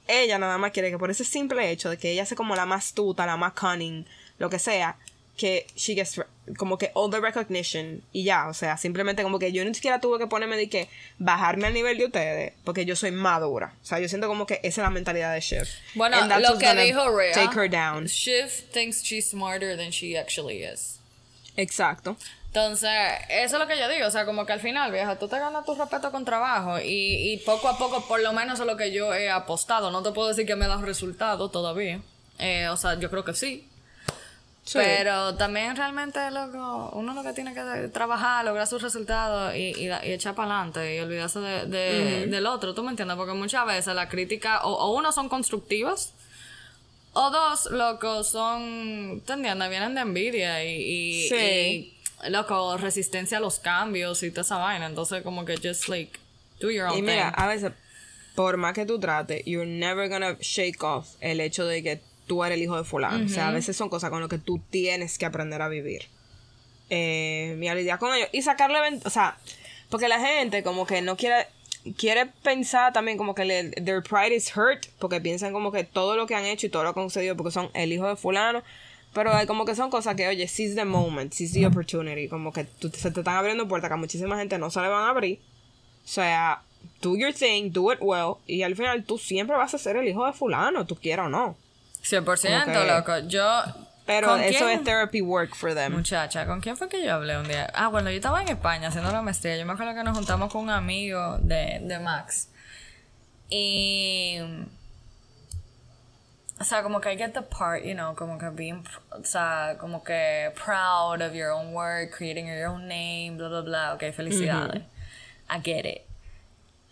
Ella 0.06 0.38
nada 0.38 0.56
más 0.56 0.70
quiere 0.70 0.90
que 0.90 0.98
por 0.98 1.10
ese 1.10 1.24
simple 1.24 1.68
hecho 1.70 1.90
de 1.90 1.98
que 1.98 2.12
ella 2.12 2.24
sea 2.26 2.36
como 2.36 2.54
la 2.54 2.64
más 2.64 2.92
tuta, 2.92 3.26
la 3.26 3.36
más 3.36 3.54
cunning, 3.54 4.06
lo 4.38 4.48
que 4.48 4.60
sea, 4.60 4.98
que 5.36 5.66
she 5.76 5.94
gets 5.94 6.20
como 6.56 6.78
que 6.78 6.90
all 6.94 7.10
the 7.10 7.20
recognition 7.20 8.02
y 8.12 8.24
ya, 8.24 8.48
o 8.48 8.54
sea, 8.54 8.76
simplemente 8.76 9.22
como 9.22 9.38
que 9.38 9.52
yo 9.52 9.64
ni 9.64 9.74
siquiera 9.74 10.00
tuve 10.00 10.18
que 10.18 10.26
ponerme 10.26 10.56
de 10.56 10.68
que 10.68 10.88
bajarme 11.18 11.66
al 11.66 11.74
nivel 11.74 11.98
de 11.98 12.06
ustedes 12.06 12.52
porque 12.64 12.84
yo 12.84 12.96
soy 12.96 13.10
madura. 13.10 13.74
O 13.82 13.86
sea, 13.86 13.98
yo 13.98 14.08
siento 14.08 14.28
como 14.28 14.46
que 14.46 14.54
esa 14.62 14.80
es 14.80 14.84
la 14.84 14.90
mentalidad 14.90 15.34
de 15.34 15.40
Shiv. 15.40 15.66
Bueno, 15.94 16.16
lo 16.38 16.58
que 16.58 16.74
dijo 16.74 17.16
Rhea, 17.16 17.34
Take 17.34 17.58
her 17.58 17.70
down. 17.70 18.06
Shiv 18.06 18.50
thinks 18.72 19.02
she's 19.02 19.30
smarter 19.30 19.76
than 19.76 19.90
she 19.90 20.16
actually 20.16 20.64
is. 20.64 21.00
Exacto. 21.56 22.16
Entonces, 22.46 22.90
eso 23.28 23.56
es 23.56 23.60
lo 23.60 23.66
que 23.66 23.78
yo 23.78 23.86
digo, 23.88 24.06
o 24.06 24.10
sea, 24.10 24.24
como 24.24 24.46
que 24.46 24.52
al 24.54 24.60
final, 24.60 24.90
vieja, 24.90 25.18
tú 25.18 25.28
te 25.28 25.38
ganas 25.38 25.66
tu 25.66 25.74
respeto 25.74 26.10
con 26.10 26.24
trabajo 26.24 26.78
y, 26.80 27.32
y 27.32 27.36
poco 27.44 27.68
a 27.68 27.76
poco, 27.76 28.06
por 28.08 28.20
lo 28.20 28.32
menos 28.32 28.58
es 28.58 28.64
lo 28.64 28.78
que 28.78 28.92
yo 28.92 29.12
he 29.12 29.28
apostado. 29.28 29.90
No 29.90 30.02
te 30.02 30.12
puedo 30.12 30.28
decir 30.28 30.46
que 30.46 30.56
me 30.56 30.66
da 30.66 30.78
resultado 30.78 31.50
todavía. 31.50 32.00
Eh, 32.38 32.68
o 32.68 32.76
sea, 32.78 32.98
yo 32.98 33.10
creo 33.10 33.24
que 33.24 33.34
sí. 33.34 33.68
Sí. 34.66 34.78
Pero 34.82 35.36
también 35.36 35.76
realmente, 35.76 36.18
loco, 36.32 36.90
uno 36.94 37.14
lo 37.14 37.22
que 37.22 37.32
tiene 37.32 37.54
que 37.54 37.88
trabajar, 37.92 38.44
lograr 38.44 38.66
sus 38.66 38.82
resultados 38.82 39.54
y, 39.54 39.72
y, 39.78 39.86
y 39.86 40.12
echar 40.12 40.34
para 40.34 40.50
adelante 40.56 40.96
y 40.96 40.98
olvidarse 40.98 41.38
de, 41.38 41.66
de- 41.66 42.26
del 42.26 42.46
otro, 42.46 42.74
¿tú 42.74 42.82
me 42.82 42.90
entiendes? 42.90 43.16
Porque 43.16 43.32
muchas 43.32 43.64
veces 43.64 43.94
la 43.94 44.08
crítica, 44.08 44.62
o, 44.64 44.72
o 44.72 44.96
uno 44.96 45.12
son 45.12 45.28
constructivas, 45.28 46.12
o 47.12 47.30
dos, 47.30 47.70
loco, 47.70 48.24
son, 48.24 49.22
¿te 49.24 49.34
entiendes? 49.34 49.70
Vienen 49.70 49.94
de 49.94 50.00
envidia 50.00 50.64
y, 50.64 50.82
y, 50.82 51.28
Sí. 51.28 51.94
y, 52.26 52.30
loco, 52.30 52.76
resistencia 52.76 53.38
a 53.38 53.40
los 53.40 53.60
cambios 53.60 54.22
y 54.24 54.30
toda 54.30 54.42
esa 54.42 54.56
vaina. 54.58 54.86
Entonces, 54.86 55.22
como 55.22 55.44
que 55.44 55.56
just 55.56 55.88
like, 55.88 56.18
do 56.60 56.70
your 56.72 56.88
own 56.88 56.98
Y 56.98 57.02
mira, 57.02 57.30
thing. 57.32 57.40
a 57.42 57.46
veces, 57.46 57.72
por 58.34 58.56
más 58.56 58.74
que 58.74 58.84
tú 58.84 58.98
trates, 58.98 59.44
you're 59.46 59.64
never 59.70 60.08
gonna 60.08 60.36
shake 60.40 60.82
off 60.82 61.06
el 61.20 61.40
hecho 61.40 61.64
de 61.66 61.82
que 61.84 62.00
tú 62.26 62.44
eres 62.44 62.56
el 62.56 62.62
hijo 62.64 62.76
de 62.76 62.84
fulano. 62.84 63.24
O 63.24 63.28
sea, 63.28 63.48
a 63.48 63.52
veces 63.52 63.76
son 63.76 63.88
cosas 63.88 64.10
con 64.10 64.20
las 64.20 64.28
que 64.30 64.38
tú 64.38 64.60
tienes 64.70 65.18
que 65.18 65.26
aprender 65.26 65.62
a 65.62 65.68
vivir. 65.68 66.02
Eh, 66.90 67.66
a 67.70 67.74
lidiar 67.74 67.98
con 67.98 68.14
ellos. 68.14 68.28
Y 68.32 68.42
sacarle 68.42 68.78
o 69.04 69.10
sea, 69.10 69.36
porque 69.90 70.08
la 70.08 70.20
gente 70.20 70.62
como 70.62 70.86
que 70.86 71.02
no 71.02 71.16
quiere, 71.16 71.46
quiere 71.96 72.26
pensar 72.26 72.92
también 72.92 73.18
como 73.18 73.34
que 73.34 73.44
le- 73.44 73.70
their 73.70 74.02
pride 74.02 74.34
is 74.34 74.56
hurt, 74.56 74.86
porque 74.98 75.20
piensan 75.20 75.52
como 75.52 75.72
que 75.72 75.84
todo 75.84 76.16
lo 76.16 76.26
que 76.26 76.34
han 76.34 76.44
hecho 76.44 76.66
y 76.66 76.70
todo 76.70 76.84
lo 76.84 76.94
que 76.94 77.00
han 77.00 77.10
sucedido 77.10 77.36
porque 77.36 77.50
son 77.52 77.70
el 77.74 77.92
hijo 77.92 78.06
de 78.08 78.16
fulano. 78.16 78.62
Pero 79.12 79.32
hay 79.34 79.46
como 79.46 79.64
que 79.64 79.74
son 79.74 79.88
cosas 79.90 80.14
que, 80.14 80.28
oye, 80.28 80.46
seize 80.46 80.74
the 80.74 80.84
moment, 80.84 81.32
seize 81.32 81.58
the 81.58 81.66
opportunity. 81.66 82.28
Como 82.28 82.52
que 82.52 82.64
tú- 82.64 82.90
se 82.90 83.10
te 83.10 83.20
están 83.20 83.36
abriendo 83.36 83.66
puertas 83.66 83.88
que 83.88 83.94
a 83.94 83.96
muchísima 83.96 84.36
gente 84.38 84.58
no 84.58 84.70
se 84.70 84.80
le 84.80 84.88
van 84.88 85.04
a 85.04 85.08
abrir. 85.10 85.38
O 86.04 86.08
sea, 86.08 86.62
do 87.00 87.16
your 87.16 87.32
thing, 87.32 87.70
do 87.72 87.92
it 87.92 87.98
well. 88.00 88.34
Y 88.46 88.62
al 88.62 88.76
final 88.76 89.04
tú 89.04 89.16
siempre 89.18 89.56
vas 89.56 89.72
a 89.74 89.78
ser 89.78 89.96
el 89.96 90.06
hijo 90.06 90.26
de 90.26 90.32
fulano, 90.34 90.86
tú 90.86 90.96
quieras 90.96 91.26
o 91.26 91.28
no. 91.30 91.56
100% 92.08 92.64
como 92.64 92.72
que- 92.80 92.86
loco. 92.86 93.18
Yo... 93.28 93.62
Pero 94.06 94.28
¿con 94.28 94.40
eso 94.40 94.66
quién? 94.66 94.78
es 94.78 94.84
therapy 94.84 95.20
work 95.20 95.56
for 95.56 95.74
them. 95.74 95.92
Muchacha, 95.92 96.46
¿con 96.46 96.60
quién 96.60 96.76
fue 96.76 96.88
que 96.88 97.04
yo 97.04 97.12
hablé 97.12 97.36
un 97.36 97.48
día? 97.48 97.68
Ah, 97.74 97.88
bueno, 97.88 98.08
yo 98.08 98.16
estaba 98.16 98.40
en 98.40 98.46
España 98.46 98.86
haciendo 98.86 99.10
la 99.10 99.20
maestría. 99.20 99.56
Yo 99.56 99.66
me 99.66 99.72
acuerdo 99.72 99.96
que 99.96 100.04
nos 100.04 100.16
juntamos 100.16 100.52
con 100.52 100.62
un 100.62 100.70
amigo 100.70 101.38
de, 101.38 101.80
de 101.82 101.98
Max. 101.98 102.48
Y. 103.50 104.38
O 106.58 106.64
sea, 106.64 106.82
como 106.84 107.00
que 107.00 107.12
I 107.12 107.18
get 107.18 107.32
the 107.32 107.42
part, 107.42 107.82
you 107.84 107.94
know, 107.94 108.14
como 108.14 108.38
que 108.38 108.48
being, 108.50 108.82
o 109.10 109.24
sea, 109.24 109.76
como 109.78 110.02
que 110.02 110.52
proud 110.64 111.20
of 111.20 111.34
your 111.34 111.50
own 111.50 111.74
work, 111.74 112.16
creating 112.16 112.46
your 112.46 112.68
own 112.68 112.88
name, 112.88 113.32
bla, 113.36 113.48
bla, 113.48 113.60
bla. 113.60 113.94
Ok, 113.94 114.04
felicidades. 114.14 114.82
I 115.50 115.60
get 115.62 115.84
it. 115.84 116.02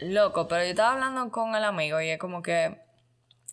Loco, 0.00 0.48
pero 0.48 0.64
yo 0.64 0.70
estaba 0.70 0.92
hablando 0.94 1.30
con 1.30 1.54
el 1.54 1.64
amigo 1.64 2.00
y 2.00 2.10
es 2.10 2.18
como 2.18 2.42
que 2.42 2.76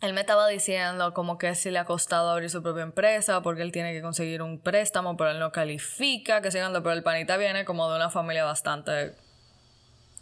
él 0.01 0.13
me 0.13 0.21
estaba 0.21 0.47
diciendo 0.47 1.13
como 1.13 1.37
que 1.37 1.53
si 1.53 1.69
le 1.69 1.77
ha 1.77 1.85
costado 1.85 2.31
abrir 2.31 2.49
su 2.49 2.63
propia 2.63 2.81
empresa 2.81 3.41
porque 3.41 3.61
él 3.61 3.71
tiene 3.71 3.93
que 3.93 4.01
conseguir 4.01 4.41
un 4.41 4.59
préstamo, 4.59 5.15
pero 5.15 5.29
él 5.29 5.39
no 5.39 5.51
califica, 5.51 6.41
que 6.41 6.51
sigan, 6.51 6.73
pero 6.73 6.91
el 6.91 7.03
panita 7.03 7.37
viene 7.37 7.65
como 7.65 7.87
de 7.89 7.95
una 7.95 8.09
familia 8.09 8.43
bastante, 8.43 9.15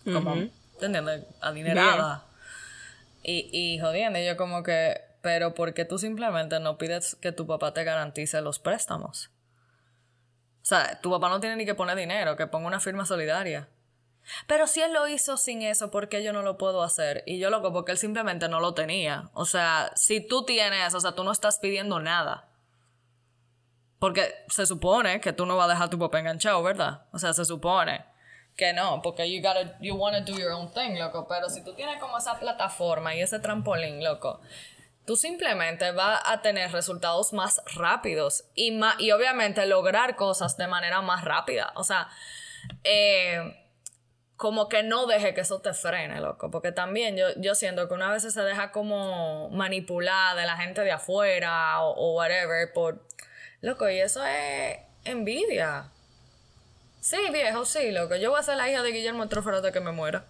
como, 0.04 0.36
¿te 0.80 0.86
entiendes? 0.86 1.26
Adinerada. 1.42 2.26
Y, 3.24 3.50
y 3.54 3.80
jodiendo, 3.80 4.20
y 4.20 4.26
yo 4.26 4.36
como 4.36 4.64
que, 4.64 5.00
pero 5.22 5.54
¿por 5.54 5.74
qué 5.74 5.86
tú 5.86 5.98
simplemente 5.98 6.60
no 6.60 6.78
pides 6.78 7.16
que 7.16 7.32
tu 7.32 7.48
papá 7.48 7.74
te 7.74 7.86
garantice 7.86 8.42
los 8.42 8.60
préstamos? 8.60 9.32
O 10.62 10.66
sea, 10.66 11.00
tu 11.02 11.10
papá 11.10 11.30
no 11.30 11.40
tiene 11.40 11.56
ni 11.56 11.66
que 11.66 11.74
poner 11.74 11.96
dinero, 11.98 12.36
que 12.36 12.48
ponga 12.48 12.68
una 12.68 12.82
firma 12.82 13.06
solidaria. 13.06 13.70
Pero 14.48 14.68
si 14.68 14.82
él 14.82 14.94
lo 14.94 15.08
hizo 15.08 15.38
sin 15.38 15.62
eso, 15.62 15.92
¿por 15.92 16.10
qué 16.10 16.24
yo 16.24 16.34
no 16.34 16.42
lo 16.42 16.58
puedo 16.58 16.84
hacer? 16.84 17.24
Y 17.26 17.40
yo 17.40 17.50
loco, 17.50 17.72
porque 17.74 17.92
él 17.94 17.98
simplemente 17.98 18.48
no 18.50 18.60
lo 18.60 18.74
tenía. 18.74 19.30
O 19.34 19.46
sea, 19.46 19.92
si 19.96 20.26
tú 20.26 20.44
tienes, 20.46 20.94
o 20.94 21.00
sea, 21.00 21.14
tú 21.14 21.24
no 21.24 21.32
estás 21.32 21.60
pidiendo 21.60 22.00
nada. 22.00 22.48
Porque 24.00 24.34
se 24.48 24.66
supone 24.66 25.20
que 25.20 25.34
tú 25.34 25.46
no 25.46 25.58
vas 25.58 25.66
a 25.70 25.74
dejar 25.74 25.90
tu 25.90 26.00
papá 26.00 26.20
enganchado, 26.20 26.64
¿verdad? 26.64 27.02
O 27.12 27.20
sea, 27.20 27.34
se 27.34 27.44
supone 27.46 28.06
que 28.56 28.72
no, 28.74 29.02
porque 29.02 29.30
you 29.30 29.42
gotta, 29.42 29.78
you 29.80 29.96
wanna 29.96 30.22
do 30.22 30.34
your 30.38 30.52
own 30.52 30.72
thing, 30.72 30.98
loco. 30.98 31.28
Pero 31.28 31.50
si 31.50 31.64
tú 31.64 31.74
tienes 31.74 32.00
como 32.00 32.18
esa 32.18 32.40
plataforma 32.40 33.14
y 33.16 33.22
ese 33.22 33.40
trampolín, 33.40 34.04
loco, 34.04 34.40
tú 35.06 35.16
simplemente 35.16 35.92
vas 35.92 36.22
a 36.26 36.42
tener 36.42 36.72
resultados 36.72 37.34
más 37.34 37.62
rápidos 37.74 38.46
y, 38.56 38.72
ma- 38.72 38.96
y 39.00 39.12
obviamente 39.12 39.66
lograr 39.66 40.16
cosas 40.16 40.56
de 40.58 40.68
manera 40.68 41.02
más 41.02 41.26
rápida. 41.26 41.72
O 41.76 41.84
sea, 41.84 42.10
eh, 42.84 43.69
como 44.40 44.70
que 44.70 44.84
no 44.84 45.06
deje 45.06 45.34
que 45.34 45.42
eso 45.42 45.60
te 45.60 45.74
frene, 45.74 46.22
loco. 46.22 46.50
Porque 46.50 46.72
también 46.72 47.18
yo, 47.18 47.26
yo 47.36 47.56
siento 47.56 47.90
que 47.90 47.94
una 47.94 48.10
vez 48.10 48.24
se 48.24 48.42
deja 48.42 48.72
como 48.72 49.50
manipular 49.50 50.38
de 50.38 50.46
la 50.46 50.56
gente 50.56 50.80
de 50.80 50.94
afuera 50.94 51.82
o, 51.82 51.92
o 51.92 52.16
whatever 52.16 52.72
por... 52.72 53.04
Loco, 53.60 53.90
y 53.90 54.00
eso 54.00 54.24
es 54.24 54.78
envidia. 55.04 55.90
Sí, 57.02 57.18
viejo, 57.34 57.66
sí, 57.66 57.92
loco. 57.92 58.16
Yo 58.16 58.30
voy 58.30 58.40
a 58.40 58.44
ser 58.44 58.56
la 58.56 58.70
hija 58.70 58.82
de 58.82 58.94
Guillermo 58.94 59.28
Trófero 59.28 59.58
hasta 59.58 59.74
que 59.74 59.82
me 59.82 59.92
muera. 59.92 60.24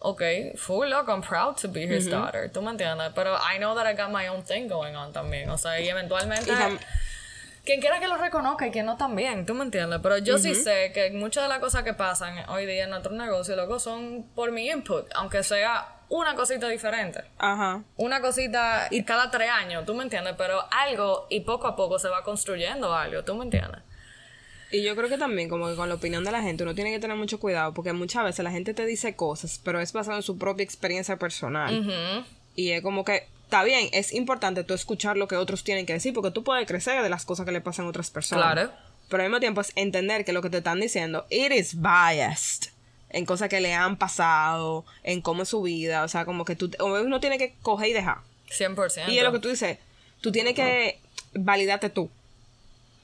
Ok, 0.00 0.22
full 0.56 0.88
loco, 0.88 1.10
I'm 1.10 1.22
proud 1.22 1.56
to 1.62 1.68
be 1.68 1.84
his 1.84 2.10
daughter. 2.10 2.52
¿Tú 2.52 2.60
me 2.60 2.72
entiendes? 2.72 3.10
Pero 3.14 3.38
I 3.38 3.56
know 3.56 3.74
that 3.74 3.86
I 3.90 3.96
got 3.96 4.10
my 4.10 4.28
own 4.28 4.44
thing 4.44 4.68
going 4.68 4.94
on 4.94 5.14
también. 5.14 5.48
O 5.48 5.56
sea, 5.56 5.80
y 5.80 5.88
eventualmente... 5.88 6.52
Y 6.52 6.78
Quien 7.64 7.80
quiera 7.80 7.98
que 7.98 8.08
lo 8.08 8.18
reconozca 8.18 8.66
y 8.66 8.70
quien 8.70 8.84
no 8.84 8.96
también, 8.96 9.46
¿tú 9.46 9.54
me 9.54 9.64
entiendes? 9.64 10.00
Pero 10.02 10.18
yo 10.18 10.36
sí 10.38 10.54
sé 10.54 10.92
que 10.92 11.10
muchas 11.12 11.44
de 11.44 11.48
las 11.48 11.60
cosas 11.60 11.82
que 11.82 11.94
pasan 11.94 12.48
hoy 12.50 12.66
día 12.66 12.84
en 12.84 12.90
nuestro 12.90 13.12
negocio, 13.12 13.56
loco, 13.56 13.78
son 13.78 14.26
por 14.34 14.52
mi 14.52 14.68
input, 14.68 15.06
aunque 15.14 15.42
sea 15.42 15.96
una 16.10 16.34
cosita 16.34 16.68
diferente. 16.68 17.24
Ajá. 17.38 17.82
Una 17.96 18.20
cosita 18.20 18.88
y 18.90 19.02
cada 19.04 19.30
tres 19.30 19.50
años, 19.50 19.86
¿tú 19.86 19.94
me 19.94 20.02
entiendes? 20.02 20.34
Pero 20.36 20.62
algo 20.70 21.26
y 21.30 21.40
poco 21.40 21.66
a 21.66 21.74
poco 21.74 21.98
se 21.98 22.08
va 22.08 22.22
construyendo 22.22 22.94
algo, 22.94 23.24
¿tú 23.24 23.34
me 23.34 23.44
entiendes? 23.44 23.80
Y 24.70 24.82
yo 24.82 24.94
creo 24.96 25.08
que 25.08 25.18
también, 25.18 25.48
como 25.48 25.68
que 25.68 25.76
con 25.76 25.88
la 25.88 25.94
opinión 25.94 26.24
de 26.24 26.32
la 26.32 26.42
gente, 26.42 26.64
uno 26.64 26.74
tiene 26.74 26.90
que 26.90 26.98
tener 26.98 27.16
mucho 27.16 27.38
cuidado, 27.40 27.72
porque 27.72 27.92
muchas 27.92 28.24
veces 28.24 28.44
la 28.44 28.50
gente 28.50 28.74
te 28.74 28.84
dice 28.84 29.16
cosas, 29.16 29.60
pero 29.64 29.80
es 29.80 29.92
basado 29.92 30.16
en 30.16 30.22
su 30.22 30.36
propia 30.36 30.64
experiencia 30.64 31.16
personal. 31.16 32.26
Y 32.56 32.72
es 32.72 32.82
como 32.82 33.04
que, 33.04 33.28
está 33.44 33.62
bien, 33.64 33.88
es 33.92 34.12
importante 34.12 34.64
tú 34.64 34.74
escuchar 34.74 35.16
lo 35.16 35.28
que 35.28 35.36
otros 35.36 35.62
tienen 35.64 35.86
que 35.86 35.92
decir, 35.92 36.12
porque 36.12 36.30
tú 36.30 36.42
puedes 36.44 36.66
crecer 36.66 37.02
de 37.02 37.08
las 37.08 37.24
cosas 37.24 37.46
que 37.46 37.52
le 37.52 37.60
pasan 37.60 37.86
a 37.86 37.88
otras 37.88 38.10
personas. 38.10 38.52
Claro. 38.52 38.72
Pero 39.08 39.22
al 39.22 39.28
mismo 39.28 39.40
tiempo 39.40 39.60
es 39.60 39.72
entender 39.76 40.24
que 40.24 40.32
lo 40.32 40.42
que 40.42 40.50
te 40.50 40.58
están 40.58 40.80
diciendo, 40.80 41.26
it 41.30 41.52
is 41.52 41.80
biased. 41.80 42.70
En 43.10 43.26
cosas 43.26 43.48
que 43.48 43.60
le 43.60 43.72
han 43.74 43.96
pasado, 43.96 44.84
en 45.04 45.20
cómo 45.20 45.42
es 45.44 45.48
su 45.48 45.62
vida. 45.62 46.02
O 46.02 46.08
sea, 46.08 46.24
como 46.24 46.44
que 46.44 46.56
tú, 46.56 46.70
uno 46.80 47.20
tiene 47.20 47.38
que 47.38 47.54
coger 47.62 47.90
y 47.90 47.92
dejar. 47.92 48.18
100%. 48.50 49.08
Y 49.08 49.18
es 49.18 49.24
lo 49.24 49.30
que 49.30 49.38
tú 49.38 49.48
dices, 49.48 49.78
tú 50.20 50.32
tienes 50.32 50.54
que 50.54 50.98
validarte 51.34 51.90
tú. 51.90 52.10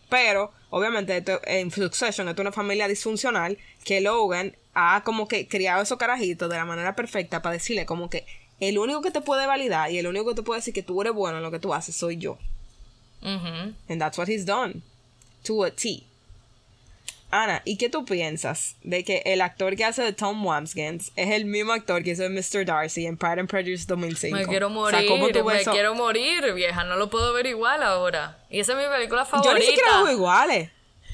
Pero, 0.08 0.52
obviamente, 0.70 1.16
esto- 1.16 1.40
en 1.44 1.70
Succession, 1.70 2.28
esto 2.28 2.42
es 2.42 2.44
una 2.44 2.52
familia 2.52 2.88
disfuncional 2.88 3.58
que 3.84 4.00
Logan 4.00 4.56
ha 4.74 5.02
como 5.04 5.28
que 5.28 5.46
criado 5.46 5.82
esos 5.82 5.98
carajitos 5.98 6.48
de 6.50 6.56
la 6.56 6.64
manera 6.64 6.96
perfecta 6.96 7.42
para 7.42 7.52
decirle 7.54 7.86
como 7.86 8.10
que 8.10 8.24
el 8.60 8.78
único 8.78 9.00
que 9.02 9.10
te 9.10 9.20
puede 9.20 9.46
validar 9.46 9.90
y 9.90 9.98
el 9.98 10.06
único 10.06 10.26
que 10.28 10.34
te 10.36 10.42
puede 10.42 10.60
decir 10.60 10.74
que 10.74 10.82
tú 10.82 11.00
eres 11.00 11.12
bueno 11.14 11.38
en 11.38 11.42
lo 11.42 11.50
que 11.50 11.58
tú 11.58 11.74
haces 11.74 11.96
soy 11.96 12.16
yo. 12.18 12.38
And 13.22 13.74
that's 13.98 14.16
what 14.18 14.28
he's 14.28 14.46
done. 14.46 14.82
To 15.44 15.64
a 15.64 15.70
T. 15.70 16.04
Ana, 17.32 17.62
¿y 17.64 17.76
qué 17.76 17.88
tú 17.88 18.04
piensas 18.04 18.74
de 18.82 19.04
que 19.04 19.22
el 19.24 19.40
actor 19.40 19.76
que 19.76 19.84
hace 19.84 20.02
de 20.02 20.12
Tom 20.12 20.44
Wamsgans 20.44 21.12
es 21.14 21.30
el 21.30 21.44
mismo 21.44 21.72
actor 21.72 22.02
que 22.02 22.10
hizo 22.10 22.24
de 22.24 22.28
Mr. 22.28 22.64
Darcy 22.66 23.06
en 23.06 23.16
Pride 23.16 23.40
and 23.40 23.48
Prejudice 23.48 23.84
2005? 23.86 24.36
Me 24.36 24.46
quiero 24.46 24.66
O 24.66 24.70
morir, 24.70 24.98
sea, 25.00 25.08
¿cómo 25.08 25.28
tú 25.28 25.44
me 25.44 25.62
quiero 25.62 25.94
morir, 25.94 26.52
vieja, 26.54 26.82
no 26.82 26.96
lo 26.96 27.08
puedo 27.08 27.32
ver 27.32 27.46
igual 27.46 27.84
ahora. 27.84 28.38
Y 28.50 28.58
esa 28.58 28.72
es 28.72 28.78
mi 28.78 28.92
película 28.92 29.22
Yo 29.22 29.26
favorita. 29.26 29.54
ni 29.54 29.64
siquiera 29.64 29.92
los 29.98 30.04
veo 30.06 30.12
iguales. 30.14 30.70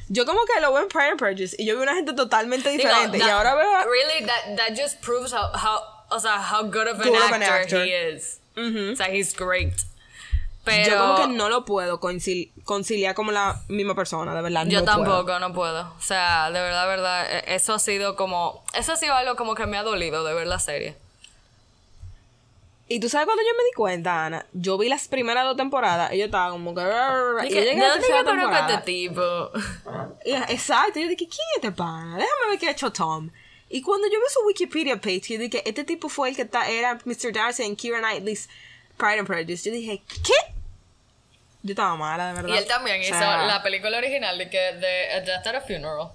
Yo 0.09 0.25
como 0.25 0.41
que 0.47 0.59
lo 0.61 0.73
veo 0.73 0.85
en 0.85 0.89
Pride 0.89 1.09
and 1.11 1.19
Prejudice 1.19 1.57
y 1.59 1.67
yo 1.67 1.75
veo 1.75 1.83
una 1.83 1.95
gente 1.95 2.15
totalmente 2.15 2.71
Digo, 2.71 2.85
diferente. 2.89 3.19
y 3.19 3.23
ahora 3.23 3.55
veo. 3.55 3.69
Really, 3.85 4.25
that, 4.27 4.57
that 4.57 4.75
just 4.81 5.01
proves 5.03 5.35
how, 5.35 5.51
how, 5.53 5.81
o 6.17 6.21
sea, 6.21 6.39
how 6.53 6.63
good 6.65 6.87
of 6.89 7.01
an, 7.01 7.09
Good 7.09 7.15
of 7.17 7.33
an 7.33 7.43
actor, 7.43 7.85
he 7.85 8.13
is. 8.15 8.41
O 8.57 8.97
sea, 8.97 9.09
he's 9.15 9.35
great. 9.37 9.75
Pero 10.65 10.91
Yo 10.91 10.99
como 10.99 11.17
que 11.17 11.27
no 11.29 11.49
lo 11.49 11.65
puedo 11.65 12.01
concil- 12.01 12.51
conciliar 12.65 13.15
como 13.15 13.31
la 13.31 13.61
misma 13.69 13.95
persona, 13.95 14.35
de 14.35 14.43
verdad. 14.43 14.67
Yo 14.67 14.81
no 14.81 14.85
puedo. 14.85 14.97
tampoco, 15.05 15.39
no 15.39 15.53
puedo. 15.53 15.95
O 15.97 16.03
sea, 16.03 16.51
de 16.51 16.61
verdad, 16.61 16.83
de 16.83 16.89
verdad, 16.89 17.27
e- 17.37 17.55
eso 17.55 17.73
ha 17.75 17.79
sido 17.79 18.17
como... 18.17 18.65
Eso 18.75 18.93
ha 18.93 18.97
sido 18.97 19.15
algo 19.15 19.37
como 19.37 19.55
que 19.55 19.65
me 19.67 19.77
ha 19.79 19.85
dolido 19.85 20.25
de 20.25 20.35
ver 20.35 20.49
la 20.49 20.59
serie. 20.59 20.97
Y 22.89 23.01
tú 23.01 23.09
sabes 23.09 23.27
cuando 23.27 23.43
yo 23.43 23.49
me 23.57 23.65
di 23.65 23.73
cuenta, 23.77 24.27
Ana, 24.27 24.47
yo 24.53 24.79
vi 24.79 24.89
las 24.89 25.09
primeras 25.09 25.45
dos 25.45 25.57
temporadas 25.57 26.13
y 26.13 26.19
yo 26.19 26.25
estaba 26.27 26.51
como 26.51 26.73
que... 26.75 26.81
Y, 26.83 27.47
Y 27.47 27.49
yo 27.51 27.55
que, 27.55 27.65
llegué 27.65 27.75
¿De 27.77 27.85
a 27.85 27.89
la 27.89 27.95
dónde 27.95 28.07
tercera 28.07 28.19
yo 28.21 28.25
conozco 28.25 28.55
a 28.55 28.67
temporada. 28.67 28.79
este 28.79 28.93
tipo? 28.93 29.51
Y- 30.25 30.53
Exacto, 30.53 31.01
yo 31.01 31.09
dije, 31.09 31.17
¿quién 31.17 31.29
es 31.31 31.57
este 31.57 31.73
pana? 31.73 32.17
Déjame 32.17 32.51
ver 32.51 32.59
qué 32.59 32.69
ha 32.69 32.71
hecho 32.73 32.91
Tom. 32.93 33.31
Y 33.69 33.83
cuando 33.83 34.07
yo 34.07 34.15
vi 34.15 34.27
su 34.33 34.47
Wikipedia 34.47 34.97
page, 34.97 35.35
yo 35.35 35.39
dije, 35.39 35.63
este 35.69 35.85
tipo 35.85 36.09
fue 36.09 36.31
el 36.31 36.37
que 36.37 36.49
era 36.69 36.99
Mr. 37.05 37.33
Darcy 37.33 37.65
en 37.65 37.77
Keira 37.77 37.99
Knightley's 37.99 38.49
Pride 38.97 39.19
and 39.19 39.27
Prejudice. 39.27 39.69
Yo 39.69 39.75
dije, 39.75 40.03
¿qué? 40.25 40.55
Yo 41.63 41.73
estaba 41.73 41.97
mala, 41.97 42.29
de 42.29 42.35
verdad. 42.35 42.55
Y 42.55 42.59
él 42.59 42.67
también 42.67 43.01
O 43.01 43.05
hizo 43.05 43.19
la 43.19 43.61
película 43.63 43.99
original 43.99 44.39
de 44.39 44.49
que 44.49 44.59
de 44.59 45.13
A 45.13 45.21
Death 45.21 45.47
at 45.47 45.55
a 45.57 45.61
Funeral. 45.61 46.13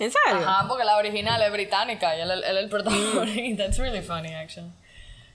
¿En 0.00 0.10
serio? 0.10 0.48
Ajá, 0.48 0.66
porque 0.66 0.84
la 0.84 0.96
original 0.96 1.40
es 1.40 1.52
británica 1.52 2.16
y 2.16 2.20
él, 2.20 2.30
él 2.30 2.42
es 2.42 2.64
el 2.64 2.68
protagonista. 2.68 3.56
That's 3.64 3.78
really 3.78 4.02
funny, 4.02 4.34
actually. 4.34 4.72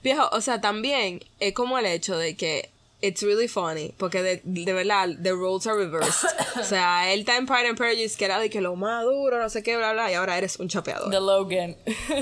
Viejo, 0.02 0.28
o 0.32 0.40
sea, 0.42 0.60
también 0.60 1.24
es 1.40 1.54
como 1.54 1.78
el 1.78 1.86
hecho 1.86 2.18
de 2.18 2.36
que 2.36 2.70
it's 3.02 3.22
really 3.22 3.48
funny, 3.48 3.94
porque 3.98 4.22
de, 4.22 4.40
de 4.44 4.72
verdad, 4.72 5.08
the 5.22 5.34
roles 5.34 5.66
are 5.66 5.76
reversed. 5.76 6.24
o 6.58 6.62
sea, 6.62 7.12
él 7.12 7.20
está 7.20 7.36
en 7.36 7.46
Pride 7.46 7.68
and 7.68 7.76
Prejudice, 7.78 8.16
que 8.16 8.24
era 8.26 8.38
de 8.38 8.48
que 8.50 8.60
lo 8.60 8.76
más 8.76 9.04
duro, 9.04 9.38
no 9.38 9.48
sé 9.48 9.62
qué, 9.62 9.76
bla, 9.76 9.92
bla, 9.92 10.10
y 10.10 10.14
ahora 10.14 10.36
eres 10.38 10.58
un 10.58 10.68
chapeador. 10.68 11.10
The 11.10 11.20
Logan. 11.20 11.76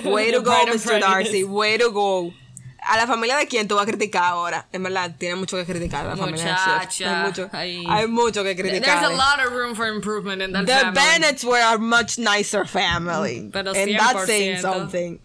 Way 0.05 0.33
to 0.33 0.43
go, 0.43 0.53
Mr. 0.67 1.01
Darcy, 1.01 1.45
way 1.45 1.79
to 1.79 1.91
go. 1.91 2.33
A 2.81 2.97
la 2.97 3.07
familia 3.09 3.37
de 3.37 3.47
quién 3.49 3.67
tú 3.67 3.75
vas 3.75 3.83
a 3.83 3.87
criticar 3.91 4.23
ahora. 4.23 4.67
En 4.73 4.83
verdad, 4.85 5.13
tiene 5.19 5.35
mucho 5.35 5.57
que 5.57 5.65
criticar 5.67 6.07
a 6.07 6.11
la 6.11 6.17
familia 6.17 6.45
de. 6.45 6.51
Muchacha, 6.53 7.21
Hay 7.21 7.27
mucho, 7.27 7.51
ahí. 7.53 7.85
hay 7.89 8.07
mucho 8.07 8.45
que 8.45 8.55
There's 8.55 8.71
criticar. 8.71 9.05
a 9.05 9.09
lot 9.11 9.45
of 9.45 9.53
room 9.53 9.75
for 9.75 9.87
improvement 9.89 10.41
in 10.41 10.53
that 10.53 10.65
The 10.65 10.73
family. 10.73 10.95
Bennetts 10.95 11.45
were 11.45 11.61
a 11.61 11.77
much 11.77 12.19
nicer 12.19 12.65
family. 12.65 13.51
Pero 13.53 13.73
and 13.75 13.95
that's 13.95 14.15
100%. 14.23 14.27
saying 14.27 14.59
something. 14.61 15.19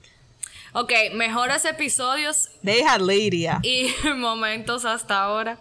Ok, 0.73 0.91
mejores 1.13 1.65
episodios 1.65 2.49
They 2.63 2.81
had 2.81 3.01
Lydia. 3.01 3.59
y 3.63 3.93
momentos 4.15 4.85
hasta 4.85 5.21
ahora. 5.21 5.59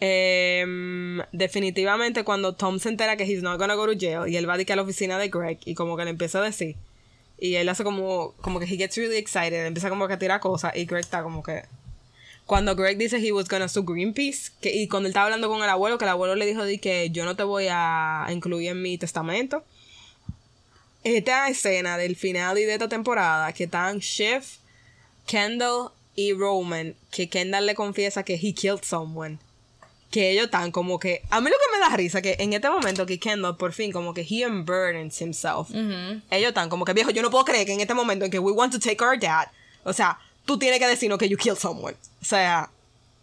Em, 0.00 1.18
definitivamente 1.32 2.22
cuando 2.22 2.54
Tom 2.54 2.78
se 2.78 2.88
entera 2.88 3.16
que 3.16 3.24
he's 3.24 3.42
not 3.42 3.58
gonna 3.58 3.74
go 3.74 3.84
to 3.84 3.98
jail 3.98 4.28
y 4.28 4.36
él 4.36 4.48
va 4.48 4.56
de 4.56 4.64
que 4.64 4.72
a 4.72 4.76
la 4.76 4.82
oficina 4.82 5.18
de 5.18 5.28
Greg 5.28 5.58
y 5.64 5.74
como 5.74 5.96
que 5.96 6.04
le 6.04 6.10
empieza 6.10 6.38
a 6.38 6.42
decir 6.42 6.76
y 7.36 7.56
él 7.56 7.68
hace 7.68 7.82
como 7.82 8.32
como 8.40 8.60
que 8.60 8.66
he 8.66 8.76
gets 8.76 8.96
really 8.96 9.16
excited 9.16 9.66
empieza 9.66 9.88
como 9.88 10.06
que 10.06 10.14
a 10.14 10.18
tirar 10.18 10.38
cosas 10.38 10.76
y 10.76 10.84
Greg 10.84 11.00
está 11.00 11.24
como 11.24 11.42
que 11.42 11.64
cuando 12.46 12.76
Greg 12.76 12.96
dice 12.96 13.18
he 13.18 13.32
was 13.32 13.48
gonna 13.48 13.66
sue 13.66 13.82
Greenpeace 13.84 14.52
que, 14.60 14.72
y 14.72 14.86
cuando 14.86 15.08
él 15.08 15.10
estaba 15.10 15.26
hablando 15.26 15.48
con 15.48 15.64
el 15.64 15.68
abuelo 15.68 15.98
que 15.98 16.04
el 16.04 16.10
abuelo 16.10 16.36
le 16.36 16.46
dijo 16.46 16.64
de 16.64 16.78
que 16.78 17.10
yo 17.10 17.24
no 17.24 17.34
te 17.34 17.42
voy 17.42 17.66
a 17.68 18.28
incluir 18.30 18.70
en 18.70 18.80
mi 18.80 18.98
testamento 18.98 19.64
esta 21.04 21.48
escena 21.48 21.96
del 21.96 22.16
final 22.16 22.58
y 22.58 22.64
de 22.64 22.74
esta 22.74 22.88
temporada 22.88 23.52
que 23.52 23.64
están 23.64 24.00
Chef 24.00 24.56
Kendall 25.26 25.90
y 26.14 26.32
Roman 26.32 26.94
que 27.10 27.28
Kendall 27.28 27.66
le 27.66 27.74
confiesa 27.74 28.24
que 28.24 28.34
he 28.34 28.52
killed 28.52 28.82
someone. 28.82 29.38
Que 30.10 30.30
ellos 30.30 30.46
están 30.46 30.72
como 30.72 30.98
que 30.98 31.22
a 31.30 31.40
mí 31.40 31.50
lo 31.50 31.56
que 31.56 31.78
me 31.78 31.80
da 31.86 31.94
risa 31.94 32.22
que 32.22 32.36
en 32.38 32.54
este 32.54 32.68
momento 32.70 33.04
que 33.04 33.20
Kendall 33.20 33.56
por 33.56 33.72
fin 33.72 33.92
como 33.92 34.14
que 34.14 34.26
he 34.28 34.46
unburdens 34.46 35.20
himself 35.20 35.70
ellos 36.30 36.48
están 36.48 36.70
como 36.70 36.86
que 36.86 36.94
viejo 36.94 37.10
yo 37.10 37.22
no 37.22 37.30
puedo 37.30 37.44
creer 37.44 37.66
que 37.66 37.74
en 37.74 37.80
este 37.80 37.92
momento 37.92 38.24
en 38.24 38.30
que 38.30 38.38
we 38.38 38.50
want 38.50 38.72
to 38.72 38.80
take 38.80 39.04
our 39.04 39.18
dad 39.18 39.48
o 39.84 39.92
sea 39.92 40.18
tú 40.46 40.58
tienes 40.58 40.80
que 40.80 40.86
decirnos 40.86 41.18
que 41.18 41.28
you 41.28 41.36
killed 41.36 41.58
someone. 41.58 41.94
O 42.22 42.24
sea 42.24 42.70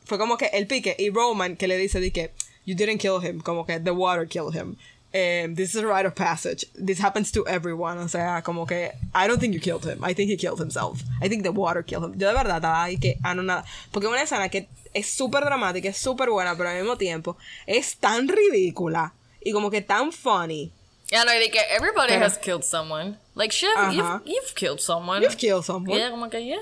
fue 0.06 0.20
como 0.20 0.38
que 0.38 0.46
el 0.54 0.68
pique 0.68 0.96
y 1.00 1.10
Roman 1.10 1.58
que 1.58 1.68
le 1.68 1.76
dice 1.76 2.00
de 2.00 2.12
que 2.12 2.32
you 2.66 2.76
didn't 2.76 3.02
kill 3.02 3.20
him 3.20 3.42
como 3.42 3.66
que 3.66 3.80
the 3.80 3.90
water 3.90 4.28
killed 4.28 4.56
him 4.56 4.78
Um, 5.16 5.56
this 5.56 5.74
is 5.74 5.82
a 5.82 5.88
rite 5.88 6.06
of 6.06 6.14
passage. 6.14 6.66
This 6.76 7.00
happens 7.00 7.32
to 7.32 7.48
everyone. 7.48 7.98
O 8.00 8.08
sea, 8.10 8.42
como 8.44 8.66
que 8.66 8.92
I 9.14 9.28
don't 9.28 9.40
think 9.40 9.54
you 9.54 9.62
killed 9.62 9.86
him. 9.86 10.04
I 10.04 10.14
think 10.14 10.30
he 10.30 10.36
killed 10.36 10.60
himself. 10.60 11.02
I 11.22 11.30
think 11.30 11.44
the 11.44 11.54
water 11.54 11.84
killed 11.84 12.04
him. 12.04 12.20
Yo 12.20 12.28
de 12.28 12.34
verdad 12.34 12.58
estaba 12.58 12.84
ahí 12.84 13.00
que 13.00 13.18
anonada. 13.24 13.64
Porque 13.92 14.08
es 14.08 14.12
una 14.12 14.24
escena 14.24 14.50
que 14.50 14.68
es 14.94 15.08
súper 15.08 15.46
dramática, 15.46 15.88
es 15.88 15.98
súper 15.98 16.30
buena, 16.30 16.58
pero 16.58 16.68
al 16.70 16.76
mismo 16.76 16.98
tiempo 16.98 17.38
es 17.66 17.96
tan 17.96 18.28
ridícula 18.28 19.14
y 19.42 19.54
como 19.54 19.70
que 19.70 19.82
tan 19.82 20.12
funny. 20.12 20.74
Ya 21.10 21.24
no, 21.24 21.32
que 21.32 21.62
everybody 21.70 22.10
Pero- 22.10 22.26
has 22.26 22.38
killed 22.38 22.64
someone. 22.64 23.18
Like, 23.36 23.54
Chef, 23.54 23.70
Ajá. 23.78 23.94
you've, 23.94 24.22
you've 24.26 24.56
killed 24.56 24.80
someone. 24.82 25.22
You've 25.22 25.38
killed 25.38 25.64
someone. 25.64 25.96
ella 25.98 26.10
como 26.10 26.30
que, 26.30 26.44
yeah. 26.44 26.60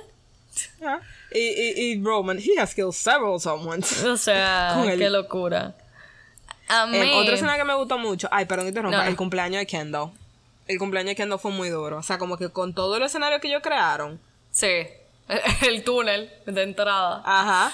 Ah. 0.83 0.99
Y, 1.33 1.39
y, 1.39 1.93
y 1.93 2.01
Roman, 2.03 2.37
he 2.37 2.55
has 2.59 2.73
killed 2.75 2.93
several 2.93 3.39
someones. 3.39 4.03
O 4.03 4.17
sea, 4.17 4.83
qué 4.97 5.09
locura. 5.09 5.73
Eh, 6.93 7.13
otra 7.15 7.35
escena 7.35 7.57
que 7.57 7.63
me 7.63 7.75
gustó 7.75 7.97
mucho, 7.97 8.27
ay, 8.31 8.45
perdón 8.45 8.73
que 8.73 8.81
no. 8.81 9.03
el 9.03 9.15
cumpleaños 9.15 9.59
de 9.59 9.67
Kendall. 9.67 10.11
El 10.67 10.79
cumpleaños 10.79 11.11
de 11.11 11.15
Kendall 11.15 11.39
fue 11.39 11.51
muy 11.51 11.69
duro. 11.69 11.97
O 11.97 12.03
sea, 12.03 12.17
como 12.17 12.37
que 12.37 12.49
con 12.49 12.73
todo 12.73 12.95
el 12.97 13.03
escenario 13.03 13.39
que 13.39 13.47
ellos 13.47 13.61
crearon. 13.61 14.19
Sí, 14.51 14.87
el, 15.27 15.41
el 15.67 15.83
túnel 15.83 16.31
de 16.45 16.63
entrada. 16.63 17.21
Ajá. 17.25 17.71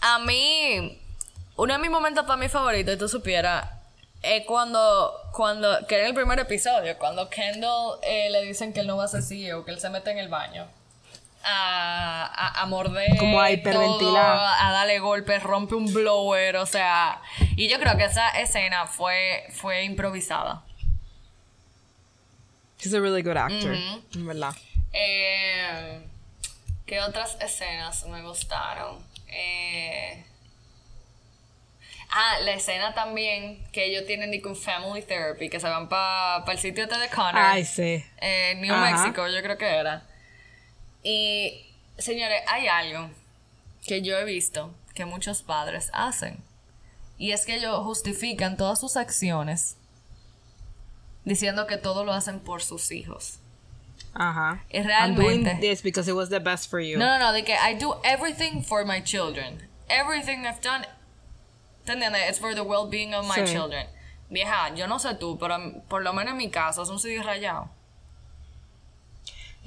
A 0.00 0.18
mí, 0.20 1.00
uno 1.56 1.72
de 1.72 1.78
mis 1.78 1.90
momentos 1.90 2.24
para 2.24 2.36
mí 2.36 2.48
favoritos, 2.48 2.94
y 2.94 2.98
tú 2.98 3.08
supieras, 3.08 3.66
es 4.22 4.44
cuando, 4.46 5.12
cuando, 5.32 5.86
que 5.86 5.96
era 5.96 6.06
el 6.06 6.14
primer 6.14 6.38
episodio, 6.38 6.96
cuando 6.98 7.28
Kendall 7.28 7.98
eh, 8.02 8.28
le 8.30 8.42
dicen 8.42 8.72
que 8.72 8.80
él 8.80 8.86
no 8.86 8.96
va 8.96 9.04
a 9.04 9.08
ser 9.08 9.22
CEO, 9.22 9.64
que 9.64 9.70
él 9.70 9.80
se 9.80 9.90
mete 9.90 10.10
en 10.10 10.18
el 10.18 10.28
baño. 10.28 10.66
A, 11.48 12.24
a, 12.26 12.62
a 12.62 12.66
morder 12.66 13.16
Como 13.18 13.40
a 13.40 13.52
hiperventilar. 13.52 14.36
todo, 14.36 14.46
a 14.46 14.72
darle 14.72 14.98
golpes, 14.98 15.42
rompe 15.44 15.76
un 15.76 15.92
blower, 15.94 16.56
o 16.56 16.66
sea, 16.66 17.20
y 17.54 17.68
yo 17.68 17.78
creo 17.78 17.96
que 17.96 18.04
esa 18.04 18.28
escena 18.30 18.86
fue, 18.88 19.46
fue 19.52 19.84
improvisada. 19.84 20.64
He's 22.82 22.92
a 22.94 23.00
really 23.00 23.22
good 23.22 23.36
actor. 23.36 23.74
En 24.14 24.26
verdad. 24.26 24.54
Eh, 24.92 26.04
¿Qué 26.84 27.00
otras 27.00 27.36
escenas 27.40 28.04
me 28.06 28.22
gustaron? 28.22 28.98
Eh, 29.28 30.24
ah, 32.10 32.38
la 32.42 32.52
escena 32.54 32.94
también 32.94 33.64
que 33.72 33.84
ellos 33.86 34.04
tienen 34.06 34.30
de 34.30 34.40
con 34.40 34.56
Family 34.56 35.02
Therapy, 35.02 35.48
que 35.48 35.60
se 35.60 35.68
van 35.68 35.88
para 35.88 36.44
el 36.50 36.58
sitio 36.58 36.84
este 36.84 36.98
de 36.98 37.08
Connor. 37.08 37.34
Ay, 37.36 37.64
sí. 37.64 38.04
eh, 38.20 38.54
New 38.58 38.74
Ajá. 38.74 38.90
Mexico, 38.90 39.26
yo 39.28 39.42
creo 39.42 39.56
que 39.58 39.66
era. 39.66 40.02
Y, 41.08 41.64
señores, 41.98 42.42
hay 42.48 42.66
algo 42.66 43.10
que 43.86 44.02
yo 44.02 44.18
he 44.18 44.24
visto 44.24 44.74
que 44.92 45.04
muchos 45.04 45.42
padres 45.42 45.88
hacen. 45.92 46.42
Y 47.16 47.30
es 47.30 47.46
que 47.46 47.54
ellos 47.54 47.78
justifican 47.84 48.56
todas 48.56 48.80
sus 48.80 48.96
acciones 48.96 49.76
diciendo 51.24 51.68
que 51.68 51.76
todo 51.76 52.02
lo 52.04 52.12
hacen 52.12 52.40
por 52.40 52.60
sus 52.60 52.90
hijos. 52.90 53.38
Ajá. 54.14 54.64
Y 54.68 54.78
I'm 54.78 55.14
doing 55.14 55.44
realmente- 55.44 55.60
this 55.60 55.80
because 55.82 56.10
it 56.10 56.14
was 56.14 56.28
the 56.28 56.40
best 56.40 56.68
for 56.68 56.80
you. 56.80 56.98
No, 56.98 57.06
no, 57.06 57.18
no, 57.18 57.32
de 57.32 57.44
que 57.44 57.54
I 57.54 57.74
do 57.78 58.00
everything 58.02 58.62
for 58.62 58.84
my 58.84 59.00
children. 59.00 59.68
Everything 59.88 60.44
I've 60.44 60.60
done, 60.60 60.84
¿te 61.84 61.92
entiendes? 61.92 62.28
It's 62.28 62.40
for 62.40 62.52
the 62.52 62.62
well-being 62.62 63.14
of 63.14 63.26
my 63.28 63.44
Sí. 63.46 63.52
children. 63.52 63.86
Vieja, 64.28 64.74
yo 64.74 64.88
no 64.88 64.98
sé 64.98 65.14
tú, 65.14 65.38
pero 65.38 65.56
por 65.88 66.02
lo 66.02 66.12
menos 66.12 66.32
en 66.32 66.38
mi 66.38 66.50
casa 66.50 66.82
es 66.82 66.88
un 66.88 66.98
CD 66.98 67.22
rayado. 67.22 67.70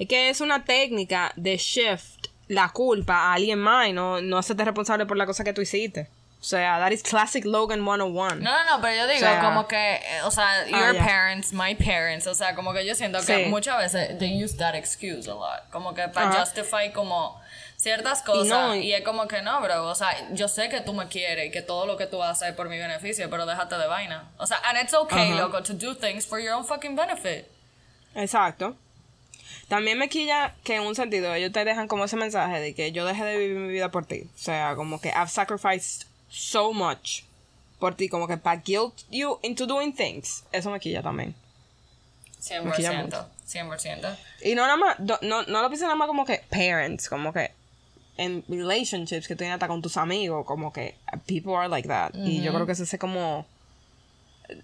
Es 0.00 0.08
que 0.08 0.30
es 0.30 0.40
una 0.40 0.64
técnica 0.64 1.32
de 1.36 1.56
shift 1.56 2.26
la 2.48 2.70
culpa 2.70 3.14
a 3.14 3.34
alguien 3.34 3.58
más 3.60 3.86
y 3.88 3.92
no, 3.92 4.20
no 4.20 4.38
hacerte 4.38 4.64
responsable 4.64 5.06
por 5.06 5.16
la 5.16 5.26
cosa 5.26 5.44
que 5.44 5.52
tú 5.52 5.60
hiciste. 5.60 6.08
O 6.40 6.42
sea, 6.42 6.78
that 6.80 6.90
is 6.90 7.02
classic 7.02 7.44
Logan 7.44 7.80
101. 7.84 8.36
No, 8.36 8.50
no, 8.50 8.64
no, 8.76 8.80
pero 8.80 8.96
yo 8.96 9.06
digo 9.06 9.18
O 9.26 9.30
sea- 9.30 9.40
como 9.40 9.68
que, 9.68 9.96
eh, 9.96 10.22
o 10.24 10.30
sea, 10.30 10.66
your 10.66 10.94
ya. 10.94 11.04
parents, 11.04 11.52
my 11.52 11.74
parents, 11.74 12.26
o 12.26 12.34
sea, 12.34 12.54
como 12.54 12.72
que 12.72 12.84
yo 12.86 12.94
siento 12.94 13.18
que 13.20 13.44
Sí. 13.44 13.50
muchas 13.50 13.76
veces 13.76 14.18
they 14.18 14.42
use 14.42 14.56
that 14.56 14.74
excuse 14.74 15.30
a 15.30 15.34
lot, 15.34 15.68
como 15.70 15.92
que 15.94 16.08
para 16.08 16.30
Ajá. 16.30 16.40
justify 16.40 16.90
como 16.94 17.38
ciertas 17.76 18.22
cosas 18.22 18.48
no, 18.48 18.74
y, 18.74 18.92
es 18.94 19.02
como 19.04 19.28
que 19.28 19.42
no, 19.42 19.60
bro, 19.60 19.86
o 19.86 19.94
sea, 19.94 20.08
yo 20.32 20.48
sé 20.48 20.70
que 20.70 20.80
tú 20.80 20.94
me 20.94 21.08
quieres 21.08 21.48
y 21.48 21.50
que 21.50 21.60
todo 21.60 21.84
lo 21.86 21.98
que 21.98 22.06
tú 22.06 22.22
haces 22.22 22.48
es 22.48 22.54
por 22.54 22.70
mi 22.70 22.78
beneficio, 22.78 23.28
pero 23.28 23.44
déjate 23.44 23.76
de 23.76 23.86
vaina. 23.86 24.30
O 24.38 24.46
sea, 24.46 24.58
and 24.64 24.78
it's 24.82 24.94
okay, 24.94 25.32
Ajá. 25.32 25.40
loco, 25.42 25.62
to 25.62 25.74
do 25.74 25.94
things 25.94 26.26
for 26.26 26.40
your 26.40 26.54
own 26.54 26.64
fucking 26.64 26.96
benefit. 26.96 27.46
Exacto. 28.14 28.76
También 29.70 29.98
me 29.98 30.08
quilla 30.08 30.56
que 30.64 30.74
en 30.74 30.82
un 30.82 30.96
sentido 30.96 31.32
ellos 31.32 31.52
te 31.52 31.64
dejan 31.64 31.86
como 31.86 32.04
ese 32.04 32.16
mensaje 32.16 32.58
de 32.58 32.74
que 32.74 32.90
yo 32.90 33.06
dejé 33.06 33.22
de 33.24 33.38
vivir 33.38 33.56
mi 33.56 33.68
vida 33.68 33.88
por 33.92 34.04
ti. 34.04 34.22
O 34.34 34.38
sea, 34.38 34.74
como 34.74 35.00
que 35.00 35.10
I've 35.10 35.30
sacrificed 35.30 36.08
so 36.28 36.72
much 36.72 37.22
por 37.78 37.94
ti, 37.94 38.08
como 38.08 38.26
que 38.26 38.36
para 38.36 38.60
guilt 38.60 39.04
you 39.12 39.38
into 39.42 39.66
doing 39.66 39.94
things. 39.94 40.42
Eso 40.50 40.72
me 40.72 40.80
quilla 40.80 41.02
también. 41.02 41.36
100%, 42.42 42.64
mucho. 43.04 43.28
100%. 43.46 44.16
Y 44.42 44.56
no 44.56 44.62
nada 44.62 44.76
más, 44.76 44.98
no, 44.98 45.18
no 45.20 45.62
lo 45.62 45.68
pienses 45.68 45.82
nada 45.82 45.94
más 45.94 46.08
como 46.08 46.24
que 46.24 46.42
parents, 46.50 47.08
como 47.08 47.32
que 47.32 47.52
en 48.16 48.42
relationships 48.48 49.28
que 49.28 49.36
tú 49.36 49.38
tienes 49.38 49.54
hasta 49.54 49.68
con 49.68 49.82
tus 49.82 49.96
amigos, 49.96 50.44
como 50.46 50.72
que 50.72 50.96
people 51.28 51.54
are 51.54 51.68
like 51.68 51.86
that. 51.86 52.12
Y 52.14 52.42
yo 52.42 52.52
creo 52.52 52.66
que 52.66 52.72
ese 52.72 52.82
es 52.82 52.96
como, 52.98 53.46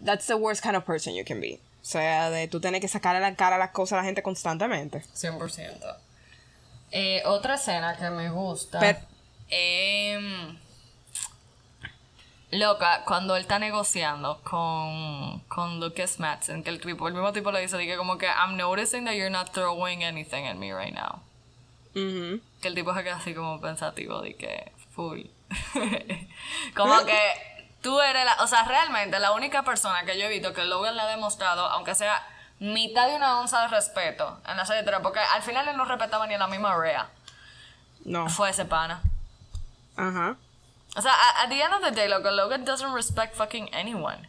that's 0.05 0.27
the 0.27 0.35
worst 0.35 0.65
kind 0.65 0.75
of 0.75 0.85
person 0.85 1.15
you 1.15 1.25
can 1.25 1.41
be. 1.41 1.61
O 1.87 1.89
sea, 1.89 2.31
de 2.31 2.49
tú 2.49 2.61
tener 2.61 2.81
que 2.81 2.89
sacarle 2.89 3.21
la 3.21 3.37
cara 3.37 3.55
a 3.55 3.59
las 3.61 3.71
cosas 3.71 3.93
a 3.93 3.97
la 3.99 4.05
gente 4.05 4.21
constantemente. 4.21 5.05
100%. 5.15 5.97
Eh, 6.91 7.23
otra 7.27 7.55
escena 7.55 7.97
que 7.97 8.11
me 8.11 8.29
gusta. 8.29 8.81
Pero- 8.81 8.99
Em, 9.49 10.59
loca, 12.51 13.05
cuando 13.05 13.37
él 13.37 13.43
está 13.43 13.61
negociando 13.61 14.41
con, 14.43 15.39
con 15.47 15.79
Lucas 15.79 16.19
Madsen, 16.19 16.65
que 16.65 16.71
el 16.71 16.81
tipo, 16.81 17.07
el 17.07 17.15
mismo 17.15 17.33
tipo 17.33 17.53
le 17.53 17.61
dice, 17.61 17.79
que 17.79 17.97
como 17.97 18.19
que 18.19 18.27
I'm 18.27 18.57
noticing 18.57 19.05
that 19.05 19.13
you're 19.15 19.31
not 19.31 19.53
throwing 19.53 20.03
anything 20.03 20.45
at 20.49 20.57
me 20.57 20.75
right 20.75 20.93
now. 20.93 21.21
Ujú. 21.95 22.41
Que 22.61 22.67
el 22.67 22.75
tipo 22.75 22.93
se 22.95 23.05
queda 23.05 23.17
así 23.19 23.33
como 23.33 23.61
pensativo 23.61 24.21
de 24.23 24.35
que 24.35 24.73
full. 24.91 25.23
como 26.75 27.05
que 27.05 27.19
tú 27.87 28.01
eres 28.01 28.25
la, 28.25 28.35
o 28.43 28.49
sea, 28.49 28.65
realmente 28.65 29.21
la 29.21 29.31
única 29.31 29.63
persona 29.63 30.05
que 30.05 30.19
yo 30.19 30.27
he 30.27 30.29
visto 30.29 30.53
que 30.53 30.65
Logan 30.65 30.97
le 30.97 31.03
ha 31.03 31.07
demostrado, 31.07 31.67
aunque 31.67 31.95
sea 31.95 32.21
mitad 32.59 33.07
de 33.07 33.15
una 33.15 33.39
onza 33.39 33.61
de 33.63 33.69
respeto 33.69 34.41
en 34.49 34.57
la 34.57 34.67
serie, 34.67 34.81
entera, 34.81 35.03
porque 35.03 35.21
al 35.21 35.41
final 35.43 35.69
él 35.69 35.77
no 35.77 35.85
respetaba 35.85 36.27
ni 36.27 36.35
a 36.35 36.39
la 36.39 36.49
misma 36.49 36.77
Rhea, 36.77 37.09
No. 38.05 38.29
fue 38.29 38.51
ese 38.51 38.65
pana. 38.65 39.01
Ajá. 39.97 40.35
O 40.97 41.01
sea, 41.01 41.13
at 41.43 41.49
the 41.49 41.61
end 41.63 41.75
of 41.75 41.81
the 41.85 41.93
day, 41.93 42.09
loco, 42.09 42.29
Logan 42.33 42.65
doesn't 42.65 42.93
respect 42.93 43.37
fucking 43.37 43.73
anyone. 43.73 44.29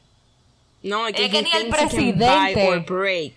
No, 0.84 1.08
es 1.08 1.16
que, 1.16 1.26
Es 1.26 1.32
que 1.32 1.42
ni 1.42 1.52
el 1.54 1.70
presidente. 1.70 2.70
or 2.70 2.86
break. 2.86 3.34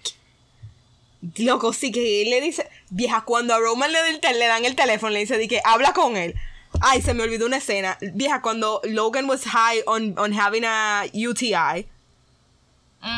Loco, 1.39 1.73
sí 1.73 1.93
que 1.93 2.23
él 2.23 2.29
le 2.31 2.43
dice, 2.43 2.69
vieja, 2.91 3.23
cuando 3.25 3.55
a 3.55 3.59
Roman 3.59 3.91
le, 3.91 4.01
le 4.13 4.47
dan 4.47 4.67
el 4.67 4.77
teléfono, 4.77 5.13
le 5.13 5.21
dice, 5.21 5.39
di 5.39 5.49
que 5.49 5.63
habla 5.65 5.95
con 5.95 6.19
él. 6.19 6.35
Ay, 6.81 7.03
se 7.03 7.15
me 7.15 7.23
olvidó 7.23 7.47
una 7.47 7.59
escena. 7.59 7.99
Vieja, 8.01 8.41
cuando 8.41 8.81
Logan 8.85 9.29
was 9.29 9.45
high 9.45 9.83
on, 9.87 10.19
on 10.19 10.33
having 10.33 10.65
a 10.65 11.05
UTI, 11.13 11.87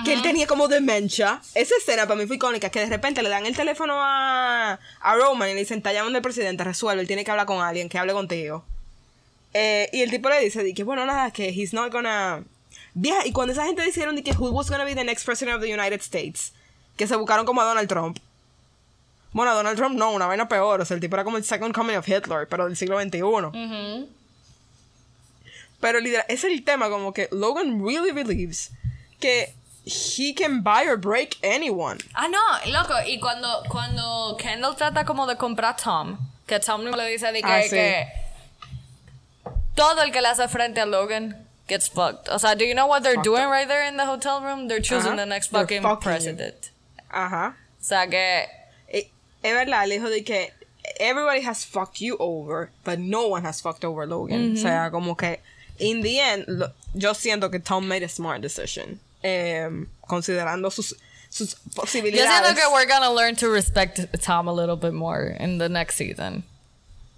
que 0.05 0.13
él 0.13 0.23
tenía 0.23 0.47
como 0.47 0.69
demencia. 0.69 1.41
Esa 1.55 1.75
escena 1.77 2.07
para 2.07 2.21
mí 2.21 2.27
fue 2.27 2.37
icónica, 2.37 2.71
que 2.71 2.81
de 2.81 2.87
repente 2.87 3.23
le 3.23 3.29
dan 3.29 3.47
el 3.47 3.57
teléfono 3.57 3.95
a, 3.97 4.79
a 5.01 5.15
Roman 5.15 5.49
y 5.51 5.55
le 5.55 5.61
dicen, 5.61 5.79
está 5.79 5.93
llamando 5.93 6.19
el 6.19 6.23
presidente, 6.23 6.65
resuelve, 6.65 7.03
él 7.03 7.07
tiene 7.07 7.25
que 7.25 7.31
hablar 7.31 7.47
con 7.47 7.61
alguien, 7.61 7.89
que 7.89 7.99
hable 7.99 8.13
contigo. 8.13 8.65
Eh, 9.55 9.89
y 9.93 10.03
el 10.03 10.11
tipo 10.11 10.29
le 10.29 10.41
dice, 10.41 10.63
di 10.63 10.75
que 10.75 10.85
bueno, 10.85 11.05
nada, 11.05 11.31
que 11.31 11.49
he's 11.49 11.73
not 11.73 11.93
gonna... 11.93 12.45
Vieja, 12.95 13.27
y 13.27 13.33
cuando 13.33 13.53
esa 13.53 13.65
gente 13.65 13.83
dijeron 13.83 14.21
que 14.23 14.33
who 14.33 14.51
was 14.51 14.71
gonna 14.71 14.85
be 14.85 14.95
the 14.95 15.05
next 15.05 15.25
president 15.25 15.57
of 15.57 15.63
the 15.63 15.73
United 15.73 16.01
States, 16.01 16.53
que 16.97 17.07
se 17.07 17.17
buscaron 17.17 17.45
como 17.47 17.61
a 17.61 17.65
Donald 17.65 17.89
Trump. 17.89 18.19
Bueno, 19.33 19.55
Donald 19.55 19.76
Trump 19.76 19.97
no, 19.97 20.11
una 20.12 20.26
vaina 20.26 20.49
peor, 20.49 20.80
o 20.80 20.85
sea, 20.85 20.95
el 20.95 21.01
tipo 21.01 21.16
era 21.16 21.24
como 21.24 21.37
el 21.39 21.45
second 21.45 21.74
coming 21.74 21.97
of 21.97 22.07
Hitler, 22.07 22.47
pero 22.49 22.66
del 22.66 22.76
siglo 22.76 23.01
XXI. 23.01 23.22
Ujú. 23.22 24.09
Pero 25.80 26.01
literal, 26.01 26.24
es 26.28 26.45
el 26.45 26.62
tema 26.64 26.89
como 26.89 27.12
que 27.12 27.28
Logan 27.33 27.85
really 27.85 28.12
believes 28.12 28.70
que 29.20 29.55
he 29.85 30.35
can 30.35 30.62
buy 30.62 30.87
or 30.89 30.97
break 30.97 31.39
anyone. 31.43 31.99
Ah, 32.14 32.28
no, 32.28 32.39
loco, 32.72 32.95
y 33.07 33.18
cuando, 33.18 33.62
cuando 33.68 34.37
Kendall 34.39 34.76
trata 34.76 35.05
como 35.05 35.26
de 35.26 35.37
comprar 35.37 35.74
a 35.74 35.76
Tom, 35.76 36.18
que 36.47 36.61
Tom 36.61 36.83
le 36.85 37.11
dice 37.11 37.33
de 37.33 37.41
que, 37.43 37.49
Ah, 37.51 37.62
sí. 37.62 37.70
que 37.70 38.07
todo 39.74 40.03
el 40.03 40.12
que 40.12 40.20
le 40.20 40.28
hace 40.28 40.47
frente 40.49 40.80
a 40.80 40.87
Logan 40.87 41.37
gets 41.66 41.89
fucked. 41.89 42.28
O 42.28 42.39
sea, 42.39 42.55
do 42.55 42.64
you 42.64 42.74
know 42.74 42.87
what 42.87 43.03
they're 43.03 43.14
Fucked 43.14 43.24
doing 43.24 43.49
right 43.49 43.66
there 43.66 43.89
in 43.89 43.97
the 43.97 44.05
hotel 44.07 44.41
room? 44.43 44.68
They're 44.68 44.83
choosing 44.83 45.16
the 45.16 45.26
next 45.26 45.49
fucking, 45.51 45.83
president. 46.01 46.70
Ajá. 47.11 47.57
O 47.80 47.85
sea 47.85 48.07
que, 48.07 48.47
Es 49.43 49.53
verdad, 49.55 49.86
le 49.88 49.99
dijo 49.99 50.09
de 50.11 50.22
que 50.24 50.53
everybody 51.01 51.40
has 51.43 51.64
fucked 51.64 52.01
you 52.01 52.16
over, 52.18 52.70
but 52.84 52.99
no 52.99 53.26
one 53.28 53.43
has 53.45 53.61
fucked 53.61 53.84
over 53.84 54.07
Logan. 54.07 54.55
O 54.55 54.57
sea, 54.57 54.90
como 54.90 55.14
que 55.16 55.40
in 55.78 56.03
the 56.03 56.18
end, 56.20 56.45
lo- 56.49 56.72
yo 56.95 57.12
siento 57.14 57.51
que 57.51 57.59
Tom 57.59 57.86
made 57.88 58.03
a 58.05 58.09
smart 58.09 58.40
decision. 58.43 59.01
em, 59.24 59.86
considerando 60.09 60.68
sus, 60.72 60.97
sus 61.30 61.55
yo 61.55 61.70
posibilidades. 61.82 62.28
siento 62.28 62.55
que 62.57 62.62
we're 62.72 62.86
gonna 62.86 63.11
learn 63.12 63.36
to 63.36 63.49
respect 63.49 64.01
Tom 64.20 64.49
a 64.49 64.53
little 64.53 64.74
bit 64.76 64.93
more 64.93 65.36
in 65.38 65.59
the 65.59 65.68
next 65.68 65.95
season. 65.97 66.43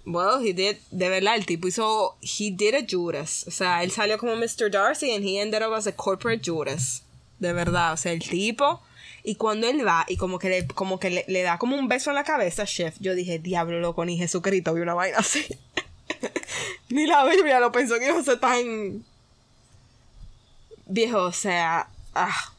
Well, 0.05 0.39
he 0.39 0.53
did, 0.53 0.77
de 0.91 1.09
verdad, 1.09 1.35
el 1.37 1.45
tipo 1.47 1.67
hizo, 1.67 2.13
he 2.21 2.51
did 2.51 2.75
a 2.75 2.83
Judas. 2.85 3.43
O 3.47 3.51
sea, 3.51 3.81
él 3.81 3.89
salió 3.91 4.19
como 4.19 4.35
Mr. 4.35 4.69
Darcy 4.69 5.15
and 5.15 5.23
he 5.25 5.39
ended 5.39 5.63
up 5.63 5.73
as 5.73 5.87
a 5.87 5.91
corporate 5.91 6.43
Judas. 6.43 7.01
De 7.39 7.51
verdad, 7.53 7.93
o 7.93 7.97
sea, 7.97 8.11
el 8.11 8.19
tipo. 8.19 8.81
Y 9.27 9.35
cuando 9.35 9.67
él 9.67 9.85
va 9.85 10.05
y 10.07 10.17
como 10.17 10.37
que 10.37 10.49
le, 10.49 10.67
como 10.67 10.99
que 10.99 11.09
le, 11.09 11.25
le 11.27 11.41
da 11.41 11.57
como 11.57 11.75
un 11.75 11.87
beso 11.87 12.11
en 12.11 12.15
la 12.15 12.23
cabeza, 12.23 12.65
chef, 12.65 12.95
yo 12.99 13.15
dije, 13.15 13.39
diablo, 13.39 13.79
loco, 13.79 14.05
ni 14.05 14.17
Jesucristo 14.17 14.73
vi 14.75 14.81
una 14.81 14.93
vaina 14.93 15.17
así. 15.17 15.43
ni 16.89 17.07
la 17.07 17.25
Biblia 17.25 17.59
lo 17.59 17.71
pensó 17.71 17.97
que 17.97 18.05
iba 18.05 18.19
a 18.19 18.23
ser 18.23 18.39
tan 18.39 19.03
viejo, 20.85 21.23
o 21.23 21.31
sea, 21.31 21.89
ah. 22.13 22.53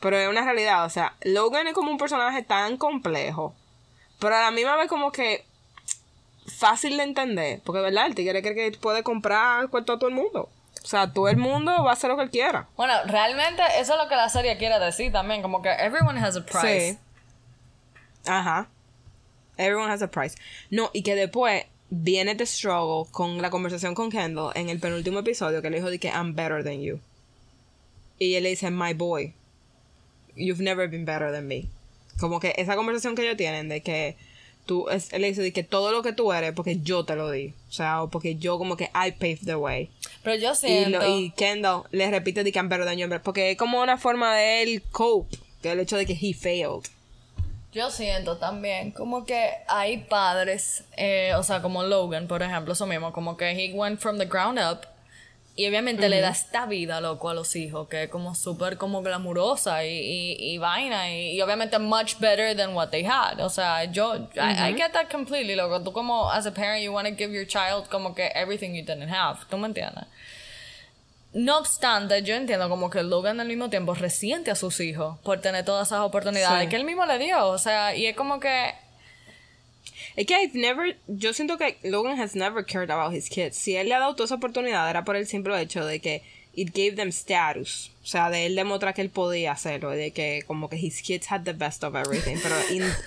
Pero 0.00 0.16
es 0.16 0.28
una 0.28 0.44
realidad, 0.44 0.84
o 0.84 0.90
sea, 0.90 1.14
Logan 1.22 1.68
es 1.68 1.74
como 1.74 1.92
un 1.92 1.98
personaje 1.98 2.42
tan 2.42 2.76
complejo, 2.76 3.54
pero 4.18 4.34
a 4.34 4.40
la 4.40 4.50
misma 4.50 4.76
vez 4.76 4.88
como 4.88 5.12
que 5.12 5.44
fácil 6.46 6.96
de 6.96 7.04
entender, 7.04 7.60
porque 7.64 7.82
verdad, 7.82 8.06
el 8.06 8.16
tigre 8.16 8.42
cree 8.42 8.54
que 8.72 8.78
puede 8.78 9.04
comprar 9.04 9.68
cuarto 9.68 9.92
a 9.92 9.98
todo 9.98 10.08
el 10.08 10.16
mundo. 10.16 10.48
O 10.82 10.86
sea, 10.86 11.12
todo 11.12 11.28
el 11.28 11.36
mundo 11.36 11.84
va 11.84 11.90
a 11.90 11.92
hacer 11.92 12.10
lo 12.10 12.16
que 12.16 12.22
él 12.24 12.30
quiera. 12.30 12.68
Bueno, 12.76 12.94
realmente 13.06 13.62
eso 13.78 13.92
es 13.94 14.02
lo 14.02 14.08
que 14.08 14.16
la 14.16 14.28
serie 14.28 14.56
quiere 14.56 14.78
decir 14.78 15.12
también, 15.12 15.42
como 15.42 15.60
que 15.62 15.70
everyone 15.70 16.18
has 16.18 16.36
a 16.36 16.44
price. 16.44 16.92
Sí. 16.92 16.98
Ajá. 18.26 18.68
Everyone 19.56 19.92
has 19.92 20.02
a 20.02 20.10
price. 20.10 20.36
No, 20.70 20.90
y 20.92 21.02
que 21.02 21.14
después 21.14 21.64
viene 21.90 22.34
The 22.34 22.46
Struggle 22.46 23.10
con 23.12 23.42
la 23.42 23.50
conversación 23.50 23.94
con 23.94 24.10
Kendall 24.10 24.52
en 24.54 24.68
el 24.70 24.80
penúltimo 24.80 25.18
episodio 25.18 25.60
que 25.60 25.70
le 25.70 25.78
dijo 25.78 25.90
de 25.90 25.98
que 25.98 26.08
I'm 26.08 26.34
better 26.34 26.64
than 26.64 26.80
you. 26.80 27.00
Y 28.18 28.34
él 28.34 28.44
le 28.44 28.50
dice, 28.50 28.70
my 28.70 28.94
boy, 28.94 29.34
you've 30.36 30.62
never 30.62 30.88
been 30.88 31.04
better 31.04 31.32
than 31.32 31.46
me. 31.46 31.68
Como 32.18 32.40
que 32.40 32.54
esa 32.56 32.76
conversación 32.76 33.14
que 33.14 33.22
ellos 33.22 33.36
tienen 33.36 33.68
de 33.68 33.82
que 33.82 34.16
tú, 34.66 34.88
es- 34.88 35.12
él 35.12 35.22
dice 35.22 35.42
de 35.42 35.52
que 35.52 35.62
todo 35.64 35.92
lo 35.92 36.02
que 36.02 36.12
tú 36.12 36.32
eres 36.32 36.52
porque 36.52 36.78
yo 36.80 37.04
te 37.04 37.16
lo 37.16 37.30
di. 37.30 37.54
O 37.68 37.72
sea, 37.72 38.02
o 38.02 38.10
porque 38.10 38.36
yo 38.36 38.58
como 38.58 38.76
que 38.76 38.84
I 38.94 39.12
paved 39.12 39.44
the 39.44 39.56
way. 39.56 39.90
Pero 40.22 40.36
yo 40.36 40.52
Y, 40.52 40.56
siento... 40.56 40.98
lo- 40.98 41.18
y 41.18 41.30
Kendall 41.30 41.82
le 41.90 42.10
repite 42.10 42.44
de 42.44 42.52
que 42.52 42.58
I'm 42.58 42.68
better 42.68 42.84
than 42.84 42.98
you, 42.98 43.08
porque 43.22 43.50
es 43.52 43.56
como 43.56 43.80
una 43.80 43.98
forma 43.98 44.34
de 44.36 44.62
él 44.62 44.82
cope, 44.90 45.36
que 45.62 45.72
el 45.72 45.80
hecho 45.80 45.96
de 45.96 46.06
que 46.06 46.12
he 46.20 46.34
failed. 46.34 46.88
Yo 47.72 47.88
siento 47.90 48.36
también 48.36 48.90
como 48.90 49.24
que 49.24 49.48
hay 49.68 49.98
padres, 49.98 50.82
eh, 50.96 51.32
o 51.36 51.42
sea, 51.44 51.62
como 51.62 51.84
Logan, 51.84 52.26
por 52.26 52.42
ejemplo, 52.42 52.72
eso 52.72 52.84
mismo, 52.86 53.12
como 53.12 53.36
que 53.36 53.50
he 53.52 53.72
went 53.72 54.00
from 54.00 54.18
the 54.18 54.24
ground 54.26 54.58
up 54.58 54.80
y 55.56 55.66
obviamente 55.68 56.08
le 56.08 56.20
da 56.20 56.30
esta 56.30 56.64
vida, 56.66 57.00
loco, 57.00 57.28
a 57.28 57.34
los 57.34 57.54
hijos, 57.56 57.88
que 57.88 58.04
es 58.04 58.08
como 58.08 58.34
súper 58.34 58.78
como 58.78 59.02
glamurosa 59.02 59.84
y, 59.84 59.90
y, 59.90 60.52
y 60.54 60.58
vaina 60.58 61.10
y, 61.12 61.32
y 61.32 61.42
obviamente 61.42 61.78
much 61.78 62.18
better 62.18 62.56
than 62.56 62.74
what 62.74 62.88
they 62.88 63.04
had. 63.04 63.40
O 63.40 63.50
sea, 63.50 63.84
yo, 63.84 64.14
I, 64.36 64.70
I 64.70 64.74
get 64.74 64.92
that 64.92 65.10
completely, 65.10 65.54
loco. 65.56 65.82
Tú 65.82 65.92
como, 65.92 66.30
as 66.30 66.46
a 66.46 66.52
parent, 66.54 66.82
you 66.82 66.92
want 66.92 67.06
to 67.08 67.14
give 67.14 67.32
your 67.34 67.46
child 67.46 67.88
como 67.90 68.14
que 68.14 68.30
everything 68.34 68.70
you 68.74 68.82
didn't 68.84 69.10
have. 69.12 69.40
¿Tú 69.50 69.58
me 69.58 69.66
entiendes? 69.66 70.04
No 71.32 71.58
obstante, 71.58 72.22
yo 72.22 72.34
entiendo 72.34 72.68
como 72.68 72.90
que 72.90 73.02
Logan 73.04 73.38
al 73.40 73.46
mismo 73.46 73.70
tiempo 73.70 73.94
resiente 73.94 74.50
a 74.50 74.56
sus 74.56 74.80
hijos 74.80 75.16
por 75.20 75.40
tener 75.40 75.64
todas 75.64 75.88
esas 75.88 76.00
oportunidades 76.00 76.62
Sí. 76.64 76.68
que 76.68 76.76
él 76.76 76.84
mismo 76.84 77.06
le 77.06 77.18
dio. 77.18 77.46
O 77.46 77.58
sea, 77.58 77.94
y 77.94 78.06
es 78.06 78.16
como 78.16 78.40
que. 78.40 78.74
Es 80.20 80.26
que 80.26 80.34
I've 80.34 80.54
never, 80.54 80.98
yo 81.08 81.32
siento 81.32 81.56
que 81.56 81.78
Logan 81.82 82.20
has 82.20 82.36
never 82.36 82.62
cared 82.62 82.90
about 82.90 83.14
his 83.14 83.30
kids. 83.30 83.56
Si 83.56 83.74
él 83.74 83.88
le 83.88 83.94
ha 83.94 84.00
dado 84.00 84.14
toda 84.14 84.26
esa 84.26 84.34
oportunidad 84.34 84.90
era 84.90 85.02
por 85.02 85.16
el 85.16 85.26
simple 85.26 85.58
hecho 85.58 85.82
de 85.86 85.98
que 85.98 86.22
it 86.54 86.74
gave 86.74 86.92
them 86.92 87.08
status. 87.08 87.90
O 88.02 88.06
sea, 88.06 88.28
de 88.28 88.44
él 88.44 88.54
demostrar 88.54 88.92
que 88.92 89.00
él 89.00 89.08
podía 89.08 89.52
hacerlo, 89.52 89.88
de 89.88 90.10
que 90.10 90.42
como 90.46 90.68
que 90.68 90.76
his 90.76 91.00
kids 91.00 91.32
had 91.32 91.44
the 91.44 91.54
best 91.54 91.82
of 91.84 91.94
everything. 91.94 92.36
Pero 92.42 92.54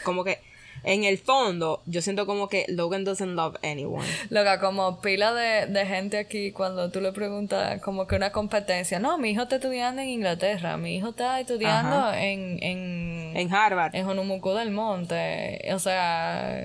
como 0.03 0.23
que 0.23 0.39
en 0.83 1.03
el 1.05 1.17
fondo, 1.17 1.81
yo 1.85 2.01
siento 2.01 2.25
como 2.25 2.49
que 2.49 2.65
Logan 2.67 3.03
doesn't 3.05 3.35
love 3.35 3.55
anyone. 3.63 4.05
Loca, 4.29 4.59
como 4.59 4.99
pila 5.01 5.33
de, 5.33 5.65
de 5.67 5.85
gente 5.85 6.17
aquí 6.17 6.51
cuando 6.51 6.89
tú 6.91 6.99
le 7.01 7.11
preguntas 7.13 7.81
como 7.81 8.05
que 8.07 8.15
una 8.15 8.31
competencia. 8.31 8.99
No, 8.99 9.17
mi 9.17 9.31
hijo 9.31 9.43
está 9.43 9.55
estudiando 9.55 10.01
en 10.01 10.09
Inglaterra. 10.09 10.75
Mi 10.77 10.97
hijo 10.97 11.09
está 11.09 11.39
estudiando 11.39 12.11
en, 12.13 12.61
en, 12.61 13.31
En 13.37 13.53
Harvard. 13.53 13.95
en 13.95 14.05
Honumuco 14.07 14.55
del 14.55 14.71
Monte. 14.71 15.61
O 15.73 15.79
sea. 15.79 16.63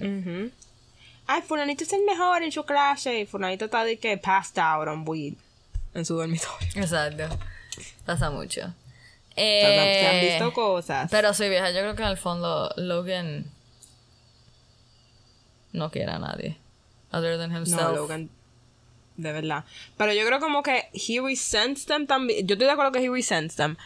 Ay, 1.31 1.43
fulanito 1.43 1.85
es 1.85 1.93
el 1.93 2.05
mejor 2.05 2.43
en 2.43 2.51
su 2.53 2.65
clase. 2.65 3.21
Y 3.21 3.27
fulanito 3.27 3.67
está 3.67 3.85
de 3.85 3.99
que 3.99 4.17
passed 4.19 4.59
out 4.59 4.89
on 4.89 5.05
weed 5.07 5.35
en 5.95 6.05
su 6.05 6.17
dormitorio. 6.17 6.69
exacto. 6.75 7.25
Pasa 8.05 8.31
mucho. 8.31 8.63
O 8.63 9.41
sea, 9.41 9.71
se 9.71 10.07
han 10.09 10.17
Eh, 10.17 10.29
visto 10.31 10.53
cosas. 10.53 11.09
Pero 11.11 11.33
sí, 11.33 11.49
vieja, 11.49 11.71
yo 11.71 11.81
creo 11.81 11.95
que 11.95 12.03
en 12.03 12.09
el 12.09 12.17
fondo 12.17 12.73
Logan 12.77 13.45
no 15.73 15.91
quiere 15.91 16.13
a 16.13 16.19
nadie. 16.19 16.59
Other 17.13 17.39
than 17.39 17.55
himself. 17.55 17.83
No, 17.83 17.97
Logan. 17.97 18.31
De 19.17 19.33
verdad. 19.33 19.65
Pero 19.97 20.13
yo 20.13 20.25
creo 20.27 20.41
como 20.41 20.63
que 20.63 20.89
he 20.93 21.21
resents 21.21 21.87
them 21.87 22.07
también. 22.07 22.47
Yo 22.47 22.55
estoy 22.55 22.67
de 22.67 22.73
acuerdo 22.73 22.93
que 22.93 23.05
he 23.05 23.11
resents 23.11 23.57
them. 23.57 23.77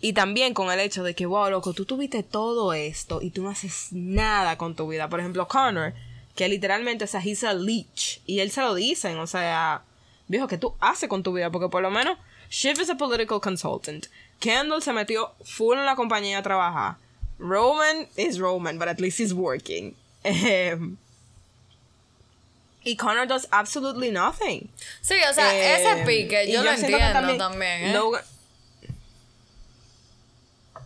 Y 0.00 0.12
también 0.12 0.54
con 0.54 0.70
el 0.70 0.78
hecho 0.78 1.02
de 1.02 1.14
que, 1.14 1.26
wow, 1.26 1.50
loco, 1.50 1.72
tú 1.72 1.84
tuviste 1.84 2.22
todo 2.22 2.72
esto 2.72 3.20
y 3.20 3.30
tú 3.30 3.42
no 3.42 3.50
haces 3.50 3.88
nada 3.90 4.56
con 4.56 4.76
tu 4.76 4.86
vida. 4.86 5.08
Por 5.08 5.20
ejemplo, 5.20 5.48
Connor, 5.48 5.92
que 6.36 6.48
literalmente, 6.48 7.04
o 7.04 7.08
sea, 7.08 7.20
he's 7.20 7.42
a 7.42 7.52
leech. 7.52 8.20
Y 8.26 8.40
él 8.40 8.50
se 8.50 8.60
lo 8.60 8.74
dicen, 8.74 9.18
o 9.18 9.26
sea, 9.26 9.82
viejo, 10.28 10.46
¿qué 10.46 10.58
tú 10.58 10.74
haces 10.78 11.08
con 11.08 11.22
tu 11.22 11.32
vida? 11.32 11.50
Porque 11.50 11.68
por 11.68 11.82
lo 11.82 11.90
menos, 11.90 12.16
Shiv 12.50 12.80
is 12.80 12.90
a 12.90 12.96
political 12.96 13.40
consultant. 13.40 14.06
Kendall 14.38 14.82
se 14.82 14.92
metió 14.92 15.32
full 15.44 15.78
en 15.78 15.86
la 15.86 15.96
compañía 15.96 16.38
a 16.38 16.42
trabajar. 16.42 16.96
Roman 17.38 18.06
is 18.16 18.38
Roman, 18.38 18.78
but 18.78 18.88
at 18.88 19.00
least 19.00 19.18
he's 19.18 19.32
working. 19.32 19.94
Y 22.88 22.96
Connor 22.96 23.26
does 23.26 23.46
absolutely 23.50 24.10
nothing. 24.10 24.70
Sí, 25.02 25.14
o 25.30 25.34
sea, 25.34 25.54
Eh, 25.54 25.74
ese 25.76 26.04
pique 26.06 26.44
y 26.44 26.52
yo, 26.52 26.62
lo 26.62 26.70
entiendo 26.72 27.36
también, 27.36 27.84
¿eh? 27.88 27.92
Logan- 27.94 28.24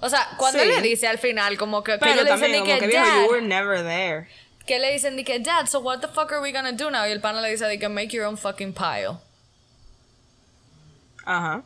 O 0.01 0.09
sea, 0.09 0.31
cuando 0.37 0.59
Sí. 0.61 0.69
le 0.69 0.81
dice 0.83 1.07
al 1.07 1.19
final 1.19 1.57
como 1.57 1.85
que, 1.85 1.93
que 1.93 1.99
pero 1.99 2.13
ellos 2.13 2.25
le 2.25 2.33
dicen 2.33 2.53
también, 2.53 2.81
que 2.81 2.87
que 2.89 2.93
dad, 2.97 3.23
you 3.25 3.31
were 3.31 3.41
never 3.47 3.83
there. 3.85 4.27
que 4.67 4.79
le 4.81 4.93
dicen 4.93 5.15
ni 5.15 5.23
que 5.23 5.39
dad, 5.39 5.67
so 5.67 5.79
what 5.81 6.01
the 6.01 6.09
fuck 6.09 6.33
are 6.33 6.41
we 6.41 6.51
gonna 6.51 6.73
do 6.73 6.91
now? 6.91 7.07
Y 7.07 7.13
el 7.13 7.21
pana 7.21 7.41
le 7.41 7.51
dice 7.51 7.67
de 7.67 7.79
que 7.79 7.89
make 7.89 8.09
your 8.09 8.25
own 8.27 8.37
fucking 8.37 8.73
pile. 8.73 9.19
Ajá. 11.25 11.63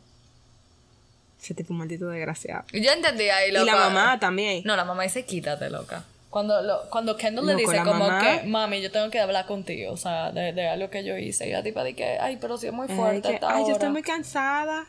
Ese 1.41 1.53
tipo 1.55 1.73
maldito 1.73 2.09
desgraciado. 2.09 2.63
Y 2.71 2.81
yo 2.81 2.91
entendí 2.91 3.29
ahí, 3.29 3.49
Y 3.49 3.53
loca. 3.53 3.65
la 3.73 3.75
mamá 3.89 4.19
también. 4.19 4.61
No, 4.65 4.75
la 4.75 4.85
mamá 4.85 5.01
dice 5.03 5.25
quítate, 5.25 5.69
loca. 5.71 6.03
Cuando, 6.29 6.61
lo, 6.61 6.89
cuando 6.89 7.15
Kendall 7.15 7.45
le 7.47 7.55
dice 7.55 7.77
como 7.79 7.93
mamá- 8.05 8.21
que, 8.41 8.47
mami, 8.47 8.81
yo 8.81 8.91
tengo 8.91 9.09
que 9.09 9.19
hablar 9.19 9.45
contigo, 9.45 9.93
o 9.93 9.97
sea, 9.97 10.31
de, 10.31 10.51
de 10.53 10.67
algo 10.67 10.89
que 10.89 11.03
yo 11.03 11.17
hice. 11.17 11.47
Y 11.47 11.51
la 11.53 11.63
tipa 11.63 11.83
dice, 11.83 12.19
ay, 12.19 12.37
pero 12.39 12.57
si 12.57 12.67
es 12.67 12.73
muy 12.73 12.87
Ay, 12.89 12.95
fuerte 12.95 13.29
que, 13.29 13.35
esta 13.35 13.49
ay, 13.55 13.63
yo 13.65 13.71
estoy 13.71 13.85
hora". 13.85 13.93
muy 13.93 14.01
cansada. 14.03 14.85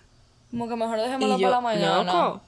Como 0.50 0.68
que 0.68 0.76
mejor 0.76 0.98
dejémoslo 1.00 1.36
para 1.38 1.50
la 1.50 1.60
mañana. 1.60 2.02
loco. 2.02 2.40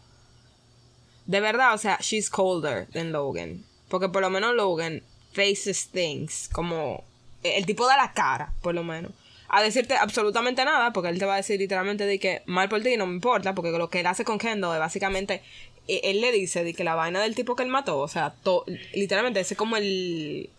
De 1.26 1.40
verdad, 1.40 1.74
o 1.74 1.78
sea, 1.78 1.98
she's 2.00 2.28
colder 2.30 2.86
than 2.92 3.12
Logan. 3.12 3.64
Porque 3.88 4.08
por 4.08 4.22
lo 4.22 4.30
menos 4.30 4.54
Logan 4.54 5.02
faces 5.32 5.88
things. 5.90 6.48
Como 6.52 7.04
el 7.44 7.66
tipo 7.66 7.86
da 7.86 7.96
la 7.96 8.12
cara, 8.12 8.52
por 8.62 8.74
lo 8.74 8.82
menos. 8.82 9.12
A 9.48 9.62
decirte 9.62 9.96
absolutamente 9.96 10.64
nada, 10.64 10.92
porque 10.92 11.08
él 11.08 11.18
te 11.18 11.26
va 11.26 11.34
a 11.34 11.36
decir 11.38 11.58
literalmente 11.58 12.06
de 12.06 12.18
que 12.18 12.42
mal 12.46 12.68
por 12.68 12.82
ti 12.82 12.96
no 12.96 13.06
me 13.06 13.14
importa, 13.14 13.54
porque 13.54 13.70
lo 13.70 13.90
que 13.90 14.00
él 14.00 14.06
hace 14.06 14.24
con 14.24 14.38
Kendall 14.38 14.74
es 14.74 14.80
básicamente. 14.80 15.42
E- 15.88 16.00
Él 16.04 16.20
le 16.20 16.32
dice 16.32 16.64
de 16.64 16.74
que 16.74 16.84
la 16.84 16.94
vaina 16.94 17.20
del 17.20 17.34
tipo 17.34 17.56
que 17.56 17.62
él 17.62 17.68
mató, 17.68 17.98
o 17.98 18.08
sea, 18.08 18.30
to- 18.42 18.64
literalmente 18.94 19.40
ese 19.40 19.54
es 19.54 19.58
como 19.58 19.76
el. 19.76 20.50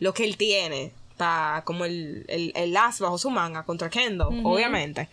Lo 0.00 0.12
que 0.14 0.24
él 0.24 0.36
tiene, 0.36 0.92
para 1.16 1.62
como 1.64 1.84
el, 1.84 2.24
el, 2.28 2.52
el 2.56 2.76
as 2.76 2.98
bajo 3.00 3.16
su 3.18 3.30
manga 3.30 3.62
contra 3.62 3.88
Kendall, 3.90 4.40
obviamente. 4.44 5.08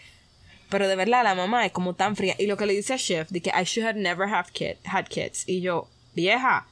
Pero 0.69 0.87
de 0.87 0.95
verdad, 0.95 1.23
la 1.23 1.35
mamá 1.35 1.65
es 1.65 1.71
como 1.71 1.93
tan 1.95 2.15
fría. 2.15 2.35
Y 2.39 2.47
lo 2.47 2.55
que 2.57 2.65
le 2.65 2.73
dice 2.73 2.93
a 2.93 2.97
Chef, 2.97 3.29
de 3.29 3.41
que 3.41 3.49
I 3.49 3.63
should 3.63 3.87
have 3.87 3.99
never 3.99 4.27
have 4.27 4.49
kid, 4.53 4.75
had 4.85 5.05
kids. 5.07 5.43
Y 5.47 5.61
yo, 5.61 5.87
vieja, 6.15 6.65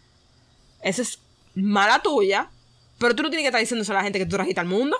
eso 0.81 1.01
es 1.01 1.19
mala 1.53 2.01
tuya. 2.01 2.49
Pero 2.97 3.15
tú 3.15 3.23
no 3.23 3.29
tienes 3.29 3.43
que 3.43 3.47
estar 3.49 3.59
diciéndose 3.61 3.91
a 3.91 3.95
la 3.95 4.03
gente 4.03 4.17
que 4.19 4.25
tú 4.25 4.35
trajiste 4.37 4.59
al 4.59 4.67
mundo. 4.67 4.97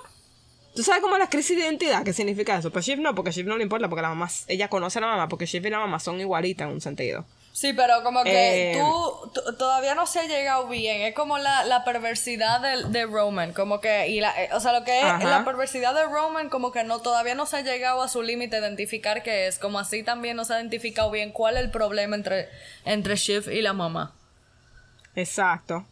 ¿Tú 0.75 0.83
sabes 0.83 1.01
cómo 1.01 1.15
es 1.15 1.19
la 1.19 1.29
crisis 1.29 1.57
de 1.57 1.63
identidad? 1.63 2.03
¿Qué 2.03 2.13
significa 2.13 2.57
eso? 2.57 2.71
Pues 2.71 2.85
Shiv 2.85 2.99
no, 2.99 3.15
porque 3.15 3.31
Shiv 3.31 3.47
no 3.47 3.57
le 3.57 3.63
importa, 3.63 3.89
porque 3.89 4.01
la 4.03 4.09
mamá, 4.09 4.29
ella 4.47 4.67
conoce 4.69 4.99
a 4.99 5.01
la 5.01 5.07
mamá, 5.07 5.27
porque 5.27 5.45
Shiv 5.45 5.65
y 5.65 5.69
la 5.69 5.79
mamá 5.79 5.99
son 5.99 6.19
igualitas 6.19 6.67
en 6.67 6.73
un 6.75 6.81
sentido. 6.81 7.25
Sí, 7.59 7.73
pero 7.73 8.03
como 8.03 8.23
que 8.23 8.71
Eh, 8.71 8.77
tú, 8.79 9.31
todavía 9.57 9.93
no 9.93 10.07
se 10.07 10.19
ha 10.21 10.23
llegado 10.23 10.65
bien. 10.69 11.01
Es 11.01 11.13
como 11.13 11.37
la, 11.39 11.65
la 11.65 11.83
perversidad 11.83 12.61
de, 12.61 12.85
de 12.87 13.05
Roman. 13.05 13.51
Como 13.51 13.81
que, 13.81 14.07
y 14.07 14.21
la, 14.21 14.31
eh, 14.41 14.49
o 14.53 14.61
sea, 14.61 14.71
lo 14.71 14.85
que 14.85 14.97
es 14.99 15.03
Ajá. 15.03 15.27
la 15.39 15.43
perversidad 15.43 15.93
de 15.93 16.03
Roman, 16.05 16.47
como 16.47 16.71
que 16.71 16.85
no 16.85 17.01
todavía 17.01 17.35
no 17.35 17.45
se 17.45 17.57
ha 17.57 17.61
llegado 17.61 18.01
a 18.01 18.07
su 18.07 18.21
límite 18.21 18.61
de 18.61 18.65
identificar 18.67 19.23
qué 19.23 19.47
es. 19.47 19.59
Como 19.59 19.77
así 19.77 20.03
también 20.03 20.37
no 20.37 20.45
se 20.45 20.53
ha 20.53 20.59
identificado 20.61 21.11
bien 21.11 21.33
cuál 21.33 21.57
es 21.57 21.63
el 21.63 21.69
problema 21.69 22.15
entre, 22.15 22.47
entre 22.85 23.17
Shiv 23.17 23.49
y 23.49 23.61
la 23.61 23.73
mamá. 23.73 24.15
Exacto. 25.15 25.85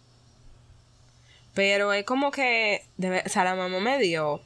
Pero 1.53 1.91
es 1.91 2.05
como 2.05 2.31
que, 2.31 2.85
de 2.95 3.09
ver- 3.09 3.23
o 3.25 3.29
sea, 3.29 3.43
la 3.43 3.55
mamá 3.55 3.79
me 3.81 3.97
dio. 3.99 4.41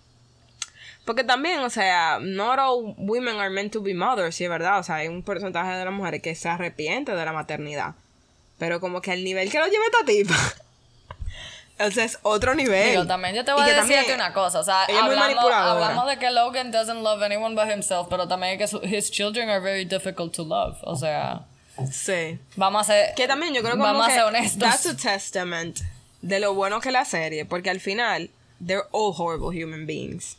Porque 1.05 1.23
también, 1.23 1.59
o 1.61 1.69
sea, 1.69 2.19
not 2.21 2.59
all 2.59 2.93
women 2.97 3.37
are 3.39 3.49
meant 3.49 3.73
to 3.73 3.81
be 3.81 3.93
mothers, 3.93 4.35
sí 4.35 4.43
es 4.43 4.49
verdad. 4.49 4.79
O 4.79 4.83
sea, 4.83 4.95
hay 4.97 5.07
un 5.07 5.23
porcentaje 5.23 5.71
de 5.77 5.83
las 5.85 5.93
mujeres 5.93 6.21
que 6.21 6.35
se 6.35 6.47
arrepiente 6.47 7.13
de 7.13 7.25
la 7.25 7.33
maternidad. 7.33 7.95
Pero 8.59 8.79
como 8.79 9.01
que 9.01 9.11
al 9.11 9.23
nivel 9.23 9.49
que 9.51 9.57
lo 9.59 9.65
lleva 9.67 9.83
esta 9.85 10.05
tipa. 10.05 10.35
o 11.87 11.91
sea, 11.91 12.05
es 12.05 12.19
otro 12.21 12.53
nivel. 12.53 12.91
Digo, 12.91 13.07
también 13.07 13.33
yo 13.33 13.43
te 13.43 13.51
voy 13.51 13.61
Y 13.61 13.71
a 13.71 13.75
que 13.75 13.81
decirte 13.81 14.13
una 14.13 14.31
cosa. 14.33 14.59
O 14.59 14.63
sea, 14.63 14.83
hablamos, 14.83 15.51
hablamos 15.51 16.07
de 16.07 16.19
que 16.19 16.29
Logan 16.29 16.71
doesn't 16.71 17.01
love 17.01 17.23
anyone 17.23 17.55
but 17.55 17.71
himself, 17.73 18.07
pero 18.09 18.27
también 18.27 18.59
que 18.59 18.65
his 18.83 19.09
children 19.09 19.49
are 19.49 19.59
very 19.59 19.85
difficult 19.85 20.33
to 20.35 20.43
love. 20.43 20.77
O 20.83 20.95
sea, 20.95 21.41
Sí. 21.91 22.37
vamos 22.57 22.81
a 22.81 22.93
ser, 22.93 23.15
Que 23.15 23.27
también 23.27 23.55
yo 23.55 23.61
creo 23.61 23.71
como 23.73 23.85
vamos 23.85 24.05
a 24.05 24.09
que 24.09 24.13
ser 24.15 24.23
honestos. 24.25 24.59
that's 24.59 24.85
a 24.85 24.95
testament 24.95 25.79
de 26.21 26.39
lo 26.39 26.53
bueno 26.53 26.79
que 26.79 26.89
es 26.89 26.93
la 26.93 27.05
serie, 27.05 27.45
porque 27.45 27.71
al 27.71 27.79
final 27.79 28.29
they're 28.63 28.85
all 28.91 29.15
horrible 29.17 29.47
human 29.49 29.87
beings. 29.87 30.37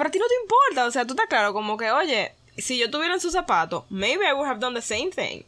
Pero 0.00 0.08
a 0.08 0.10
ti 0.12 0.18
no 0.18 0.24
te 0.28 0.34
importa, 0.40 0.86
o 0.86 0.90
sea, 0.90 1.04
tú 1.04 1.12
estás 1.12 1.26
claro 1.26 1.52
como 1.52 1.76
que, 1.76 1.90
oye, 1.90 2.32
si 2.56 2.78
yo 2.78 2.90
tuviera 2.90 3.12
en 3.12 3.20
sus 3.20 3.34
zapatos, 3.34 3.84
maybe 3.90 4.24
I 4.26 4.32
would 4.32 4.48
have 4.48 4.58
done 4.58 4.74
the 4.74 4.80
same 4.80 5.10
thing. 5.10 5.42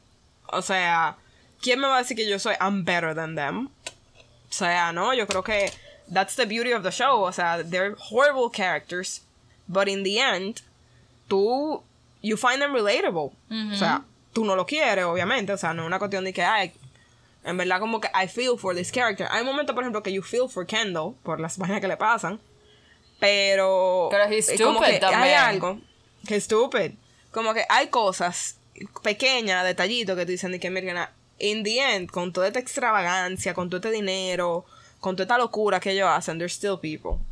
O 0.49 0.61
sea, 0.61 1.17
¿quién 1.63 1.81
me 1.81 1.89
va 1.89 1.97
a 1.97 2.03
decir 2.03 2.19
que 2.19 2.29
yo 2.29 2.39
soy 2.39 2.55
I'm 2.61 2.85
better 2.85 3.15
than 3.15 3.35
them? 3.35 3.71
O 4.19 4.53
sea, 4.53 4.93
no, 4.93 5.15
yo 5.15 5.27
creo 5.27 5.43
que 5.43 5.73
that's 6.13 6.37
the 6.37 6.45
beauty 6.45 6.75
of 6.75 6.83
the 6.83 6.91
show, 6.91 7.23
o 7.23 7.33
sea, 7.33 7.65
they're 7.65 7.97
horrible 8.11 8.51
characters, 8.51 9.23
but 9.69 9.89
in 9.89 10.03
the 10.03 10.19
end 10.19 10.61
tú 11.29 11.83
you 12.21 12.37
find 12.37 12.61
them 12.61 12.75
relatable. 12.75 13.33
O 13.73 13.75
sea, 13.75 14.05
tú 14.35 14.45
no 14.45 14.55
lo 14.55 14.67
quieres, 14.67 15.07
obviamente. 15.07 15.55
O 15.55 15.57
sea, 15.57 15.73
no 15.73 15.81
es 15.81 15.87
una 15.87 15.99
cuestión 15.99 16.25
de 16.25 16.35
que, 16.35 16.43
ay, 16.43 16.75
en 17.43 17.57
verdad 17.57 17.81
como 17.81 18.03
que 18.03 18.11
I 18.15 18.29
feel 18.29 18.59
for 18.59 18.75
this 18.75 18.93
character. 18.93 19.27
Hay 19.31 19.45
momentos, 19.45 19.73
por 19.73 19.83
ejemplo, 19.83 20.03
que 20.03 20.13
you 20.13 20.23
feel 20.23 20.47
for 20.47 20.67
Kendall 20.67 21.15
por 21.23 21.41
las 21.41 21.57
vainas 21.57 21.81
que 21.81 21.89
le 21.89 21.97
pasan. 21.97 22.39
Pero... 23.23 24.09
Pero 24.11 24.25
he's 24.25 24.49
es 24.49 24.61
como 24.61 24.81
stupid 24.81 24.95
que 24.95 24.99
también. 24.99 25.23
Hay 25.23 25.33
algo 25.35 25.79
que 26.27 26.35
es 26.35 26.45
stupid. 26.45 26.91
Como 27.31 27.55
que 27.55 27.65
hay 27.69 27.87
cosas 27.87 28.57
pequeñas, 29.05 29.65
detallitos 29.65 30.17
que 30.17 30.27
te 30.27 30.33
dicen 30.33 30.51
de 30.51 30.59
que, 30.59 30.71
mira, 30.71 31.13
in 31.39 31.63
the 31.63 31.79
end, 31.79 32.11
con 32.11 32.33
toda 32.33 32.49
esta 32.49 32.59
extravagancia, 32.59 33.55
con 33.55 33.71
todo 33.71 33.77
este 33.77 33.93
dinero, 33.93 34.65
con 34.99 35.15
toda 35.15 35.23
esta 35.23 35.39
locura 35.39 35.79
que 35.79 35.93
ellos 35.93 36.09
hacen, 36.09 36.39
they're 36.39 36.53
still 36.53 36.81
people. 36.81 37.25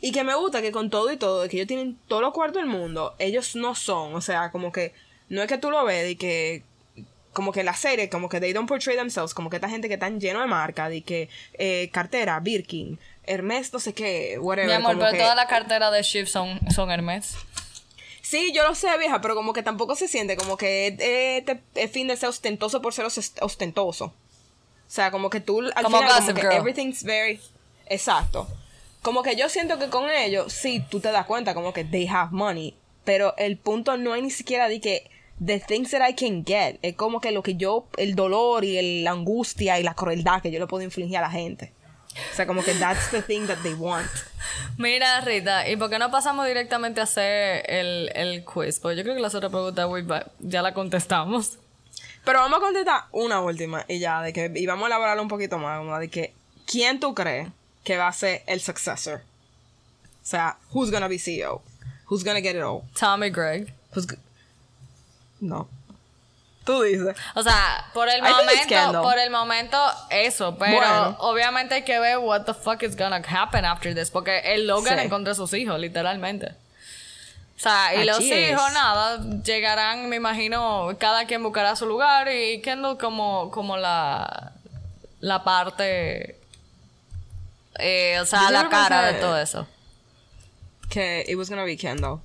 Y 0.00 0.12
que 0.12 0.22
me 0.22 0.36
gusta 0.36 0.62
que 0.62 0.70
con 0.70 0.90
todo 0.90 1.10
y 1.10 1.16
todo, 1.16 1.42
de 1.42 1.48
que 1.48 1.56
ellos 1.56 1.66
tienen 1.66 1.98
todos 2.06 2.22
los 2.22 2.32
cuartos 2.32 2.62
del 2.62 2.70
mundo, 2.70 3.16
ellos 3.18 3.56
no 3.56 3.74
son, 3.74 4.14
o 4.14 4.20
sea, 4.20 4.52
como 4.52 4.70
que 4.70 4.94
no 5.28 5.42
es 5.42 5.48
que 5.48 5.58
tú 5.58 5.72
lo 5.72 5.84
ves 5.84 6.08
y 6.08 6.14
que 6.14 6.62
como 7.32 7.50
que 7.50 7.64
la 7.64 7.74
serie, 7.74 8.08
como 8.08 8.28
que 8.28 8.38
they 8.38 8.52
don't 8.52 8.68
portray 8.68 8.96
themselves, 8.96 9.34
como 9.34 9.50
que 9.50 9.56
esta 9.56 9.68
gente 9.68 9.88
que 9.88 9.94
están 9.94 10.20
lleno 10.20 10.40
de 10.40 10.46
marca, 10.46 10.88
de 10.88 11.02
que 11.02 11.28
eh, 11.54 11.90
cartera, 11.92 12.38
Birkin, 12.38 12.98
Hermes, 13.30 13.72
no 13.72 13.78
sé 13.78 13.94
qué, 13.94 14.38
whatever. 14.38 14.68
Mi 14.68 14.74
amor, 14.74 14.98
pero 14.98 15.12
que- 15.12 15.18
toda 15.18 15.34
la 15.34 15.46
cartera 15.46 15.90
de 15.90 16.02
Shiv 16.02 16.26
son, 16.28 16.60
son 16.74 16.90
Hermes. 16.90 17.34
Sí, 18.22 18.52
yo 18.54 18.62
lo 18.66 18.74
sé, 18.74 18.86
vieja, 18.98 19.20
pero 19.20 19.34
como 19.34 19.52
que 19.52 19.62
tampoco 19.62 19.96
se 19.96 20.06
siente 20.06 20.36
como 20.36 20.56
que 20.56 20.88
eh, 20.88 21.38
este 21.38 21.60
es 21.74 21.90
fin 21.90 22.06
de 22.08 22.16
ser 22.16 22.28
ostentoso 22.28 22.80
por 22.82 22.92
ser 22.94 23.04
os- 23.06 23.32
ostentoso. 23.40 24.06
O 24.06 24.12
sea, 24.92 25.10
como 25.10 25.30
que 25.30 25.40
tú 25.40 25.60
al 25.74 25.84
Como 25.84 25.98
final 25.98 26.12
como 26.20 26.34
que 26.34 26.40
Girl. 26.42 26.52
everything's 26.52 27.02
very 27.02 27.40
exacto. 27.86 28.46
Como 29.02 29.22
que 29.22 29.34
yo 29.36 29.48
siento 29.48 29.78
que 29.78 29.88
con 29.88 30.10
ellos 30.10 30.52
sí 30.52 30.84
tú 30.90 31.00
te 31.00 31.10
das 31.10 31.26
cuenta 31.26 31.54
como 31.54 31.72
que 31.72 31.84
they 31.84 32.06
have 32.06 32.30
money, 32.32 32.76
pero 33.04 33.34
el 33.38 33.56
punto 33.56 33.96
no 33.96 34.14
es 34.14 34.22
ni 34.22 34.30
siquiera 34.30 34.68
de 34.68 34.80
que 34.80 35.10
the 35.44 35.58
things 35.58 35.90
that 35.92 36.06
I 36.06 36.14
can 36.14 36.44
get, 36.44 36.78
es 36.82 36.94
como 36.96 37.20
que 37.20 37.32
lo 37.32 37.42
que 37.42 37.54
yo 37.56 37.86
el 37.96 38.14
dolor 38.14 38.64
y 38.64 38.76
el- 38.76 39.04
la 39.04 39.12
angustia 39.12 39.80
y 39.80 39.82
la 39.82 39.94
crueldad 39.94 40.42
que 40.42 40.50
yo 40.50 40.58
le 40.58 40.66
puedo 40.66 40.84
infligir 40.84 41.16
a 41.16 41.22
la 41.22 41.30
gente. 41.30 41.72
O 42.32 42.34
sea, 42.34 42.46
como 42.46 42.62
que 42.62 42.74
that's 42.74 43.10
the 43.10 43.22
thing 43.22 43.46
that 43.46 43.58
they 43.62 43.74
want. 43.74 44.10
Mira, 44.76 45.20
Rita, 45.20 45.68
¿y 45.68 45.76
por 45.76 45.90
qué 45.90 45.98
no 45.98 46.10
pasamos 46.10 46.46
directamente 46.46 47.00
a 47.00 47.04
hacer 47.04 47.64
el, 47.68 48.10
el 48.14 48.44
quiz? 48.44 48.80
Porque 48.80 48.96
yo 48.96 49.02
creo 49.02 49.14
que 49.14 49.20
las 49.20 49.34
otras 49.34 49.50
preguntas 49.50 49.88
ya 50.40 50.62
la 50.62 50.74
contestamos. 50.74 51.58
Pero 52.24 52.40
vamos 52.40 52.58
a 52.58 52.60
contestar 52.60 53.04
una 53.12 53.40
última 53.40 53.84
y 53.88 53.98
ya, 53.98 54.22
de 54.22 54.32
que, 54.32 54.50
y 54.54 54.66
vamos 54.66 54.84
a 54.84 54.86
elaborarlo 54.88 55.22
un 55.22 55.28
poquito 55.28 55.58
más, 55.58 55.78
como 55.78 55.98
de 55.98 56.08
que, 56.08 56.34
¿quién 56.66 57.00
tú 57.00 57.14
crees 57.14 57.48
que 57.84 57.96
va 57.96 58.08
a 58.08 58.12
ser 58.12 58.42
el 58.46 58.60
successor? 58.60 59.22
O 60.22 60.26
sea, 60.26 60.58
who's 60.72 60.90
gonna 60.90 61.08
be 61.08 61.18
CEO? 61.18 61.62
Who's 62.08 62.24
gonna 62.24 62.40
get 62.40 62.56
it 62.56 62.62
all? 62.62 62.82
Tommy 62.94 63.30
Greg. 63.30 63.72
Who's 63.94 64.06
no. 65.40 65.68
Tú 66.70 66.82
dices. 66.82 67.16
O 67.34 67.42
sea, 67.42 67.86
por 67.92 68.08
el 68.08 68.18
I 68.18 68.22
momento, 68.22 69.02
por 69.02 69.18
el 69.18 69.30
momento, 69.30 69.76
eso. 70.10 70.56
Pero 70.58 70.76
Bueno. 70.76 71.16
obviamente 71.20 71.74
hay 71.74 71.82
que 71.82 71.98
ver 71.98 72.18
what 72.18 72.42
the 72.42 72.54
fuck 72.54 72.82
is 72.82 72.96
gonna 72.96 73.22
happen 73.28 73.64
after 73.64 73.94
this. 73.94 74.10
Porque 74.10 74.38
el 74.54 74.66
Logan 74.66 74.98
Sí. 74.98 75.04
encontró 75.06 75.32
a 75.32 75.34
sus 75.34 75.52
hijos, 75.54 75.78
literalmente. 75.80 76.54
O 77.56 77.62
sea, 77.62 77.94
y 77.94 78.04
los 78.04 78.20
es. 78.20 78.50
hijos, 78.52 78.72
nada, 78.72 79.18
llegarán, 79.44 80.08
me 80.08 80.16
imagino, 80.16 80.88
cada 80.98 81.26
quien 81.26 81.42
buscará 81.42 81.76
su 81.76 81.86
lugar 81.86 82.28
y 82.32 82.62
Kendall 82.62 82.96
como, 82.96 83.50
como 83.50 83.76
la, 83.76 84.52
la 85.20 85.44
parte, 85.44 86.38
eh, 87.78 88.18
o 88.20 88.24
sea, 88.24 88.44
Yo 88.44 88.50
la 88.50 88.68
cara 88.70 89.02
de 89.12 89.14
todo 89.20 89.36
eso. 89.38 89.66
Que 90.88 91.24
it 91.28 91.36
was 91.36 91.50
gonna 91.50 91.64
be 91.64 91.76
Kendall. 91.76 92.20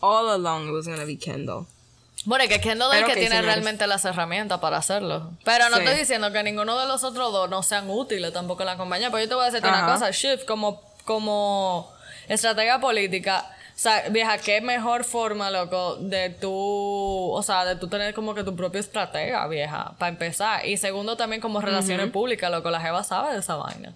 All 0.00 0.28
along 0.30 0.68
it 0.68 0.72
was 0.72 0.86
gonna 0.88 1.04
be 1.04 1.16
Kendall. 1.16 1.66
Bueno, 2.24 2.44
es 2.44 2.50
que 2.50 2.60
Kendall 2.60 2.90
es 2.92 2.98
el 2.98 3.04
Pero 3.04 3.06
que 3.06 3.12
ok, 3.12 3.18
tiene 3.20 3.36
señores. 3.36 3.54
realmente 3.54 3.86
las 3.86 4.04
herramientas 4.04 4.58
para 4.60 4.76
hacerlo. 4.78 5.30
Pero 5.44 5.68
no 5.70 5.76
Sí. 5.76 5.82
estoy 5.84 5.98
diciendo 5.98 6.32
que 6.32 6.42
ninguno 6.42 6.78
de 6.78 6.86
los 6.86 7.04
otros 7.04 7.32
dos 7.32 7.48
no 7.48 7.62
sean 7.62 7.88
útiles 7.88 8.32
tampoco 8.32 8.62
en 8.62 8.66
la 8.66 8.76
compañía. 8.76 9.10
Pero 9.10 9.22
yo 9.22 9.28
te 9.28 9.34
voy 9.34 9.46
a 9.46 9.50
decir 9.50 9.66
una 9.66 9.86
cosa. 9.86 10.10
Shift 10.10 10.44
como, 10.44 10.82
como 11.04 11.90
estratega 12.28 12.80
política. 12.80 13.46
O 13.74 13.80
sea, 13.80 14.08
vieja, 14.10 14.38
qué 14.38 14.60
mejor 14.60 15.04
forma, 15.04 15.52
loco, 15.52 15.94
de 16.00 16.30
tú, 16.30 16.50
o 17.32 17.42
sea, 17.44 17.64
de 17.64 17.76
tú 17.76 17.86
tener 17.88 18.12
como 18.12 18.34
que 18.34 18.42
tu 18.42 18.56
propio 18.56 18.80
estratega, 18.80 19.46
vieja, 19.46 19.92
para 19.98 20.08
empezar. 20.08 20.66
Y 20.66 20.76
segundo, 20.76 21.16
también 21.16 21.40
como 21.40 21.60
relaciones 21.60 22.10
públicas, 22.10 22.50
loco, 22.50 22.70
la 22.70 22.80
jeva 22.80 23.04
sabe 23.04 23.32
de 23.34 23.38
esa 23.38 23.54
vaina. 23.54 23.94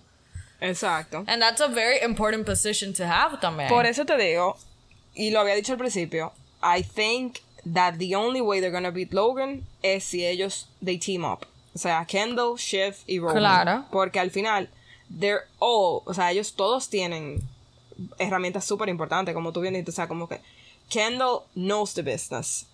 Exacto. 0.61 1.25
And 1.27 1.43
that's 1.43 1.61
a 1.61 1.67
very 1.67 1.99
important 2.05 2.47
position 2.47 2.95
to 2.95 3.05
have 3.05 3.39
también. 3.41 3.69
Por 3.69 3.85
eso 3.87 4.05
te 4.05 4.17
digo, 4.17 4.57
y 5.15 5.31
lo 5.33 5.41
había 5.41 5.55
dicho 5.57 5.73
al 5.73 5.79
principio, 5.79 6.33
I 6.63 6.85
think 6.85 7.39
that 7.65 7.99
the 7.99 8.15
only 8.15 8.41
way 8.41 8.61
they're 8.61 8.73
gonna 8.73 8.91
beat 8.91 9.13
Logan 9.13 9.67
es 9.83 10.05
si 10.05 10.25
ellos 10.25 10.69
they 10.83 10.99
team 10.99 11.25
up. 11.25 11.47
O 11.75 11.79
sea, 11.79 12.05
Kendall, 12.07 12.57
Shiv 12.57 12.97
y 13.07 13.19
Roman. 13.19 13.39
Claro. 13.39 13.85
Porque 13.91 14.21
al 14.21 14.31
final, 14.31 14.69
they're 15.09 15.45
all, 15.59 16.03
o 16.05 16.13
sea, 16.15 16.31
ellos 16.31 16.53
todos 16.55 16.89
tienen 16.89 17.43
herramientas 18.19 18.65
súper 18.65 18.89
importantes, 18.89 19.35
como 19.35 19.53
tú 19.53 19.61
bien 19.61 19.75
dijiste, 19.75 19.91
o 19.91 19.95
sea, 19.95 20.09
como 20.09 20.29
que 20.29 20.41
Kendall 20.89 21.43
knows 21.55 21.95
the 21.95 22.03
business. 22.03 22.67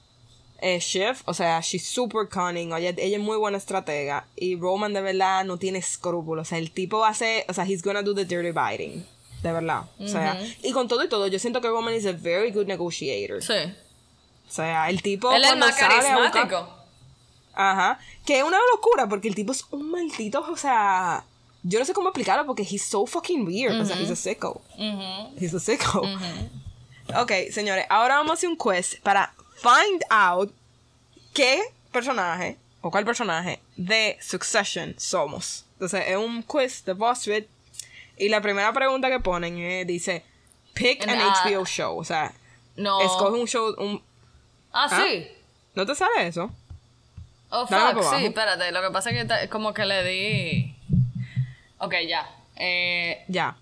Eh, 0.60 0.80
Shiv, 0.80 1.22
o 1.26 1.34
sea, 1.34 1.60
she's 1.60 1.86
super 1.86 2.28
cunning, 2.28 2.72
ella, 2.72 2.90
ella 2.96 3.16
es 3.16 3.22
muy 3.22 3.36
buena 3.36 3.58
estratega, 3.58 4.26
y 4.34 4.56
Roman 4.56 4.92
de 4.92 5.00
verdad 5.00 5.44
no 5.44 5.56
tiene 5.56 5.78
escrúpulos, 5.78 6.48
o 6.48 6.50
sea, 6.50 6.58
el 6.58 6.72
tipo 6.72 7.04
hace, 7.04 7.44
o 7.48 7.54
sea, 7.54 7.64
he's 7.64 7.80
gonna 7.80 8.02
do 8.02 8.12
the 8.12 8.24
dirty 8.24 8.50
biting, 8.50 9.06
de 9.44 9.52
verdad, 9.52 9.82
o 10.00 10.08
sea, 10.08 10.36
y 10.64 10.72
con 10.72 10.88
todo 10.88 11.04
y 11.04 11.08
todo, 11.08 11.28
yo 11.28 11.38
siento 11.38 11.60
que 11.60 11.68
Roman 11.68 11.94
is 11.94 12.06
a 12.06 12.12
very 12.12 12.50
good 12.50 12.66
negotiator, 12.66 13.40
Sí. 13.40 13.72
O 14.48 14.50
sea, 14.50 14.88
el 14.88 15.02
tipo 15.02 15.30
Él 15.32 15.42
es 15.42 15.48
cuando 15.48 15.66
más 15.66 15.74
buscar- 15.74 15.90
carismático. 15.90 16.68
Ajá. 17.54 17.98
Que 18.24 18.38
es 18.38 18.44
una 18.44 18.58
locura 18.72 19.08
porque 19.08 19.28
el 19.28 19.34
tipo 19.34 19.52
es 19.52 19.64
un 19.70 19.90
maldito, 19.90 20.40
o 20.48 20.56
sea, 20.56 21.24
yo 21.62 21.78
no 21.78 21.84
sé 21.84 21.92
cómo 21.92 22.08
explicarlo 22.08 22.46
porque 22.46 22.62
he's 22.62 22.84
so 22.84 23.04
fucking 23.06 23.46
weird. 23.46 23.80
O 23.80 23.84
sea, 23.84 23.96
he's 24.00 24.10
a 24.10 24.16
sicko. 24.16 24.62
He's 25.38 25.54
a 25.54 25.60
sicko. 25.60 26.02
Ok, 27.16 27.32
señores, 27.50 27.86
ahora 27.90 28.16
vamos 28.18 28.30
a 28.32 28.34
hacer 28.34 28.48
un 28.48 28.56
quest 28.56 29.00
para 29.02 29.32
find 29.56 30.02
out 30.10 30.52
qué 31.34 31.62
personaje 31.90 32.56
o 32.80 32.90
cuál 32.90 33.04
personaje 33.04 33.60
de 33.76 34.16
Succession 34.20 34.94
somos. 34.98 35.64
Entonces, 35.74 36.04
es 36.06 36.16
un 36.16 36.42
quiz 36.42 36.84
de 36.84 36.92
BuzzFeed 36.92 37.44
y 38.18 38.28
la 38.28 38.40
primera 38.40 38.72
pregunta 38.72 39.08
que 39.08 39.20
ponen 39.20 39.58
es, 39.58 39.86
dice, 39.86 40.24
pick 40.74 41.08
an 41.08 41.18
HBO 41.18 41.64
show. 41.64 41.98
O 41.98 42.04
sea, 42.04 42.32
No. 42.76 43.00
escoge 43.00 43.38
un 43.40 43.46
show, 43.48 43.74
un... 43.78 44.02
Ah, 44.80 44.88
¿Ah? 44.90 45.02
sí. 45.08 45.26
¿No 45.74 45.84
te 45.86 45.94
sale 45.94 46.26
eso? 46.28 46.50
Oh, 47.50 47.66
Dale 47.68 48.00
fuck, 48.02 48.14
sí, 48.18 48.26
espérate. 48.26 48.70
Lo 48.72 48.82
que 48.82 48.90
pasa 48.90 49.10
es 49.10 49.26
que 49.26 49.48
como 49.48 49.72
que 49.74 49.84
le 49.86 50.04
di... 50.04 50.74
Ok, 51.78 51.94
ya. 52.06 52.28
Eh, 52.56 53.24
Ya. 53.28 53.56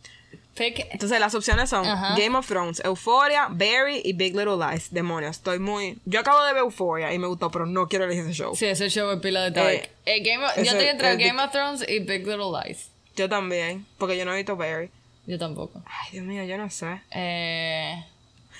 pick... 0.54 0.86
Entonces 0.90 1.20
las 1.20 1.34
opciones 1.34 1.70
son. 1.70 1.84
Game 2.16 2.36
of 2.36 2.46
Thrones, 2.46 2.80
Euphoria, 2.84 3.46
Barry 3.50 4.00
y 4.04 4.12
Big 4.12 4.34
Little 4.36 4.56
Lies. 4.56 4.92
Demonios, 4.92 5.36
estoy 5.36 5.58
muy... 5.58 5.98
Yo 6.04 6.20
acabo 6.20 6.42
de 6.44 6.52
ver 6.52 6.62
Euphoria 6.62 7.12
y 7.12 7.18
me 7.18 7.26
gustó, 7.28 7.50
pero 7.50 7.64
no 7.66 7.86
quiero 7.88 8.04
elegir 8.06 8.24
ese 8.24 8.32
show. 8.34 8.56
Sí, 8.56 8.66
ese 8.66 8.88
show 8.90 9.10
es 9.12 9.20
pila 9.20 9.42
de 9.44 9.50
dark. 9.52 9.68
Eh, 9.70 9.90
Eh, 10.06 10.20
Game 10.20 10.44
of- 10.44 10.56
yo 10.56 10.62
estoy 10.62 10.86
entre 10.86 11.12
el 11.12 11.18
Game 11.18 11.42
of 11.42 11.50
Thrones 11.52 11.84
y 11.88 12.00
Big 12.00 12.26
Little 12.26 12.50
Lies. 12.64 12.90
Yo 13.14 13.28
también, 13.28 13.86
porque 13.98 14.16
yo 14.18 14.24
no 14.24 14.32
he 14.32 14.36
visto 14.36 14.56
Barry. 14.56 14.90
Yo 15.26 15.38
tampoco. 15.38 15.80
Ay, 15.86 16.12
Dios 16.12 16.24
mío, 16.24 16.44
yo 16.44 16.56
no 16.58 16.68
sé. 16.70 17.00
Eh, 17.12 18.04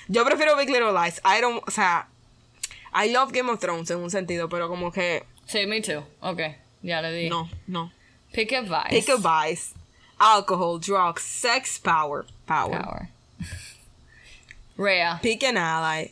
Yo 0.07 0.23
prefiero 0.25 0.55
Big 0.55 0.69
Little 0.69 0.93
Lies. 0.93 1.21
I 1.25 1.41
don't... 1.41 1.61
O 1.67 1.71
sea... 1.71 2.07
I 2.99 3.09
love 3.09 3.31
Game 3.31 3.49
of 3.49 3.59
Thrones 3.59 3.91
en 3.91 3.99
un 3.99 4.09
sentido, 4.09 4.49
pero 4.49 4.67
como 4.67 4.91
que... 4.91 5.23
sí, 5.45 5.67
me 5.67 5.81
too. 5.81 6.03
Ok, 6.21 6.39
ya 6.81 6.99
le 7.01 7.11
di. 7.11 7.29
No, 7.29 7.47
no. 7.67 7.91
Pick 8.33 8.53
a 8.53 8.61
vice. 8.61 8.89
Pick 8.89 9.09
a 9.09 9.17
vice. 9.17 9.75
Alcohol, 10.19 10.79
drugs, 10.79 11.21
sex, 11.21 11.77
power. 11.77 12.25
Power. 12.47 12.81
Power. 12.81 13.09
Rhea. 14.77 15.19
Pick 15.21 15.43
an 15.43 15.57
ally. 15.57 16.07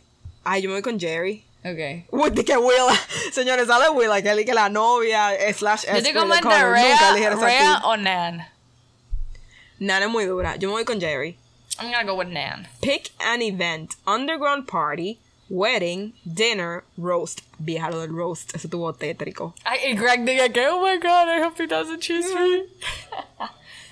Ay, 0.45 0.61
yo 0.61 0.69
me 0.69 0.75
voy 0.75 0.83
con 0.83 0.99
Jerry. 0.99 1.43
Ok. 1.63 2.05
Uy, 2.11 2.43
que 2.45 2.55
Willa. 2.55 2.93
Señores, 3.31 3.65
sale 3.65 3.89
Willa, 3.89 4.21
que 4.21 4.45
que 4.45 4.53
la 4.53 4.69
novia, 4.69 5.33
eh, 5.33 5.53
slash, 5.53 5.85
Yo 5.85 5.93
de 5.93 6.09
entre 6.09 6.13
Connor. 6.13 6.43
Nunca 6.43 6.71
Rhea, 6.71 7.35
Rhea 7.35 7.81
o 7.83 7.97
Nan. 7.97 8.45
Nana 9.79 10.05
es 10.05 10.11
muy 10.11 10.25
dura. 10.25 10.55
Yo 10.57 10.69
me 10.69 10.75
voy 10.75 10.85
con 10.85 10.99
Jerry. 10.99 11.35
I'm 11.79 11.91
gonna 11.91 12.05
go 12.05 12.15
with 12.15 12.27
Nan. 12.27 12.67
Pick 12.81 13.09
an 13.19 13.41
event. 13.41 13.95
Underground 14.05 14.67
party, 14.67 15.19
wedding, 15.49 16.13
dinner, 16.25 16.83
roast. 16.97 17.41
Vieja 17.59 17.89
lo 17.91 18.01
del 18.01 18.13
roast. 18.13 18.55
Eso 18.55 18.67
tuvo 18.67 18.93
tétrico. 18.93 19.53
Ay, 19.63 19.91
y 19.91 19.95
Greg 19.95 20.25
diga 20.25 20.51
que, 20.53 20.67
oh 20.67 20.81
my 20.81 20.97
god, 20.97 21.27
I 21.29 21.41
hope 21.41 21.57
he 21.57 21.67
doesn't 21.67 22.01
choose 22.01 22.33
me. 22.33 22.65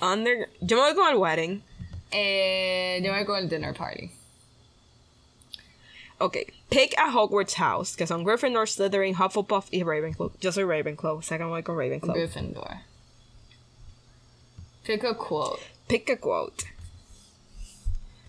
Under... 0.02 0.48
Yo 0.60 0.76
me 0.76 0.82
voy 0.82 0.94
con 0.94 1.12
el 1.12 1.18
wedding. 1.18 1.62
eh, 2.12 3.00
yo 3.02 3.10
me 3.12 3.18
voy 3.18 3.26
con 3.26 3.38
el 3.42 3.48
dinner 3.48 3.74
party. 3.74 4.10
Ok. 6.20 6.38
Pick 6.70 6.94
a 6.98 7.10
Hogwarts 7.10 7.54
house. 7.54 7.96
Que 7.96 8.06
son 8.06 8.24
Gryffindor, 8.24 8.66
Slytherin, 8.66 9.14
Hufflepuff 9.14 9.68
y 9.72 9.82
Ravenclaw. 9.82 10.30
Yo 10.40 10.50
soy 10.50 10.64
Ravenclaw. 10.64 11.22
Second 11.22 11.50
voy 11.50 11.62
con 11.62 11.76
Ravenclaw. 11.76 12.14
Gryffindor. 12.14 12.80
Pick 14.84 15.02
a 15.04 15.14
quote. 15.14 15.60
Pick 15.88 16.08
a 16.10 16.16
quote. 16.16 16.64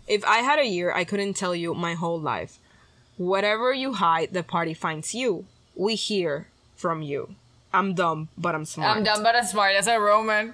If 0.07 0.23
I 0.25 0.39
had 0.39 0.59
a 0.59 0.65
year, 0.65 0.91
I 0.93 1.03
couldn't 1.03 1.35
tell 1.35 1.55
you 1.55 1.73
my 1.73 1.95
whole 1.95 2.19
life. 2.19 2.59
Whatever 3.17 3.73
you 3.73 3.93
hide, 3.93 4.33
the 4.33 4.43
party 4.43 4.73
finds 4.73 5.13
you. 5.13 5.45
We 5.75 5.95
hear 5.95 6.47
from 6.75 7.01
you. 7.01 7.35
I'm 7.73 7.93
dumb, 7.93 8.29
but 8.37 8.55
I'm 8.55 8.65
smart. 8.65 8.97
I'm 8.97 9.03
dumb 9.03 9.23
but 9.23 9.35
I'm 9.35 9.45
smart. 9.45 9.73
That's 9.75 9.87
a 9.87 9.99
Roman. 9.99 10.53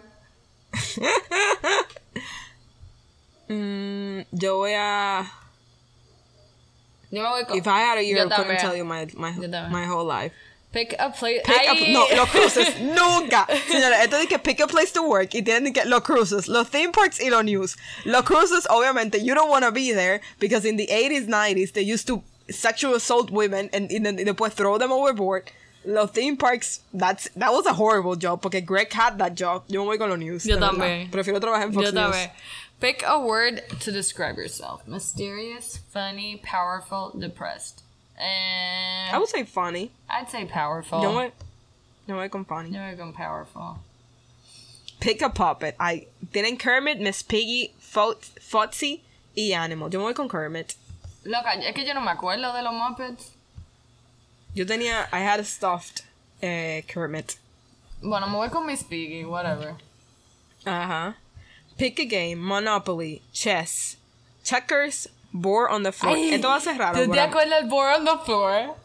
Mm, 3.52 4.26
yo 4.32 4.56
voy 4.60 4.74
a. 4.74 5.30
Yo 7.12 7.22
me 7.22 7.30
voy 7.30 7.44
con. 7.44 7.58
If 7.58 7.68
I 7.68 7.80
had 7.82 7.98
a 7.98 8.04
year, 8.04 8.18
Yo 8.18 8.28
I 8.28 8.30
couldn't 8.30 8.60
tell 8.60 8.76
you 8.76 8.86
my 8.86 9.08
my, 9.16 9.32
my 9.70 9.86
whole 9.86 10.06
life. 10.06 10.32
Pick 10.72 10.96
a 10.98 11.10
place. 11.10 11.42
Pick 11.44 11.68
a, 11.68 11.92
no, 11.92 12.08
los 12.16 12.30
cruises, 12.30 12.80
nunca. 12.80 13.46
Señora, 13.68 14.02
esto 14.04 14.18
de 14.18 14.28
que 14.28 14.40
pick 14.40 14.62
a 14.62 14.68
place 14.68 14.94
to 14.94 15.04
work 15.04 15.32
y 15.36 15.42
tienen 15.42 15.74
que 15.74 15.84
los 15.84 16.02
cruises, 16.02 16.48
los 16.48 16.70
theme 16.70 16.94
parks 16.94 17.20
y 17.20 17.30
los 17.30 17.44
news. 17.44 17.76
Los 18.06 18.24
cruises, 18.24 18.66
obviamente, 18.70 19.22
you 19.22 19.36
don't 19.36 19.50
want 19.50 19.66
to 19.66 19.72
be 19.74 19.92
there 19.92 20.22
because 20.40 20.64
in 20.64 20.78
the 20.78 20.88
80s, 20.88 21.28
90s, 21.28 21.74
they 21.74 21.82
used 21.82 22.08
to 22.08 22.24
sexual 22.52 22.96
assault 22.96 23.32
women 23.32 23.70
and, 23.74 23.92
and 23.92 24.06
then 24.06 24.18
después 24.18 24.52
throw 24.54 24.78
them 24.78 24.92
overboard. 24.92 25.50
Los 25.84 26.12
theme 26.12 26.38
parks, 26.38 26.82
that's, 26.94 27.28
that 27.36 27.52
was 27.52 27.66
a 27.66 27.74
horrible 27.74 28.16
job 28.16 28.42
porque 28.42 28.64
Greg 28.64 28.94
had 28.94 29.18
that 29.18 29.34
job. 29.36 29.64
Yo 29.68 29.82
me 29.82 29.88
voy 29.88 29.98
con 29.98 30.10
los 30.10 30.20
news. 30.20 30.46
Yo 30.46 30.58
también. 30.58 31.10
Prefiero 31.10 31.40
trabajar 31.40 31.64
en 31.64 31.74
Fox 31.74 31.86
Yo 31.86 31.92
News. 31.92 32.16
también. 32.16 32.30
Pick 32.80 33.04
a 33.06 33.20
word 33.20 33.62
to 33.80 33.92
describe 33.92 34.38
yourself. 34.38 34.88
Mysterious, 34.88 35.78
funny, 35.92 36.40
powerful, 36.44 37.12
depressed. 37.18 37.82
Eh, 38.18 39.10
I 39.12 39.18
would 39.18 39.30
say 39.30 39.44
funny. 39.44 39.92
I'd 40.10 40.30
say 40.30 40.46
powerful. 40.46 41.02
Yo 41.02 41.14
me, 41.18 41.32
yo 42.08 42.16
me 42.16 42.30
con 42.30 42.46
funny. 42.46 42.70
Yo 42.70 42.80
me 42.80 42.96
con 42.96 43.14
powerful. 43.14 43.80
Pick 45.00 45.24
a 45.24 45.30
puppet. 45.30 45.76
I 45.80 46.06
tienen 46.32 46.60
Kermit, 46.60 47.00
Miss 47.00 47.24
Piggy, 47.24 47.74
Fo- 47.80 48.20
Foxy 48.40 49.02
y 49.36 49.54
Animal. 49.54 49.90
Yo 49.90 49.98
me 50.00 50.06
voy 50.06 50.14
con 50.14 50.30
Kermit. 50.30 50.76
Loca, 51.24 51.54
es 51.54 51.74
que 51.74 51.86
yo 51.86 51.94
no 51.94 52.02
me 52.02 52.12
acuerdo 52.12 52.54
de 52.54 52.62
los 52.62 52.74
Muppets. 52.74 53.34
Yo 54.54 54.66
tenía, 54.66 55.08
I 55.14 55.22
had 55.22 55.40
a 55.40 55.44
stuffed 55.44 56.04
eh, 56.42 56.84
Kermit. 56.88 57.34
Bueno, 58.02 58.28
me 58.28 58.36
voy 58.36 58.50
con 58.50 58.66
Miss 58.66 58.84
Piggy, 58.84 59.24
whatever. 59.24 59.76
Ajá. 60.66 61.16
Pick 61.78 62.00
a 62.00 62.06
game, 62.06 62.36
Monopoly, 62.36 63.22
Chess, 63.32 63.98
Checkers, 64.44 65.10
Board 65.32 65.72
on 65.72 65.84
the 65.84 65.92
Floor. 65.92 66.18
Esto 66.18 66.50
va 66.50 66.56
a 66.56 66.62
ser 66.62 66.78
raro. 66.78 67.04
¿Tú 67.04 67.12
te 67.12 67.20
acuerdas 67.20 67.62
del 67.62 67.70
board 67.70 68.00
on 68.00 68.06
the 68.06 68.26
floor? 68.26 68.76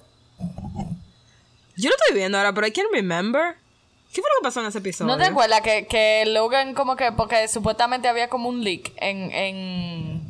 Yo 1.77 1.91
lo 1.91 1.97
estoy 1.97 2.17
viendo 2.17 2.39
ahora, 2.39 2.53
pero 2.53 2.67
I 2.67 2.71
can't 2.73 2.89
remember. 2.93 3.57
¿Qué 4.13 4.23
fue 4.23 4.31
lo 4.35 4.41
que 4.41 4.45
pasó 4.45 4.61
en 4.61 4.67
ese 4.67 4.79
episodio? 4.79 5.15
¿No 5.15 5.19
te 5.19 5.29
acuerdas 5.29 5.61
que, 5.61 5.87
que 5.87 6.25
Logan 6.27 6.73
como 6.73 6.97
que, 6.97 7.13
porque 7.13 7.49
supuestamente 7.49 8.09
había 8.09 8.29
como 8.31 8.49
un 8.49 8.65
leak 8.65 8.93
en, 8.97 9.31
en, 9.31 10.26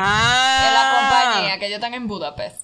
Ah. 0.00 0.64
en 0.68 0.74
la 0.74 1.32
compañía, 1.32 1.58
que 1.58 1.66
ellos 1.66 1.76
están 1.78 1.94
en 1.94 2.06
Budapest? 2.06 2.60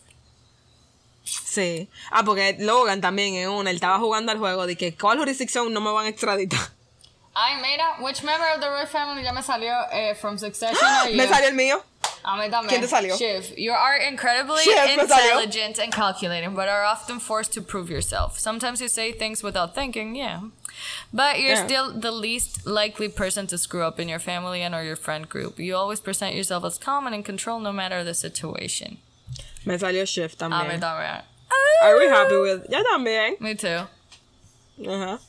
Sí. 1.25 1.89
Ah, 2.11 2.23
porque 2.25 2.57
Logan 2.61 3.01
también 3.01 3.35
en 3.35 3.49
una, 3.49 3.71
él 3.71 3.77
estaba 3.77 3.99
jugando 3.99 4.31
al 4.31 4.39
juego 4.39 4.67
de 4.67 4.77
que 4.77 4.95
¿cuál 4.97 5.19
jurisdicción 5.19 5.73
no 5.73 5.81
me 5.81 5.91
van 5.91 6.07
a 6.07 6.09
extraditar? 6.11 6.61
Ay, 7.35 7.57
mira, 7.61 7.97
which 8.01 8.23
member 8.23 8.47
of 8.55 8.61
the 8.61 8.69
royal 8.69 8.87
family 8.87 9.25
ya 9.25 9.33
me 9.33 9.43
salió 9.43 9.73
eh, 9.91 10.15
from 10.15 10.39
Succession 10.39 10.77
you? 11.11 11.17
Me 11.17 11.27
salió 11.27 11.49
el 11.49 11.55
mío. 11.55 11.83
A 12.27 12.37
mí 12.37 12.49
¿Quién 12.69 12.81
te 12.81 12.89
salió? 12.89 13.17
Shiv. 13.19 13.53
You 13.59 13.73
are 13.73 13.97
incredibly 13.99 14.63
Shiv 14.65 14.99
intelligent 14.99 15.79
and 15.79 15.93
calculating, 15.93 16.55
but 16.55 16.69
are 16.69 16.83
often 16.85 17.21
forced 17.21 17.53
to 17.53 17.61
prove 17.61 17.91
yourself. 17.91 18.39
Sometimes 18.39 18.81
you 18.81 18.89
say 18.89 19.13
things 19.13 19.43
without 19.43 19.75
thinking, 19.75 20.15
yeah. 20.17 20.41
But 21.13 21.39
you're 21.41 21.55
Yeah. 21.57 21.67
still 21.67 21.93
the 21.93 22.11
least 22.11 22.67
likely 22.67 23.09
person 23.11 23.47
to 23.49 23.59
screw 23.59 23.83
up 23.83 24.01
in 24.01 24.09
your 24.09 24.19
family 24.21 24.63
and 24.63 24.75
or 24.75 24.83
your 24.83 24.97
friend 24.97 25.29
group. 25.29 25.59
You 25.59 25.77
always 25.77 26.01
present 26.01 26.35
yourself 26.35 26.65
as 26.65 26.79
calm 26.79 27.07
and 27.07 27.15
in 27.15 27.23
control 27.23 27.61
no 27.61 27.73
matter 27.73 28.03
the 28.05 28.15
situation. 28.15 28.97
Salió 29.67 30.07
Shift 30.07 30.41
A 30.43 30.49
mí 30.49 30.51
también. 30.51 30.81
también. 30.81 31.23
Are 31.83 31.99
we 31.99 32.07
happy 32.09 32.37
with? 32.37 32.67
Yo 32.71 32.83
también. 32.85 33.37
Me 33.41 33.55
too. 33.55 33.87
Ajá. 34.89 35.21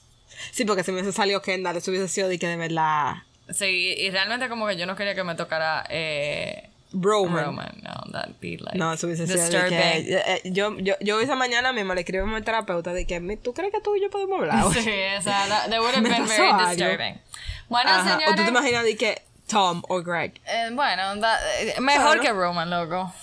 Sí, 0.52 0.66
porque 0.66 0.84
si 0.84 0.92
me 0.92 1.02
hubiese 1.02 1.14
salido 1.14 1.42
Kendall, 1.42 1.76
eso 1.78 1.92
hubiese 1.92 2.08
sido 2.08 2.28
de 2.30 2.40
que 2.40 2.48
de 2.48 2.56
verdad. 2.58 3.16
Sí, 3.54 3.94
y 3.98 4.10
realmente 4.12 4.48
como 4.50 4.66
que 4.68 4.76
yo 4.78 4.86
no 4.86 4.96
quería 4.96 5.14
que 5.14 5.24
me 5.24 5.36
tocara 5.36 5.86
eh, 5.90 6.70
Broman. 6.92 7.46
Roman. 7.46 7.82
No, 7.84 8.12
that'd 8.12 8.36
be 8.40 8.58
like 8.58 8.78
No, 8.78 8.94
eso 8.94 9.08
hubiese 9.08 9.28
sido 9.28 9.68
que. 9.68 9.78
eh, 10.18 10.42
yo, 10.46 10.78
yo, 10.80 10.96
yo 11.02 11.20
esa 11.20 11.36
mañana 11.36 11.74
mismo 11.74 11.94
le 11.94 12.02
escribí 12.02 12.24
a 12.24 12.26
mi 12.26 12.42
terapeuta 12.42 12.94
de 12.94 13.06
que, 13.06 13.20
"Mi- 13.20 13.38
¿tú 13.38 13.54
crees 13.54 13.72
que 13.74 13.82
tú 13.82 13.96
y 13.96 14.02
yo 14.02 14.10
podemos 14.10 14.40
hablar? 14.40 14.64
Sí, 14.74 14.80
o 15.18 15.22
sea, 15.22 15.46
that, 15.48 15.70
that 15.70 15.80
would 15.80 15.94
have 15.96 16.04
been 16.10 16.26
very 16.28 16.48
algo. 16.50 16.70
disturbing. 16.70 17.20
Bueno, 17.68 17.90
Ajá, 17.90 18.04
señores. 18.04 18.30
O 18.30 18.36
tú 18.36 18.44
te 18.44 18.50
imaginas 18.50 18.84
de 18.86 18.96
que 18.96 19.22
Tom 19.48 19.82
o 19.90 20.02
Greg. 20.02 20.40
eh, 20.48 20.70
bueno, 20.74 21.16
da- 21.18 21.40
eh, 21.60 21.76
mejor 21.82 22.20
Claro. 22.20 22.22
que 22.22 22.32
Roman, 22.32 22.70
loco. 22.70 23.14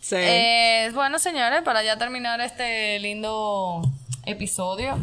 Sí. 0.00 0.16
Eh, 0.18 0.90
bueno, 0.94 1.18
señores, 1.18 1.62
para 1.62 1.82
ya 1.82 1.96
terminar 1.96 2.40
este 2.40 2.98
lindo 2.98 3.82
episodio, 4.26 4.98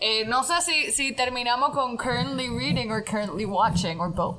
eh, 0.00 0.24
no 0.26 0.42
sé 0.44 0.54
si, 0.62 0.92
si 0.92 1.12
terminamos 1.12 1.70
con 1.70 1.96
currently 1.96 2.48
reading 2.48 2.90
or 2.90 3.04
currently 3.04 3.44
watching 3.44 4.00
or 4.00 4.10
both. 4.12 4.38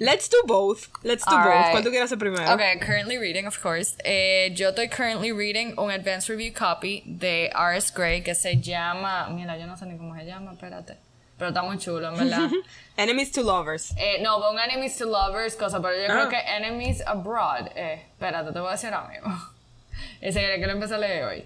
Let's 0.00 0.28
do 0.28 0.42
both. 0.46 0.88
Let's 1.04 1.24
do 1.26 1.30
both. 1.36 1.44
Alright. 1.44 1.72
¿Cuál 1.74 1.84
tú 1.84 1.90
quieres 1.90 2.10
hacer 2.10 2.18
primero? 2.18 2.50
Okay, 2.54 2.78
currently 2.80 3.18
reading, 3.18 3.46
of 3.46 3.60
course. 3.60 3.96
Eh, 4.02 4.50
yo 4.54 4.70
estoy 4.70 4.88
currently 4.88 5.30
reading 5.30 5.74
un 5.78 5.90
advanced 5.90 6.30
review 6.30 6.52
copy 6.52 7.02
de 7.06 7.50
R.S. 7.54 7.92
Gray 7.94 8.22
que 8.22 8.34
se 8.34 8.56
llama. 8.56 9.28
Mira, 9.30 9.58
yo 9.58 9.66
no 9.66 9.76
sé 9.76 9.84
ni 9.86 9.98
cómo 9.98 10.14
se 10.16 10.24
llama, 10.24 10.52
espérate. 10.52 10.96
Pero 11.36 11.50
está 11.50 11.62
muy 11.62 11.76
chulo, 11.78 12.08
en 12.08 12.16
verdad. 12.18 12.50
Enemies 12.96 13.30
to 13.32 13.42
lovers. 13.42 13.92
Eh, 13.98 14.20
no, 14.22 14.38
un 14.50 14.58
Enemies 14.58 14.96
to 14.98 15.04
Lovers, 15.06 15.54
cosa, 15.56 15.80
pero 15.80 15.94
yo 15.96 16.04
Ah. 16.08 16.12
creo 16.14 16.28
que 16.30 16.36
Enemies 16.56 17.02
Abroad. 17.06 17.68
Eh, 17.74 18.02
espérate, 18.12 18.52
te 18.52 18.58
voy 18.58 18.68
a 18.68 18.72
decir 18.72 18.92
ahora 18.94 19.08
mismo. 19.08 19.38
Ese 20.22 20.40
que 20.40 20.66
lo 20.66 20.72
empecé 20.72 20.94
a 20.94 20.98
leer 20.98 21.24
hoy. 21.24 21.44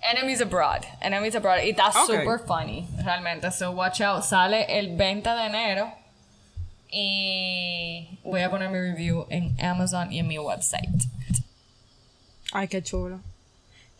Enemies 0.00 0.40
Abroad. 0.42 0.82
Enemies 1.00 1.34
Abroad. 1.36 1.62
Y 1.64 1.70
está 1.70 1.88
Ok. 1.88 2.06
super 2.06 2.38
funny, 2.46 2.86
realmente. 3.04 3.50
So, 3.50 3.70
watch 3.72 4.00
out. 4.00 4.22
Sale 4.22 4.66
el 4.78 4.96
20 4.96 5.28
de 5.30 5.46
enero. 5.46 5.92
Y 6.98 8.08
voy 8.24 8.40
a 8.40 8.50
poner 8.50 8.70
mi 8.70 8.78
review 8.78 9.26
en 9.28 9.54
Amazon 9.62 10.10
y 10.10 10.20
en 10.20 10.28
mi 10.28 10.38
website. 10.38 10.88
Ay, 12.52 12.68
qué 12.68 12.82
chulo. 12.82 13.20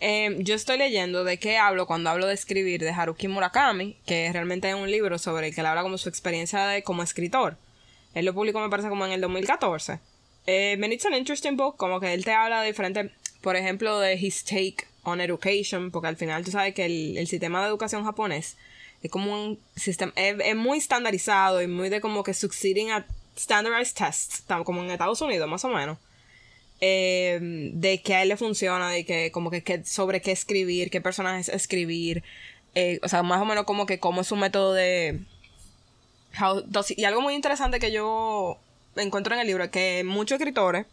Em, 0.00 0.42
yo 0.42 0.54
estoy 0.54 0.78
leyendo 0.78 1.22
de 1.22 1.38
qué 1.38 1.58
hablo 1.58 1.86
cuando 1.86 2.08
hablo 2.08 2.26
de 2.26 2.32
escribir 2.32 2.80
de 2.80 2.88
Haruki 2.88 3.28
Murakami, 3.28 3.98
que 4.06 4.32
realmente 4.32 4.70
es 4.70 4.74
un 4.74 4.90
libro 4.90 5.18
sobre 5.18 5.48
el 5.48 5.54
que 5.54 5.60
él 5.60 5.66
habla 5.66 5.82
como 5.82 5.98
su 5.98 6.08
experiencia 6.08 6.64
de, 6.68 6.82
como 6.84 7.02
escritor. 7.02 7.58
Él 8.14 8.24
lo 8.24 8.32
publicó, 8.32 8.60
me 8.60 8.70
parece, 8.70 8.88
como 8.88 9.04
en 9.04 9.12
el 9.12 9.20
2014. 9.20 10.00
Eh, 10.46 10.78
and 10.82 10.90
it's 10.90 11.04
an 11.04 11.12
interesting 11.12 11.54
book, 11.54 11.76
como 11.76 12.00
que 12.00 12.14
él 12.14 12.24
te 12.24 12.32
habla 12.32 12.62
de 12.62 12.68
diferentes, 12.68 13.10
por 13.42 13.56
ejemplo, 13.56 14.00
de 14.00 14.14
his 14.14 14.42
take 14.42 14.86
on 15.02 15.20
education, 15.20 15.90
porque 15.90 16.08
al 16.08 16.16
final 16.16 16.46
tú 16.46 16.50
sabes 16.50 16.72
que 16.72 16.86
el, 16.86 17.18
el 17.18 17.26
sistema 17.26 17.60
de 17.60 17.68
educación 17.68 18.04
japonés 18.04 18.56
es 19.02 19.10
como 19.10 19.32
un 19.32 19.58
sistema, 19.76 20.12
es, 20.16 20.36
es 20.44 20.56
muy 20.56 20.78
estandarizado 20.78 21.62
y 21.62 21.66
muy 21.66 21.88
de 21.88 22.00
como 22.00 22.22
que 22.22 22.34
succeeding 22.34 22.90
at 22.90 23.04
standardized 23.36 23.94
tests, 23.94 24.42
como 24.64 24.82
en 24.82 24.90
Estados 24.90 25.20
Unidos, 25.20 25.48
más 25.48 25.64
o 25.64 25.68
menos. 25.68 25.98
Eh, 26.80 27.38
de 27.72 28.02
que 28.02 28.14
a 28.14 28.22
él 28.22 28.28
le 28.28 28.36
funciona, 28.36 28.90
de 28.90 29.06
que 29.06 29.30
como 29.30 29.50
que, 29.50 29.82
sobre 29.84 30.20
qué 30.20 30.32
escribir, 30.32 30.90
qué 30.90 31.00
personajes 31.00 31.48
escribir, 31.48 32.22
eh, 32.74 33.00
o 33.02 33.08
sea, 33.08 33.22
más 33.22 33.40
o 33.40 33.46
menos 33.46 33.64
como 33.64 33.86
que 33.86 33.98
cómo 33.98 34.20
es 34.20 34.26
su 34.26 34.36
método 34.36 34.74
de... 34.74 35.20
how 36.38 36.62
y 36.94 37.04
algo 37.04 37.22
muy 37.22 37.34
interesante 37.34 37.78
que 37.78 37.92
yo 37.92 38.58
encuentro 38.96 39.34
en 39.34 39.40
el 39.40 39.46
libro 39.46 39.64
es 39.64 39.70
que 39.70 40.04
muchos 40.04 40.38
escritores 40.38 40.86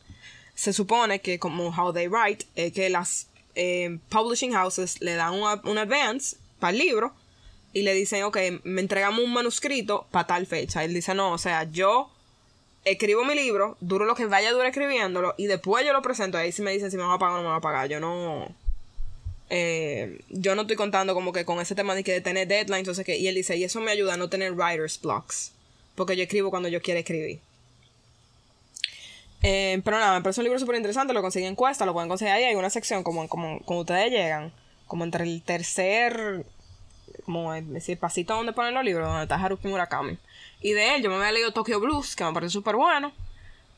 se 0.56 0.72
supone 0.72 1.20
que 1.20 1.40
como 1.40 1.70
how 1.70 1.92
they 1.92 2.08
write, 2.08 2.46
es 2.56 2.72
que 2.72 2.90
las 2.90 3.28
eh, 3.56 3.98
publishing 4.10 4.54
houses 4.54 5.02
le 5.02 5.16
dan 5.16 5.34
un, 5.34 5.44
un 5.66 5.78
advance 5.78 6.38
para 6.60 6.72
el 6.72 6.78
libro 6.78 7.14
y 7.74 7.82
le 7.82 7.94
dicen, 7.94 8.24
ok, 8.24 8.38
me 8.64 8.82
entregamos 8.82 9.24
un 9.24 9.34
manuscrito 9.34 10.06
para 10.12 10.28
tal 10.28 10.46
fecha. 10.46 10.84
Él 10.84 10.94
dice, 10.94 11.14
no, 11.16 11.34
o 11.34 11.38
sea, 11.38 11.64
yo 11.64 12.10
escribo 12.86 13.24
mi 13.26 13.36
libro, 13.36 13.78
duro 13.80 14.06
lo 14.06 14.16
que 14.16 14.26
vaya 14.26 14.50
a 14.50 14.68
escribiéndolo 14.68 15.34
y 15.38 15.48
después 15.48 15.86
yo 15.86 15.94
lo 15.94 16.02
presento. 16.02 16.38
Ahí 16.38 16.52
si 16.52 16.62
me 16.62 16.72
dicen 16.72 16.92
si 16.92 16.98
me 16.98 17.04
van 17.04 17.14
a 17.14 17.20
pagar 17.20 17.36
o 17.36 17.38
no 17.38 17.44
me 17.44 17.50
van 17.50 17.58
a 17.58 17.62
pagar. 17.62 17.90
Yo 17.90 18.00
no. 18.00 18.48
eh, 19.50 20.20
yo 20.30 20.56
no 20.56 20.64
estoy 20.64 20.76
contando 20.78 21.14
como 21.14 21.34
que 21.34 21.46
con 21.46 21.60
ese 21.60 21.76
tema 21.76 21.96
de 21.96 22.04
que 22.04 22.22
tener 22.22 22.48
deadlines, 22.48 22.80
entonces 22.80 23.06
que. 23.06 23.18
Y 23.18 23.28
él 23.28 23.36
dice, 23.36 23.58
y 23.58 23.64
eso 23.64 23.80
me 23.82 23.92
ayuda 23.92 24.14
a 24.16 24.18
no 24.18 24.30
tener 24.30 24.54
writer's 24.54 25.00
blocks. 25.02 25.52
Porque 25.96 26.16
yo 26.16 26.24
escribo 26.24 26.50
cuando 26.50 26.70
yo 26.70 26.82
quiero 26.82 27.00
escribir. 27.00 27.40
Eh, 29.44 29.82
pero 29.84 30.00
nada, 30.00 30.18
me 30.18 30.24
parece 30.24 30.40
un 30.40 30.46
libro 30.46 30.58
súper 30.58 30.78
interesante, 30.78 31.14
lo 31.14 31.22
conseguí 31.22 31.46
en 31.46 31.56
Cuesta, 31.56 31.86
lo 31.86 31.94
pueden 31.94 32.08
conseguir 32.10 32.34
ahí. 32.34 32.46
Hay 32.46 32.56
una 32.56 32.70
sección 32.70 33.04
como, 33.04 33.28
como 33.28 33.60
cuando 33.66 33.82
ustedes 33.82 34.10
llegan, 34.12 34.54
como 34.88 35.04
entre 35.04 35.26
el 35.26 35.42
tercer, 35.42 36.46
como 37.24 37.54
decir, 37.54 37.98
pasito 37.98 38.36
donde 38.36 38.54
ponen 38.54 38.74
los 38.74 38.84
libros, 38.84 39.08
donde 39.08 39.24
está 39.24 39.36
Haruki 39.36 39.68
Murakami. 39.68 40.18
Y 40.62 40.72
de 40.74 40.96
él 40.96 41.04
yo 41.04 41.10
me 41.10 41.16
había 41.16 41.32
leído 41.32 41.52
Tokyo 41.52 41.80
Blues, 41.80 42.16
que 42.16 42.24
me 42.24 42.34
parece 42.34 42.52
súper 42.52 42.76
bueno. 42.76 43.12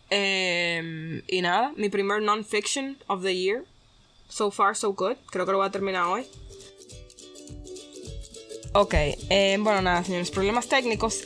Eh, 0.10 1.24
y 1.28 1.42
nada, 1.42 1.74
mi 1.76 1.90
primer 1.90 2.22
non-fiction 2.22 2.98
of 3.08 3.24
the 3.24 3.36
year. 3.36 3.64
So 4.30 4.52
far, 4.52 4.76
so 4.76 4.94
good. 4.94 5.18
Creo 5.32 5.46
que 5.46 5.52
lo 5.52 5.60
voy 5.60 5.68
a 5.68 5.72
terminar 5.72 6.04
hoy. 6.06 6.26
Ok, 8.74 8.94
eh, 8.94 9.58
bueno, 9.60 9.82
nada, 9.82 10.04
señores, 10.04 10.32
problemas 10.32 10.68
técnicos. 10.68 11.24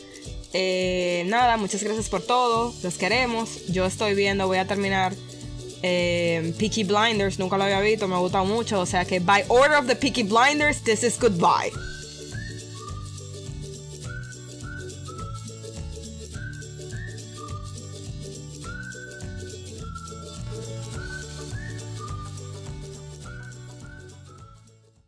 Eh, 0.53 1.23
nada, 1.27 1.57
muchas 1.57 1.83
gracias 1.83 2.09
por 2.09 2.21
todo. 2.21 2.73
Los 2.83 2.97
queremos. 2.97 3.67
Yo 3.67 3.85
estoy 3.85 4.13
viendo, 4.13 4.47
voy 4.47 4.57
a 4.57 4.67
terminar 4.67 5.13
eh, 5.81 6.53
Peaky 6.59 6.83
Blinders. 6.83 7.39
Nunca 7.39 7.57
lo 7.57 7.63
había 7.63 7.79
visto, 7.81 8.07
me 8.07 8.15
ha 8.15 8.19
gustado 8.19 8.45
mucho. 8.45 8.79
O 8.79 8.85
sea 8.85 9.05
que, 9.05 9.19
by 9.19 9.45
order 9.47 9.77
of 9.77 9.87
the 9.87 9.95
Peaky 9.95 10.23
Blinders, 10.23 10.83
this 10.83 11.03
is 11.03 11.19
goodbye. 11.19 11.71